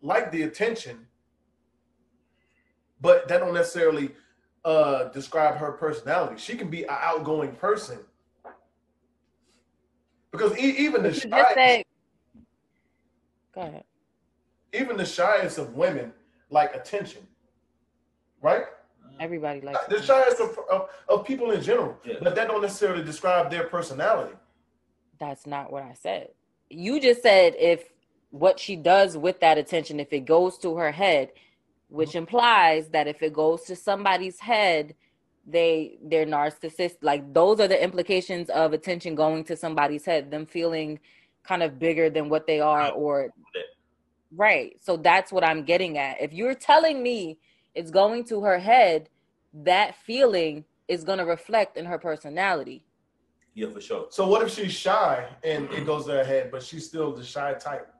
[0.01, 1.07] like the attention,
[3.01, 4.11] but that don't necessarily
[4.65, 6.35] uh describe her personality.
[6.38, 7.99] She can be an outgoing person.
[10.31, 11.84] Because e- even the You just shyest, said.
[13.56, 13.84] Go ahead.
[14.73, 16.14] even the shyest of women
[16.51, 17.26] like attention,
[18.41, 18.64] right?
[19.20, 19.86] Everybody likes.
[19.88, 20.03] The it.
[20.03, 22.16] shyest of, of, of people in general, Yeah.
[22.22, 24.36] but that don't necessarily describe their personality.
[25.20, 26.30] That's not what I said.
[26.70, 27.91] You just said if
[28.32, 31.32] what she does with that attention, if it goes to her head,
[31.90, 32.20] which mm-hmm.
[32.20, 34.95] implies that if it goes to somebody's head,
[35.45, 36.98] they they're narcissist.
[37.02, 40.99] Like those are the implications of attention going to somebody's head, them feeling
[41.44, 43.30] kind of bigger than what they are, or
[44.36, 44.78] right.
[44.82, 46.22] So that's what I'm getting at.
[46.22, 47.40] If you're telling me
[47.75, 49.09] it's going to her head,
[49.53, 52.83] that feeling is going to reflect in her personality.
[53.53, 54.07] yeah, for sure.
[54.09, 57.23] So what if she's shy and it goes to her head, but she's still the
[57.23, 57.93] shy type?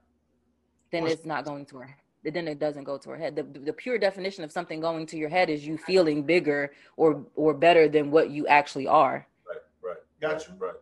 [0.90, 3.72] then it's not going to her then it doesn't go to her head the, the
[3.72, 7.88] pure definition of something going to your head is you feeling bigger or or better
[7.88, 9.96] than what you actually are Right, right.
[10.20, 10.54] Got you.
[10.58, 10.74] Right.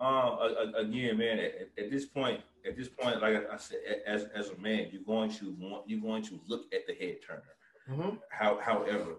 [0.00, 0.38] Um.
[0.76, 1.40] Again, man.
[1.40, 5.02] At, at this point, at this point, like I said, as as a man, you're
[5.02, 7.42] going to want you're going to look at the head turner.
[7.90, 8.16] Mm-hmm.
[8.30, 9.16] How, however,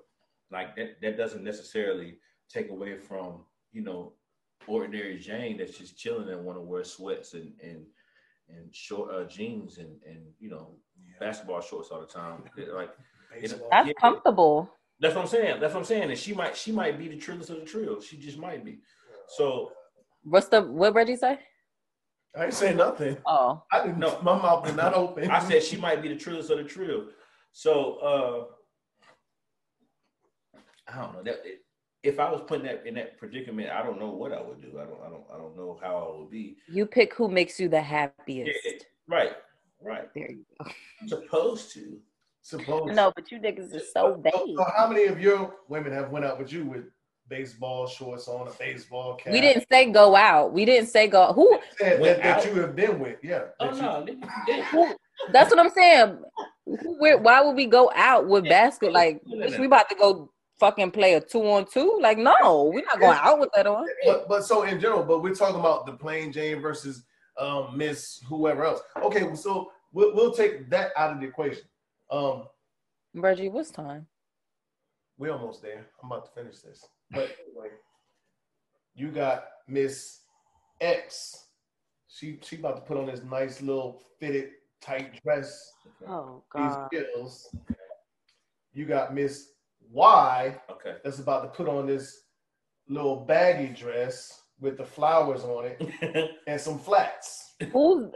[0.52, 2.18] like that that doesn't necessarily
[2.52, 4.14] take away from you know
[4.68, 7.86] ordinary Jane that's just chilling and want to wear sweats and and
[8.50, 10.76] and short uh, jeans and and you know
[11.20, 12.44] basketball shorts all the time.
[12.74, 12.92] Like
[13.42, 13.68] Baseball.
[13.72, 13.94] that's Yeah.
[14.00, 14.70] comfortable
[15.00, 15.60] that's what I'm saying.
[15.62, 16.10] That's what I'm saying.
[16.10, 18.00] And she might she might be the trillest of the trio.
[18.02, 18.80] She just might be.
[19.38, 19.72] So
[20.24, 21.40] what's the what reggie say
[22.38, 23.18] I ain't saying nothing.
[23.26, 24.00] oh I didn't.
[24.00, 24.20] No.
[24.22, 25.30] my mouth did not open.
[25.32, 27.08] I said she might be the trillest of the trio.
[27.54, 28.54] So uh
[30.92, 31.42] I don't know that
[32.04, 34.80] if I was putting that in that predicament, I don't know what I would do.
[34.80, 36.58] I don't I don't I don't know how I would be.
[36.68, 38.72] you pick who makes you the happiest Yeah,
[39.08, 39.32] Right,
[39.82, 40.08] right.
[40.16, 40.72] there you go
[41.02, 42.00] I'm supposed to.
[42.42, 42.96] Suppose.
[42.96, 46.24] no but you niggas are so vague So how many of your women have went
[46.26, 46.86] out with you with
[47.28, 49.34] baseball shorts on, a baseball cap?
[49.34, 52.62] we didn't say go out we didn't say go who Said Went that, that you
[52.62, 53.18] have been with.
[53.22, 53.44] Yeah.
[53.60, 54.06] Oh that no,
[54.48, 54.96] you
[55.34, 56.18] that's what i'm saying
[56.66, 58.52] Who- where, why would we go out with Yeah.
[58.52, 59.60] basket like No, no, no.
[59.60, 63.18] we about to go fucking play a two on two like no we're not going
[63.22, 66.32] out with that on But but so in general, but we're talking about the plain
[66.32, 67.04] Jane versus
[67.38, 68.82] um Miss whoever else.
[69.02, 71.64] Okay, so we'll we'll take that out of the equation.
[72.12, 72.44] Um,
[73.14, 74.08] Reggie, what's time?
[75.18, 75.88] We're almost there.
[76.02, 76.86] I'm about to finish this.
[77.12, 77.70] But anyway,
[78.96, 80.22] you got Miss
[80.82, 81.46] X.
[82.08, 85.72] She she about to put on this nice little fitted tight dress.
[86.08, 87.56] Oh These heels.
[88.74, 89.50] You got Miss
[89.92, 90.96] Y Okay.
[91.04, 92.22] that's about to put on this
[92.88, 97.56] little baggy dress with the flowers on it and some flats.
[97.72, 98.12] Who?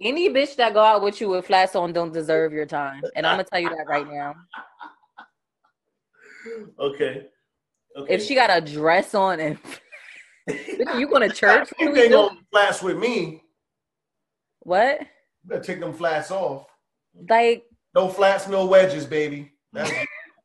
[0.00, 3.26] Any bitch that go out with you with flats on don't deserve your time, and
[3.26, 4.34] I'm gonna tell you that right now.
[6.78, 7.26] okay.
[7.96, 8.14] Okay.
[8.14, 9.58] If she got a dress on and
[10.96, 11.68] you going to church?
[11.78, 13.42] You are we ain't gonna flats with me.
[14.60, 15.00] What?
[15.00, 15.06] You
[15.44, 16.66] better take them flats off.
[17.28, 17.64] Like
[17.94, 19.52] No flats, no wedges, baby.
[19.72, 19.92] That's,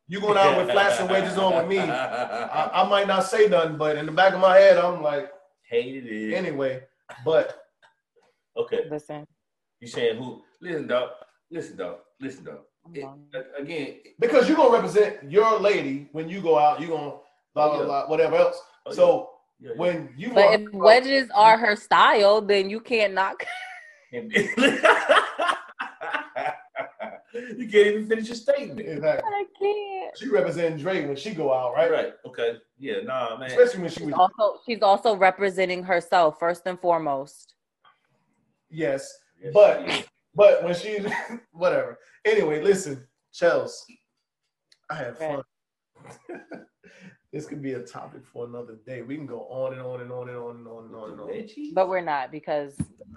[0.08, 1.80] you going out with flats and wedges on with me.
[1.80, 5.32] I, I might not say nothing, but in the back of my head, I'm like,
[5.70, 6.34] hated it.
[6.34, 6.84] anyway.
[7.26, 7.62] But
[8.56, 8.86] Okay.
[8.90, 9.26] listen.
[9.80, 10.42] You saying who?
[10.62, 11.10] Listen, dog.
[11.52, 11.98] Listen, dog.
[12.20, 12.60] Listen, dog.
[12.94, 13.06] It-
[13.60, 13.96] again.
[14.18, 17.18] because you're gonna represent your lady when you go out, you're gonna
[17.54, 18.62] blah oh, blah blah, whatever else.
[18.86, 19.30] oh, so
[19.60, 19.78] yeah, yeah.
[19.78, 23.44] when you But want- if wedges are her style, then you can't knock.
[27.34, 28.80] You can't even finish your statement.
[28.80, 29.30] exactly.
[29.32, 29.97] I can't.
[30.16, 31.92] She representing Dre when she go out, right?
[31.92, 32.14] Right.
[32.26, 32.58] Okay.
[32.78, 33.02] Yeah.
[33.04, 33.50] Nah, man.
[33.50, 37.56] Especially when she She's was also she's also representing herself first and foremost.
[38.70, 39.12] yes,
[39.42, 40.06] Yes, but-
[40.36, 41.00] but when she
[41.52, 41.98] whatever.
[42.26, 43.72] Anyway, listen, Chels,
[44.90, 45.42] I had fun.
[47.34, 49.02] this could be a topic for another day.
[49.02, 51.20] We can go on and on and on and on and on and on and
[51.22, 51.48] on.
[51.74, 52.76] But we're not because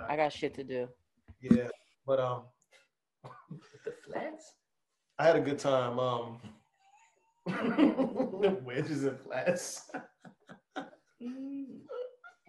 [0.09, 0.89] I got shit to do.
[1.43, 1.69] Yeah,
[2.07, 2.43] but um,
[3.85, 4.55] the flats.
[5.19, 5.99] I had a good time.
[5.99, 6.39] Um,
[8.65, 9.91] wedges and flats.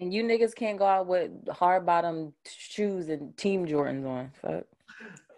[0.02, 4.32] And you niggas can't go out with hard bottom shoes and team Jordans on.
[4.42, 4.64] Fuck.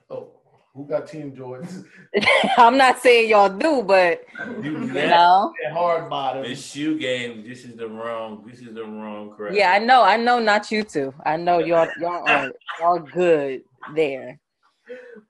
[0.09, 0.31] Oh,
[0.73, 1.83] Who got Team Jordans?
[2.57, 4.23] I'm not saying y'all do, but
[4.63, 5.53] You you that, know.
[5.65, 7.43] And hard the shoe game.
[7.45, 8.45] This is the wrong.
[8.47, 9.53] This is the wrong crap.
[9.53, 10.01] Yeah, I know.
[10.01, 10.39] I know.
[10.39, 11.13] Not you two.
[11.25, 11.89] I know y'all.
[11.99, 13.63] Y'all are y'all good
[13.93, 14.39] there.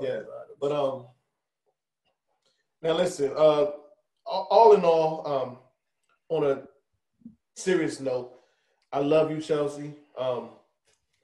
[0.00, 0.20] yeah,
[0.58, 1.06] but um,
[2.84, 3.32] now listen.
[3.36, 3.70] Uh,
[4.26, 5.58] all all in all, um,
[6.28, 6.62] on a
[7.56, 8.32] serious note,
[8.92, 9.94] I love you, Chelsea.
[10.18, 10.50] Um,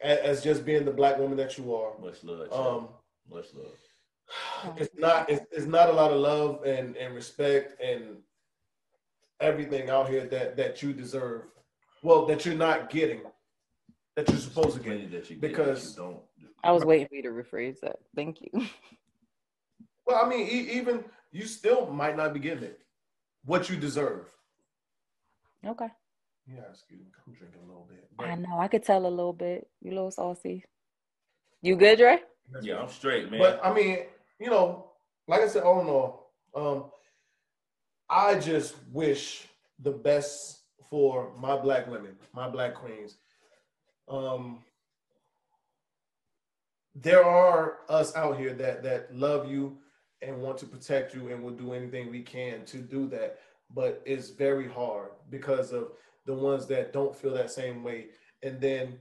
[0.03, 1.93] a- as just being the black woman that you are.
[2.01, 2.53] Much love.
[2.53, 2.89] Um,
[3.31, 4.77] much love.
[4.79, 8.17] it's not it's, it's not a lot of love and, and respect and
[9.41, 11.43] everything out here that that you deserve
[12.03, 13.23] well that you're not getting
[14.15, 16.21] that you're supposed to get that you get because- that you don't.
[16.63, 17.97] I was waiting for you to rephrase that.
[18.15, 18.67] Thank you.
[20.07, 22.81] well i mean e- even you still might not be getting it
[23.45, 24.27] what you deserve
[25.67, 25.89] Okay.
[26.47, 28.59] yeah excuse me i'm drinking a little bit I know.
[28.59, 29.67] I could tell a little bit.
[29.81, 30.63] You a little saucy.
[31.63, 32.19] You good, Dre?
[32.61, 33.41] Yeah, I'm straight, man.
[33.41, 34.01] but i mean
[34.39, 34.91] you know
[35.29, 36.91] like i said all in all um
[38.11, 39.47] i just wish
[39.79, 40.59] the best
[40.91, 43.17] for my black women my black queens
[44.09, 44.59] um
[46.95, 49.79] there are us out here that that love you
[50.23, 53.39] and want to protect you and will do anything we can to do that
[53.75, 55.93] but it's very hard because of
[56.27, 58.07] the ones that don't feel that same way
[58.43, 58.99] and then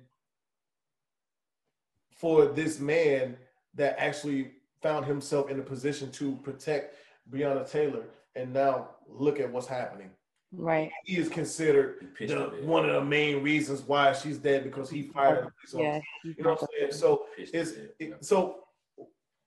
[2.12, 3.38] for this man
[3.76, 4.52] that actually
[4.82, 6.96] found himself in a position to protect
[7.30, 8.06] Breonna Taylor
[8.36, 10.10] and now look at what's happening
[10.52, 10.90] Right.
[11.06, 15.04] he is considered He the, one of the main reasons why she's dead because he
[15.04, 16.02] fired a police Yeah.
[16.24, 16.92] You know what I'm saying?
[16.94, 18.64] So Pitched it's it, so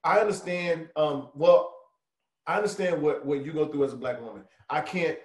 [0.05, 0.89] I understand.
[0.97, 1.75] Um, well,
[2.47, 4.45] I understand what what you go through as a black woman.
[4.69, 5.19] I can't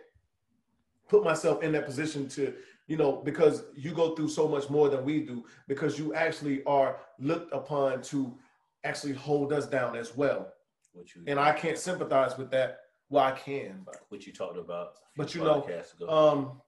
[1.07, 2.53] put myself in that position to
[2.87, 6.63] you know because you go through so much more than we do because you actually
[6.65, 8.37] are looked upon to
[8.83, 10.53] actually hold us down as well.
[10.93, 12.79] You And I can't sympathize with that.
[13.09, 14.87] Well, I can, but what you talked about.
[14.87, 15.61] a But you know,
[15.93, 16.61] ago.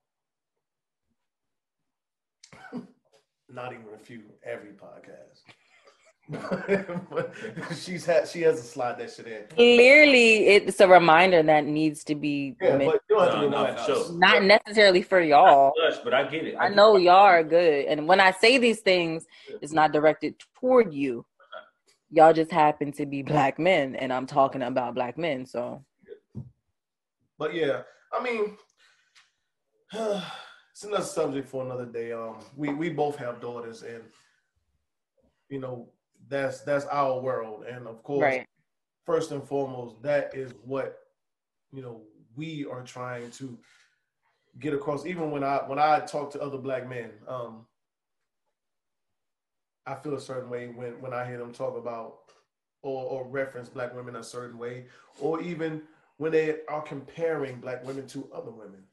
[2.73, 2.83] um,
[3.49, 5.41] not even a few, every podcast.
[6.29, 7.33] But
[7.75, 9.43] she's had she has to slide that shit in.
[9.49, 12.85] Clearly, it's a reminder that needs to be Yeah, made.
[12.85, 14.13] but you don't have to No, no, remind for sure.
[14.17, 15.73] not necessarily for y'all.
[15.87, 16.55] Us, but I get it.
[16.59, 17.01] I get know it.
[17.03, 19.25] y'all are good, and when I say these things,
[19.61, 21.25] it's not directed toward you.
[22.11, 25.47] Y'all just happen to be black men, and I'm talking about black men.
[25.47, 25.83] So
[27.39, 27.81] But yeah,
[28.13, 28.55] I mean,
[29.93, 32.11] it's another subject for another day.
[32.11, 34.03] Um, we we both have daughters, and
[35.49, 35.89] you know
[36.29, 38.45] that's that's our world, and of course, right,
[39.05, 40.99] first and foremost, that is what
[41.71, 42.01] you know
[42.35, 43.57] we are trying to
[44.59, 45.05] get across.
[45.05, 47.65] Even when I when I talk to other black men, um,
[49.85, 52.19] I feel a certain way when when I hear them talk about
[52.81, 54.85] or, or reference black women a certain way,
[55.19, 55.81] or even
[56.17, 58.83] when they are comparing black women to other women.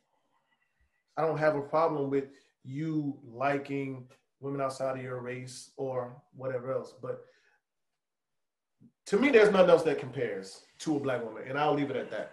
[1.16, 2.26] I don't have a problem with
[2.62, 4.06] you liking
[4.46, 7.24] women outside of your race or whatever else, but
[9.06, 11.96] to me, there's nothing else that compares to a black woman, and I'll leave it
[11.96, 12.32] at that.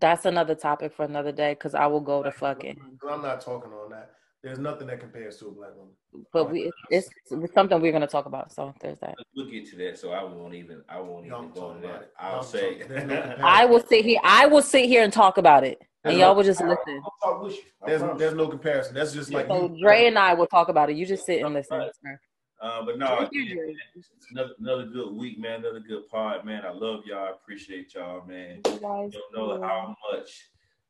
[0.00, 1.52] that's another topic for another day.
[1.54, 2.78] Because I will go to fucking.
[3.10, 4.10] I'm not talking on that.
[4.42, 5.94] There's nothing that compares to a black woman.
[6.32, 8.52] But we, it's, it's something we're gonna talk about.
[8.52, 9.14] So there's that.
[9.36, 10.82] We'll get to that, so I won't even.
[10.88, 12.10] I won't No, even go talking into that.
[12.18, 12.78] I'll I'm say.
[12.78, 13.44] talking- there's no comparison.
[13.44, 14.20] I will sit here.
[14.22, 17.02] I will sit here and talk about it, and y'all will just listen.
[17.04, 17.62] I'll talk with you.
[17.86, 18.94] There's there's no comparison.
[18.94, 20.96] That's just like So you- Dre and I will talk about it.
[20.96, 21.90] You just sit and listen.
[22.04, 22.20] sir.
[22.62, 23.78] Uh, but no, Drink your again, drink.
[23.96, 25.60] it's another another good week, man.
[25.60, 26.62] Another good pod, man.
[26.64, 27.26] I love y'all.
[27.26, 28.60] I appreciate y'all, man.
[28.64, 30.30] You don't know how much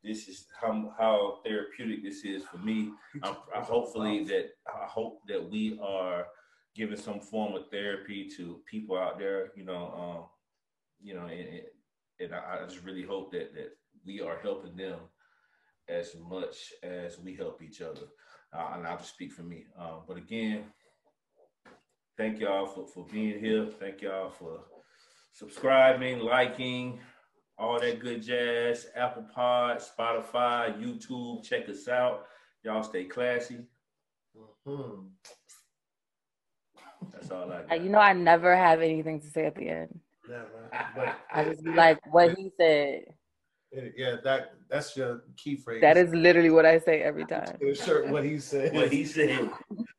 [0.05, 2.93] this is how how therapeutic this is for me.
[3.23, 6.27] I'm, I hopefully that I hope that we are
[6.77, 9.51] giving some form of therapy to people out there.
[9.57, 10.25] You know, um,
[11.03, 11.63] you know, and,
[12.21, 13.71] and I, I just really hope that that
[14.05, 14.99] we are helping them
[15.89, 18.07] as much as we help each other.
[18.53, 19.67] Uh, and I'll just speak for me.
[19.79, 20.65] Um, but again,
[22.17, 23.67] thank y'all for, for being here.
[23.81, 24.61] Thank y'all for
[25.33, 27.01] subscribing, liking,
[27.59, 28.87] all that good jazz.
[28.97, 31.45] Apple Pod, Spotify, YouTube.
[31.45, 32.27] Check us out.
[32.63, 33.59] Y'all stay classy.
[34.67, 35.11] Mhm.
[37.13, 37.81] That's all I Uh, got.
[37.83, 40.01] You know, I never have anything to say at the end.
[40.29, 40.71] Never.
[40.97, 43.14] But I just be like, what he said.
[43.75, 45.81] It- yeah, that that's your key phrase.
[45.81, 47.57] That is literally what I say every time.
[47.61, 48.09] the shirt.
[48.09, 48.75] What he said.
[48.75, 49.51] what he said.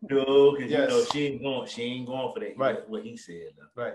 [0.02, 1.68] No, because you know she ain't going.
[1.68, 2.57] She ain't going for that.
[2.57, 2.89] Right.
[2.89, 3.52] What he said.
[3.57, 3.84] though.
[3.84, 3.93] Right.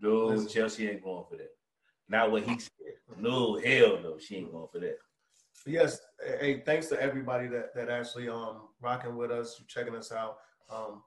[0.00, 0.48] No, Listen.
[0.48, 1.50] Chelsea ain't going for that.
[2.08, 2.70] Not what he said.
[3.18, 4.18] No, hell no.
[4.18, 4.96] She ain't going for that.
[5.66, 6.00] Yes.
[6.40, 10.38] Hey, thanks to everybody that that actually um rocking with us, checking us out.
[10.70, 11.02] Um,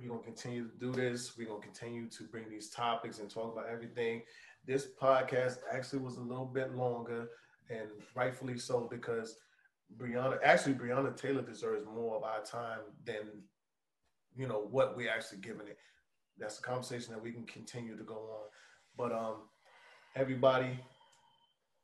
[0.00, 1.36] We're gonna continue to do this.
[1.36, 4.22] We're gonna continue to bring these topics and talk about everything.
[4.66, 7.28] This podcast actually was a little bit longer,
[7.70, 9.36] and rightfully so because
[9.96, 13.42] Breonna, actually Breonna Taylor deserves more of our time than
[14.36, 15.78] you know what we're actually giving it.
[16.38, 18.48] That's a conversation that we can continue to go on.
[18.96, 19.34] But um,
[20.14, 20.78] everybody,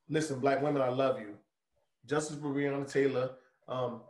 [0.09, 1.35] listen, black women, I love you.
[2.07, 3.31] Justice for Taylor.
[3.69, 4.03] Um,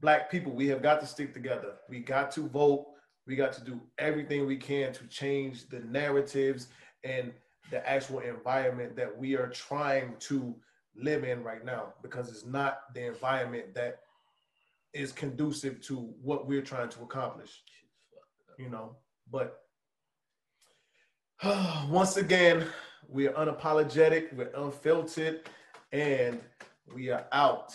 [0.00, 1.74] black people, we have got to stick together.
[1.88, 2.86] We got to vote.
[3.26, 6.68] We got to do everything we can to change the narratives
[7.04, 7.32] and
[7.70, 10.54] the actual environment that we are trying to
[10.96, 14.00] live in right now because it's not the environment that
[14.92, 17.62] is conducive to what we're trying to accomplish.
[18.58, 18.96] You know,
[19.30, 19.62] but
[21.88, 22.66] once again,
[23.08, 25.42] we are unapologetic, we're unfiltered,
[25.92, 26.40] and
[26.94, 27.74] we are out.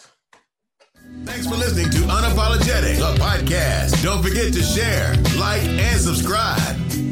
[1.26, 4.04] Thanks for listening to Unapologetic, the podcast.
[4.04, 7.09] Don't forget to share, like, and subscribe.